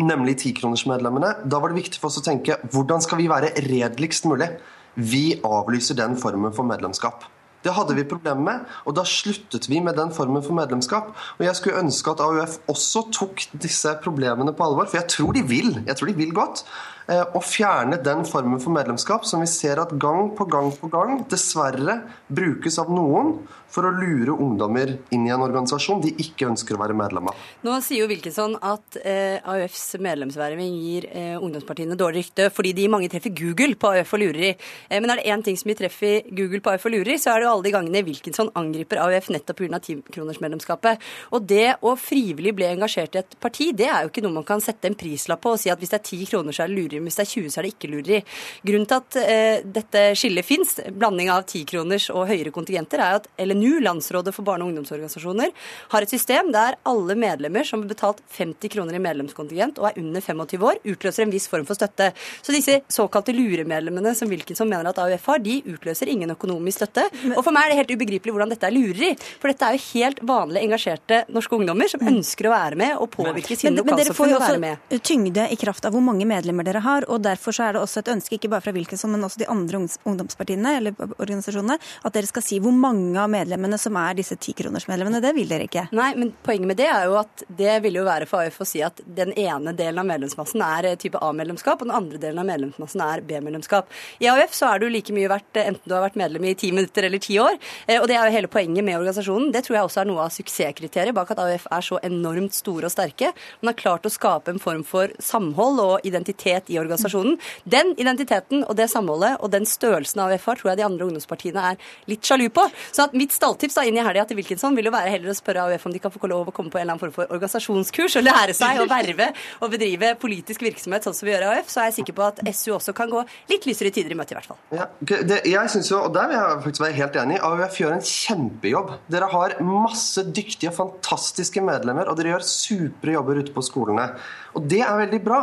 nemlig 0.02 0.38
tikronersmedlemmene, 0.42 1.36
da 1.46 1.60
var 1.62 1.70
det 1.70 1.82
viktig 1.84 2.00
for 2.02 2.10
oss 2.10 2.22
å 2.22 2.26
tenke 2.26 2.58
hvordan 2.72 3.04
skal 3.04 3.20
vi 3.20 3.30
være 3.30 3.52
redeligst 3.68 4.26
mulig? 4.30 4.50
Vi 4.94 5.40
avlyser 5.44 5.98
den 5.98 6.18
formen 6.18 6.54
for 6.54 6.66
medlemskap. 6.66 7.26
Det 7.64 7.72
hadde 7.72 7.94
vi 7.96 8.04
problemer 8.04 8.44
med, 8.44 8.72
og 8.84 8.96
da 8.98 9.06
sluttet 9.08 9.70
vi 9.70 9.78
med 9.80 9.96
den 9.96 10.10
formen 10.12 10.42
for 10.44 10.56
medlemskap. 10.56 11.14
Og 11.38 11.46
jeg 11.46 11.56
skulle 11.56 11.80
ønske 11.80 12.12
at 12.12 12.20
AUF 12.20 12.58
også 12.68 13.06
tok 13.14 13.46
disse 13.56 13.94
problemene 14.04 14.52
på 14.52 14.66
alvor, 14.66 14.90
for 14.90 15.00
jeg 15.00 15.08
tror 15.14 15.32
de 15.32 15.44
vil. 15.48 15.78
Jeg 15.86 15.96
tror 15.96 16.10
de 16.10 16.16
vil 16.18 16.34
godt. 16.36 16.66
Og 17.04 17.42
fjerne 17.44 17.98
den 18.00 18.22
formen 18.24 18.62
for 18.62 18.72
medlemskap 18.72 19.26
som 19.28 19.42
vi 19.44 19.48
ser 19.50 19.82
at 19.82 19.92
gang 20.00 20.30
på 20.36 20.46
gang 20.48 20.70
på 20.72 20.88
gang 20.88 21.18
dessverre 21.28 21.98
brukes 22.32 22.78
av 22.80 22.88
noen 22.88 23.34
for 23.74 23.88
å 23.88 23.92
lure 23.94 24.36
ungdommer 24.38 24.94
inn 25.14 25.26
i 25.26 25.32
en 25.34 25.42
organisasjon 25.42 26.02
de 26.04 26.12
ikke 26.22 26.46
ønsker 26.52 26.76
å 26.76 26.82
være 26.84 26.96
medlem 26.96 27.30
av. 27.30 27.40
Nå 27.66 27.74
sier 27.82 28.04
jo 28.04 28.10
Wilkinson 28.10 28.54
at 28.62 28.98
eh, 29.02 29.40
AUFs 29.42 29.96
medlemsverving 30.04 30.76
gir 30.78 31.08
eh, 31.10 31.34
ungdomspartiene 31.34 31.98
dårlig 31.98 32.24
rykte 32.24 32.50
fordi 32.54 32.74
de 32.76 32.86
mange 32.92 33.10
treffer 33.10 33.34
Google 33.34 33.74
på 33.80 33.90
AUF 33.90 34.14
og 34.14 34.22
lureri. 34.22 34.52
Eh, 34.54 35.00
men 35.00 35.10
er 35.10 35.20
det 35.20 35.26
én 35.34 35.42
ting 35.44 35.58
som 35.58 35.72
vi 35.72 35.76
treffer 35.78 36.28
Google 36.30 36.62
på 36.62 36.74
AUF 36.74 36.86
og 36.86 36.94
lureri, 36.94 37.18
så 37.18 37.32
er 37.32 37.42
det 37.42 37.48
jo 37.48 37.54
alle 37.54 37.66
de 37.66 37.74
gangene 37.74 38.04
Wilkinson 38.06 38.52
angriper 38.54 39.02
AUF 39.02 39.30
nettopp 39.34 39.62
pga. 39.64 39.80
tikronersmedlemskapet. 39.88 41.02
Og 41.34 41.48
det 41.50 41.76
å 41.82 41.96
frivillig 41.98 42.54
bli 42.54 42.68
engasjert 42.70 43.18
i 43.18 43.22
et 43.24 43.36
parti, 43.42 43.72
det 43.76 43.90
er 43.90 44.04
jo 44.04 44.12
ikke 44.12 44.24
noe 44.24 44.38
man 44.38 44.46
kan 44.46 44.62
sette 44.62 44.90
en 44.90 44.98
prislapp 44.98 45.42
på 45.44 45.54
og 45.56 45.60
si 45.60 45.72
at 45.72 45.82
hvis 45.82 45.92
det 45.92 45.98
er 45.98 46.06
ti 46.06 46.20
kroner, 46.30 46.54
så 46.54 46.64
er 46.64 46.70
det 46.70 46.78
lureri, 46.78 47.02
men 47.02 47.10
hvis 47.10 47.18
det 47.18 47.26
er 47.26 47.32
20, 47.32 47.50
så 47.50 47.60
er 47.60 47.66
det 47.66 47.74
ikke 47.74 47.90
lureri. 47.90 48.22
Grunnen 48.66 48.88
til 48.90 49.00
at 49.00 49.18
eh, 49.24 49.66
dette 49.80 50.04
skillet 50.18 50.46
fins, 50.46 50.76
blanding 50.94 51.32
av 51.34 51.46
tikroners 51.50 52.08
og 52.14 52.28
høyere 52.30 52.54
kontingenter, 52.54 53.02
er 53.02 53.18
at 53.18 53.28
LNU, 53.64 53.80
Landsrådet 53.80 54.34
for 54.34 54.44
barne- 54.44 54.64
og 54.64 54.68
ungdomsorganisasjoner, 54.68 55.50
har 55.88 56.02
et 56.02 56.10
system 56.10 56.52
der 56.52 56.76
alle 56.84 57.14
medlemmer 57.14 57.64
som 57.64 57.82
har 57.82 57.88
betalt 57.88 58.22
50 58.36 58.68
kroner 58.68 58.94
i 58.94 59.02
medlemskontingent 59.02 59.78
og 59.78 59.88
er 59.88 60.00
under 60.00 60.20
25 60.20 60.64
år, 60.64 60.80
utløser 60.84 61.24
en 61.24 61.32
viss 61.32 61.48
form 61.48 61.66
for 61.66 61.74
støtte. 61.74 62.12
Så 62.42 62.52
disse 62.52 62.80
såkalte 62.88 63.34
luremedlemmene 63.34 64.14
som 64.14 64.28
Wilkinson 64.28 64.68
mener 64.68 64.90
at 64.90 64.98
AUF 64.98 65.26
har, 65.26 65.38
de 65.38 65.60
utløser 65.66 66.08
ingen 66.08 66.30
økonomisk 66.30 66.82
støtte. 66.82 67.06
Og 67.34 67.42
for 67.42 67.52
meg 67.54 67.66
er 67.66 67.74
det 67.74 67.80
helt 67.82 67.94
ubegripelig 67.96 68.34
hvordan 68.34 68.52
dette 68.52 68.68
er 68.68 68.74
lureri. 68.74 69.12
For 69.40 69.50
dette 69.50 69.68
er 69.68 69.78
jo 69.78 69.84
helt 69.94 70.22
vanlig 70.24 70.64
engasjerte 70.64 71.24
norske 71.32 71.56
ungdommer 71.56 71.90
som 71.90 72.04
ønsker 72.04 72.48
å 72.48 72.54
være 72.54 72.80
med 72.80 72.96
og 72.98 73.10
påvirke 73.14 73.56
sine 73.56 73.74
Men, 73.74 73.90
men 73.90 74.00
dere 74.00 74.14
får 74.16 74.30
lokalsamfunn 74.30 74.34
jo 74.34 74.38
og 74.38 74.46
være 74.46 74.62
med. 74.64 74.86
også 74.90 75.04
tyngde 75.04 75.48
i 75.50 75.60
kraft 75.60 75.88
av 75.88 75.94
hvor 75.94 76.04
mange 76.04 76.28
medlemmer 76.28 76.66
dere 76.66 76.82
har, 76.84 77.08
og 77.08 77.22
derfor 77.24 77.54
så 77.54 77.68
er 77.68 77.76
det 77.76 77.84
også 77.84 78.02
et 78.02 78.12
ønske, 78.14 78.38
ikke 78.38 78.50
bare 78.52 78.64
fra 78.64 78.74
Wilkinson, 78.74 79.12
men 79.14 79.24
også 79.26 79.42
de 79.42 79.48
andre 79.50 79.82
ungdomspartiene 79.84 80.76
eller 80.78 80.96
organisasjonene, 81.18 81.78
at 81.78 82.16
dere 82.16 82.28
skal 82.28 82.44
si 82.44 82.60
hvor 82.62 82.74
mange 82.74 83.18
av 83.20 83.30
medlemmene 83.32 83.53
som 83.78 83.96
er 83.96 84.16
disse 84.18 84.36
tikronersmedlemmene. 84.36 85.20
Det 85.22 85.32
vil 85.36 85.48
dere 85.50 85.66
ikke. 85.68 85.86
Nei, 85.96 86.10
men 86.18 86.32
poenget 86.44 86.70
med 86.70 86.78
det 86.78 86.88
er 86.90 87.06
jo 87.08 87.16
at 87.20 87.44
det 87.48 87.76
ville 87.84 88.00
jo 88.00 88.06
være 88.06 88.28
for 88.30 88.44
AUF 88.44 88.60
å 88.62 88.66
si 88.68 88.82
at 88.84 89.00
den 89.04 89.32
ene 89.38 89.74
delen 89.76 90.00
av 90.02 90.08
medlemsmassen 90.08 90.62
er 90.64 90.90
eh, 90.90 90.96
type 91.00 91.20
A-medlemskap, 91.22 91.82
og 91.82 91.88
den 91.88 91.96
andre 91.96 92.20
delen 92.22 92.40
av 92.42 92.48
medlemsmassen 92.48 93.02
er 93.04 93.24
B-medlemskap. 93.26 93.90
I 94.22 94.30
AUF 94.32 94.54
så 94.56 94.70
er 94.72 94.82
du 94.82 94.88
like 94.92 95.14
mye 95.14 95.30
verdt 95.30 95.60
eh, 95.60 95.68
enten 95.70 95.88
du 95.88 95.94
har 95.96 96.04
vært 96.06 96.18
medlem 96.20 96.48
i 96.48 96.54
ti 96.58 96.70
minutter 96.74 97.08
eller 97.08 97.22
ti 97.22 97.38
år, 97.42 97.58
eh, 97.86 98.00
og 98.00 98.08
det 98.10 98.18
er 98.18 98.28
jo 98.28 98.36
hele 98.36 98.50
poenget 98.52 98.86
med 98.86 98.98
organisasjonen. 98.98 99.52
Det 99.54 99.64
tror 99.66 99.78
jeg 99.78 99.88
også 99.88 100.02
er 100.02 100.10
noe 100.10 100.24
av 100.26 100.34
suksesskriteriet 100.34 101.16
bak 101.16 101.34
at 101.34 101.42
AUF 101.44 101.68
er 101.74 101.88
så 101.88 102.00
enormt 102.06 102.56
store 102.56 102.88
og 102.88 102.94
sterke. 102.94 103.32
Man 103.62 103.72
har 103.72 103.80
klart 103.80 104.08
å 104.08 104.12
skape 104.12 104.54
en 104.54 104.62
form 104.62 104.84
for 104.86 105.12
samhold 105.22 105.82
og 105.82 106.08
identitet 106.08 106.70
i 106.72 106.78
organisasjonen. 106.82 107.38
Den 107.64 107.94
identiteten 108.00 108.64
og 108.64 108.76
det 108.78 108.88
samholdet 108.92 109.38
og 109.40 109.52
den 109.54 109.68
størrelsen 109.68 110.24
AUF 110.24 110.48
har, 110.50 110.60
tror 110.60 110.72
jeg 110.72 110.80
de 110.80 110.86
andre 110.88 111.08
ungdomspartiene 111.08 111.68
er 111.72 111.92
litt 112.10 112.24
sjalu 112.24 112.48
på. 112.54 112.66
Så 112.90 113.06
at 113.08 113.16
mitt 113.16 113.33
stalltips 113.34 113.76
da 113.78 113.84
inn 113.86 113.98
i 113.98 114.04
helga 114.04 114.24
til 114.28 114.38
Wilkinson 114.38 114.76
vil 114.76 114.88
jo 114.88 114.94
være 114.94 115.12
heller 115.12 115.32
å 115.32 115.36
spørre 115.36 115.66
AUF 115.68 115.86
om 115.88 115.94
de 115.94 116.02
kan 116.02 116.14
få 116.14 116.30
lov 116.30 116.50
å 116.50 116.54
komme 116.54 116.72
på 116.72 116.80
en 116.80 116.84
eller 116.84 116.94
annen 116.94 117.02
form 117.02 117.14
for 117.14 117.30
organisasjonskurs 117.34 118.18
og 118.20 118.26
lære 118.26 118.56
seg 118.56 118.80
å 118.82 118.88
verve 118.90 119.30
og 119.60 119.72
bedrive 119.72 120.14
politisk 120.20 120.64
virksomhet 120.64 121.06
sånn 121.06 121.16
som 121.16 121.28
vi 121.28 121.34
gjør 121.34 121.46
i 121.46 121.50
AUF, 121.54 121.72
så 121.72 121.82
er 121.82 121.90
jeg 121.90 121.98
sikker 122.00 122.16
på 122.18 122.26
at 122.26 122.42
SU 122.54 122.74
også 122.76 122.94
kan 122.96 123.10
gå 123.12 123.24
litt 123.50 123.68
lysere 123.68 123.92
tider 123.94 124.14
i 124.14 124.18
møte, 124.18 124.34
i 124.34 124.38
hvert 124.38 124.50
fall. 124.50 124.60
Ja, 124.74 124.88
det, 125.00 125.40
jeg 125.50 125.72
synes 125.74 125.90
jo, 125.90 126.00
og 126.06 126.14
Der 126.14 126.30
vil 126.30 126.38
jeg 126.38 126.60
faktisk 126.64 126.84
være 126.84 126.98
helt 126.98 127.18
enig. 127.24 127.40
AUF 127.44 127.80
gjør 127.80 127.96
en 127.96 128.06
kjempejobb. 128.08 128.94
Dere 129.12 129.30
har 129.32 129.56
masse 129.66 130.24
dyktige, 130.30 130.72
fantastiske 130.74 131.62
medlemmer, 131.64 132.10
og 132.10 132.18
dere 132.18 132.34
gjør 132.34 132.46
supre 132.48 133.16
jobber 133.16 133.42
ute 133.42 133.54
på 133.54 133.64
skolene. 133.66 134.08
Og 134.54 134.68
Det 134.70 134.80
er 134.84 135.00
veldig 135.00 135.20
bra. 135.24 135.40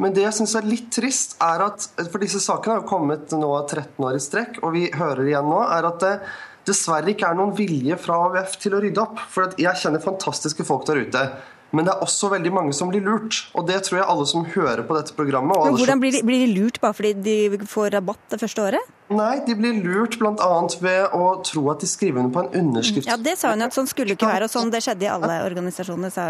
Men 0.00 0.16
det 0.16 0.24
jeg 0.24 0.38
syns 0.38 0.56
er 0.58 0.68
litt 0.68 0.90
trist, 0.94 1.36
er 1.42 1.66
at 1.66 1.88
For 2.10 2.22
disse 2.22 2.40
sakene 2.42 2.76
har 2.76 2.82
jo 2.82 2.88
kommet 2.88 3.32
nå 3.36 3.52
13 3.66 4.00
år 4.06 4.18
i 4.18 4.22
strekk, 4.22 4.60
og 4.64 4.74
vi 4.76 4.88
hører 4.94 5.26
igjen 5.28 5.48
nå, 5.50 5.60
er 5.76 5.88
at 5.90 6.02
det 6.02 6.14
dessverre 6.68 7.12
ikke 7.12 7.28
er 7.28 7.38
noen 7.38 7.54
vilje 7.56 7.98
fra 8.00 8.20
AUF 8.28 8.56
til 8.62 8.76
å 8.76 8.82
rydde 8.84 9.02
opp. 9.02 9.20
For 9.32 9.52
jeg 9.60 9.80
kjenner 9.80 10.02
fantastiske 10.04 10.66
folk 10.66 10.86
der 10.88 11.02
ute. 11.04 11.24
Men 11.74 11.88
det 11.88 11.94
er 11.94 12.04
også 12.04 12.30
veldig 12.30 12.52
mange 12.54 12.74
som 12.76 12.90
blir 12.92 13.02
lurt. 13.02 13.40
Og 13.58 13.66
det 13.66 13.80
tror 13.86 14.00
jeg 14.00 14.08
alle 14.12 14.26
som 14.30 14.44
hører 14.54 14.84
på 14.86 14.96
dette 14.96 15.16
programmet 15.16 15.58
og 15.58 15.72
Men 15.72 15.78
hvordan 15.80 16.02
blir 16.02 16.14
de, 16.14 16.22
blir 16.26 16.44
de 16.44 16.52
lurt 16.54 16.78
bare 16.82 16.94
fordi 16.94 17.14
de 17.24 17.66
får 17.70 17.96
rabatt 17.96 18.22
det 18.30 18.38
første 18.44 18.68
året? 18.68 18.92
Nei, 19.12 19.42
de 19.46 19.52
blir 19.52 19.82
lurt 19.84 20.14
bl.a. 20.16 20.52
ved 20.80 21.12
å 21.12 21.24
tro 21.44 21.66
at 21.68 21.82
de 21.84 21.88
skriver 21.88 22.22
under 22.22 22.32
på 22.32 22.40
en 22.40 22.62
underskrift. 22.62 23.04
Ja, 23.04 23.18
det 23.20 23.34
sa 23.36 23.50
hun 23.52 23.60
at 23.66 23.76
sånn 23.76 23.88
skulle 23.90 24.14
ikke 24.16 24.30
være, 24.30 24.46
og 24.48 24.52
sånn 24.52 24.70
det 24.72 24.80
skjedde 24.80 25.04
i 25.04 25.10
alle 25.12 25.34
organisasjoner, 25.44 26.12
sa 26.14 26.24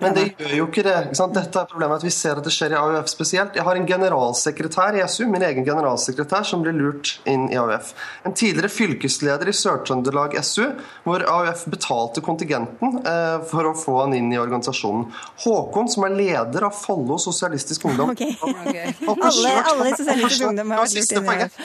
Men 0.00 0.16
det 0.16 0.24
gjør 0.32 0.54
jo 0.56 0.66
ikke 0.66 0.82
det. 0.82 0.96
Ikke 1.06 1.18
sant? 1.20 1.36
Dette 1.38 1.62
er 1.62 1.68
problemet 1.70 2.02
at 2.02 2.06
vi 2.06 2.10
ser 2.14 2.40
at 2.40 2.48
det 2.48 2.50
skjer 2.54 2.74
i 2.74 2.80
AUF 2.80 3.12
spesielt. 3.12 3.54
Jeg 3.54 3.66
har 3.68 3.78
en 3.78 3.86
generalsekretær 3.86 4.98
i 4.98 5.04
SU, 5.06 5.28
min 5.30 5.46
egen 5.46 5.66
generalsekretær, 5.68 6.42
som 6.48 6.64
ble 6.64 6.72
lurt 6.74 7.14
inn 7.30 7.46
i 7.52 7.60
AUF. 7.60 7.92
En 8.26 8.34
tidligere 8.34 8.72
fylkesleder 8.72 9.52
i 9.52 9.54
Sør-Trøndelag 9.60 10.34
SU, 10.42 10.72
hvor 11.06 11.22
AUF 11.22 11.68
betalte 11.70 12.24
kontingenten 12.26 12.98
eh, 12.98 13.38
for 13.46 13.70
å 13.70 13.76
få 13.78 14.00
han 14.02 14.18
inn 14.18 14.34
i 14.34 14.42
organisasjonen. 14.42 15.06
Håkon, 15.44 15.86
som 15.94 16.08
er 16.10 16.18
leder 16.18 16.66
av 16.66 16.74
Follo 16.74 17.20
Sosialistisk 17.22 17.86
Ungdom. 17.86 18.10
Ok. 18.18 18.22
okay. 18.40 18.92
Alle, 19.06 19.50
alle 19.68 19.90
Sosialistisk 19.92 20.46
Ungdom 20.48 20.70
har 20.72 20.82
vært 20.82 20.94
lurt 20.96 21.12
inn 21.12 21.18
i 21.20 21.26
poenget. 21.28 21.58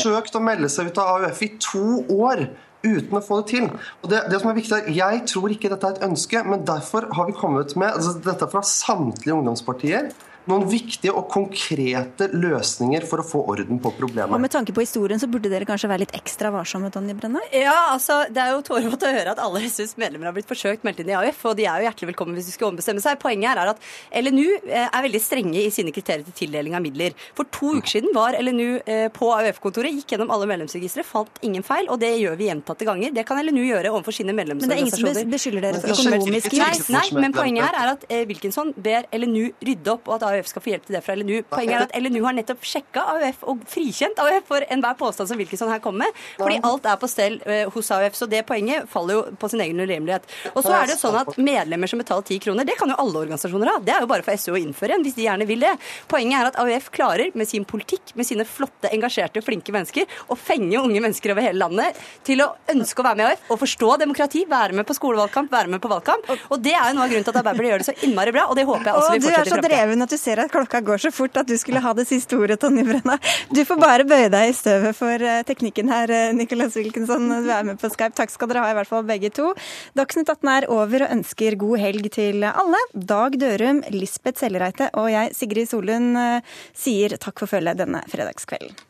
Forsøkt 0.00 0.36
å 0.36 0.42
melde 0.44 0.70
seg 0.72 0.90
ut 0.90 1.00
av 1.00 1.20
AUF 1.20 1.42
i 1.44 1.52
to 1.60 1.84
år 2.16 2.48
uten 2.80 3.18
å 3.18 3.22
få 3.24 3.42
det 3.42 3.50
til. 3.52 3.68
Og 4.00 4.10
det, 4.12 4.22
det 4.32 4.40
som 4.40 4.50
er 4.50 4.56
viktig 4.56 4.76
er, 4.78 4.90
Jeg 4.96 5.22
tror 5.28 5.52
ikke 5.52 5.70
dette 5.72 5.86
er 5.86 5.98
et 5.98 6.06
ønske, 6.08 6.42
men 6.48 6.64
derfor 6.64 7.10
har 7.16 7.28
vi 7.28 7.36
kommet 7.36 7.76
med 7.76 7.92
altså 7.92 8.16
Dette 8.24 8.48
fra 8.50 8.62
samtlige 8.64 9.36
ungdomspartier. 9.36 10.10
Noen 10.50 10.66
viktige 10.70 11.12
og 11.14 11.28
konkrete 11.30 12.26
løsninger 12.34 13.04
for 13.06 13.22
å 13.22 13.26
få 13.26 13.42
orden 13.52 13.78
på 13.82 13.92
Og 14.00 14.40
med 14.42 14.50
tanke 14.50 14.74
på 14.74 14.82
historien 14.82 15.20
så 15.20 15.28
burde 15.30 15.50
dere 15.52 15.66
kanskje 15.68 15.90
være 15.90 16.04
litt 16.04 16.14
ekstra 16.16 16.50
varsomme, 16.54 16.90
Tonje 16.90 17.14
Brenna? 17.14 17.42
Ja, 17.54 17.92
altså, 17.92 18.24
Det 18.30 18.42
er 18.42 18.54
jo 18.54 18.62
tårevått 18.66 19.06
å 19.06 19.12
høre 19.14 19.34
at 19.34 19.42
alle 19.42 19.62
SUs 19.70 19.96
medlemmer 20.00 20.30
har 20.30 20.34
blitt 20.34 20.48
forsøkt 20.50 20.86
meldt 20.86 21.02
inn 21.02 21.12
i 21.12 21.16
AUF, 21.18 21.44
og 21.50 21.56
de 21.58 21.66
er 21.70 21.80
jo 21.80 21.86
hjertelig 21.86 22.10
velkommen 22.12 22.38
hvis 22.38 22.50
de 22.50 22.54
skal 22.56 22.70
ombestemme 22.70 23.02
seg. 23.04 23.18
Poenget 23.22 23.52
her 23.52 23.62
er 23.62 23.72
at 23.74 23.84
LNU 24.22 24.48
eh, 24.66 24.86
er 24.88 25.06
veldig 25.06 25.22
strenge 25.22 25.62
i 25.62 25.70
sine 25.74 25.94
kriterier 25.94 26.26
til 26.26 26.36
tildeling 26.44 26.74
av 26.78 26.82
midler. 26.84 27.14
For 27.38 27.48
to 27.54 27.76
uker 27.78 27.94
siden 27.94 28.14
var 28.16 28.38
LNU 28.40 28.80
eh, 28.84 29.06
på 29.14 29.30
AUF-kontoret, 29.36 29.94
gikk 30.00 30.16
gjennom 30.16 30.34
alle 30.34 30.48
medlemsregistre, 30.50 31.06
fant 31.06 31.40
ingen 31.46 31.66
feil, 31.66 31.86
og 31.92 32.00
det 32.02 32.10
gjør 32.18 32.38
vi 32.40 32.50
gjentatte 32.50 32.88
ganger. 32.88 33.14
Det 33.14 33.26
kan 33.28 33.38
LNU 33.44 33.62
gjøre 33.62 33.94
overfor 33.94 34.16
sine 34.16 34.34
Men 34.34 34.50
det 34.58 34.66
er 34.66 34.82
ingen 34.82 34.94
som 34.94 35.06
medlemsorganisasjoner. 35.06 35.30
beskylder 35.36 35.68
dere 35.68 35.84
for 35.84 35.94
økonomisk 35.94 36.58
Nei, 36.90 37.06
men 37.14 37.34
poenget 37.34 37.68
her 37.68 37.78
er 37.84 37.94
at 37.94 38.06
eh, 38.10 38.26
Wilkinson 38.28 38.72
ber 38.76 39.06
LNU 39.14 39.50
rydde 39.62 39.94
opp, 39.94 40.08
og 40.08 40.18
at 40.18 40.26
AUF 40.30 40.39
skal 40.48 40.62
få 40.64 40.72
hjelp 40.72 40.86
til 40.86 40.96
det 40.96 41.02
fra 41.04 41.16
LNU. 41.18 41.42
Poenget 41.50 41.76
er 41.76 41.86
at 41.88 41.96
LNU 42.00 42.22
har 42.24 42.36
nettopp 42.36 42.64
sjekka 42.66 43.04
AUF 43.14 43.44
og 43.50 43.64
frikjent 43.70 44.20
AUF 44.22 44.48
for 44.48 44.66
enhver 44.72 44.96
påstand 45.00 45.30
som 45.30 45.40
Wilkinson 45.40 45.70
her 45.72 45.82
kommer 45.84 46.06
med, 46.06 46.20
fordi 46.38 46.60
alt 46.66 46.88
er 46.88 46.98
på 47.00 47.10
stell 47.10 47.40
eh, 47.46 47.66
hos 47.74 47.90
AUF. 47.94 48.16
Så 48.16 48.28
det 48.30 48.42
poenget 48.48 48.88
faller 48.90 49.18
jo 49.18 49.22
på 49.40 49.50
sin 49.52 49.62
egen 49.64 49.80
urimelighet. 49.80 50.28
Og 50.54 50.62
så 50.64 50.74
er 50.78 50.90
det 50.90 50.98
sånn 51.00 51.18
at 51.20 51.36
medlemmer 51.40 51.90
som 51.90 52.00
betaler 52.00 52.26
ti 52.28 52.40
kroner, 52.42 52.68
det 52.68 52.78
kan 52.80 52.90
jo 52.92 52.98
alle 53.00 53.24
organisasjoner 53.24 53.72
ha. 53.72 53.76
Det 53.84 53.94
er 53.94 54.04
jo 54.04 54.10
bare 54.10 54.26
for 54.26 54.40
SU 54.40 54.54
å 54.54 54.60
innføre 54.60 54.96
en, 54.96 55.04
hvis 55.06 55.18
de 55.18 55.26
gjerne 55.26 55.48
vil 55.48 55.64
det. 55.66 55.74
Poenget 56.10 56.40
er 56.40 56.50
at 56.52 56.60
AUF 56.62 56.90
klarer 56.94 57.34
med 57.38 57.48
sin 57.50 57.66
politikk, 57.68 58.14
med 58.18 58.28
sine 58.28 58.46
flotte, 58.48 58.90
engasjerte, 58.94 59.42
flinke 59.44 59.74
mennesker, 59.74 60.08
å 60.30 60.38
fenge 60.38 60.80
unge 60.80 61.02
mennesker 61.02 61.34
over 61.34 61.46
hele 61.46 61.60
landet 61.60 61.98
til 62.26 62.44
å 62.44 62.50
ønske 62.70 63.02
å 63.02 63.08
være 63.08 63.20
med 63.20 63.26
i 63.26 63.30
AUF 63.34 63.54
og 63.54 63.62
forstå 63.64 63.90
demokrati, 64.04 64.44
være 64.50 64.76
med 64.78 64.88
på 64.88 64.96
skolevalgkamp, 64.96 65.50
være 65.52 65.72
med 65.72 65.82
på 65.82 65.90
valgkamp. 65.90 66.28
Og 66.50 66.62
det 66.62 66.74
er 66.76 66.90
jo 66.90 66.98
noe 66.98 67.06
av 67.06 67.12
grunnen 67.12 67.26
til 67.26 67.34
at 67.34 67.40
Arbeiderpartiet 67.40 67.72
gjør 67.72 67.84
det 67.84 67.88
så 67.88 68.08
innmari 68.08 68.34
bra, 68.34 68.46
og 68.50 68.58
det 68.58 68.66
håper 68.68 68.90
jeg 68.90 69.00
også 69.00 69.10
Og 69.10 69.16
vi 69.16 69.20
du 69.24 69.28
er 69.34 69.50
så 69.50 69.60
dreven 69.64 70.06
at 70.06 70.12
du 70.12 70.18
ser 70.20 70.42
at 70.42 70.52
klokka 70.52 70.82
går 70.84 71.02
så 71.06 71.12
fort 71.14 71.36
at 71.40 71.48
du 71.48 71.56
skulle 71.60 71.82
ha 71.82 71.92
det 71.96 72.06
siste 72.08 72.36
ordet, 72.38 72.58
Tonje 72.60 72.84
Brenna. 72.86 73.16
Du 73.52 73.62
får 73.66 73.80
bare 73.80 74.06
bøye 74.08 74.28
deg 74.32 74.50
i 74.50 74.56
støvet 74.56 74.96
for 74.98 75.24
eh, 75.24 75.42
teknikken 75.48 75.90
her, 75.92 76.12
eh, 76.14 76.34
Nicolas 76.36 76.76
Wilkinson. 76.78 77.28
Du 77.46 77.50
er 77.50 77.66
med 77.66 77.80
på 77.80 77.90
Skype. 77.92 78.16
Takk 78.18 78.34
skal 78.34 78.52
dere 78.52 78.66
ha, 78.66 78.74
i 78.74 78.78
hvert 78.78 78.90
fall 78.90 79.06
begge 79.08 79.32
to. 79.34 79.52
Dagsnytt 79.98 80.30
18 80.30 80.52
er 80.56 80.68
over 80.72 81.06
og 81.06 81.16
ønsker 81.16 81.58
god 81.60 81.82
helg 81.82 82.10
til 82.14 82.46
alle. 82.50 82.84
Dag 82.94 83.40
Dørum, 83.40 83.82
Lisbeth 83.94 84.42
Sellereite 84.42 84.92
og 85.00 85.10
jeg, 85.14 85.34
Sigrid 85.38 85.72
Solund, 85.72 86.14
eh, 86.20 86.54
sier 86.76 87.16
takk 87.20 87.42
for 87.42 87.50
følget 87.50 87.80
denne 87.80 88.04
fredagskvelden. 88.10 88.89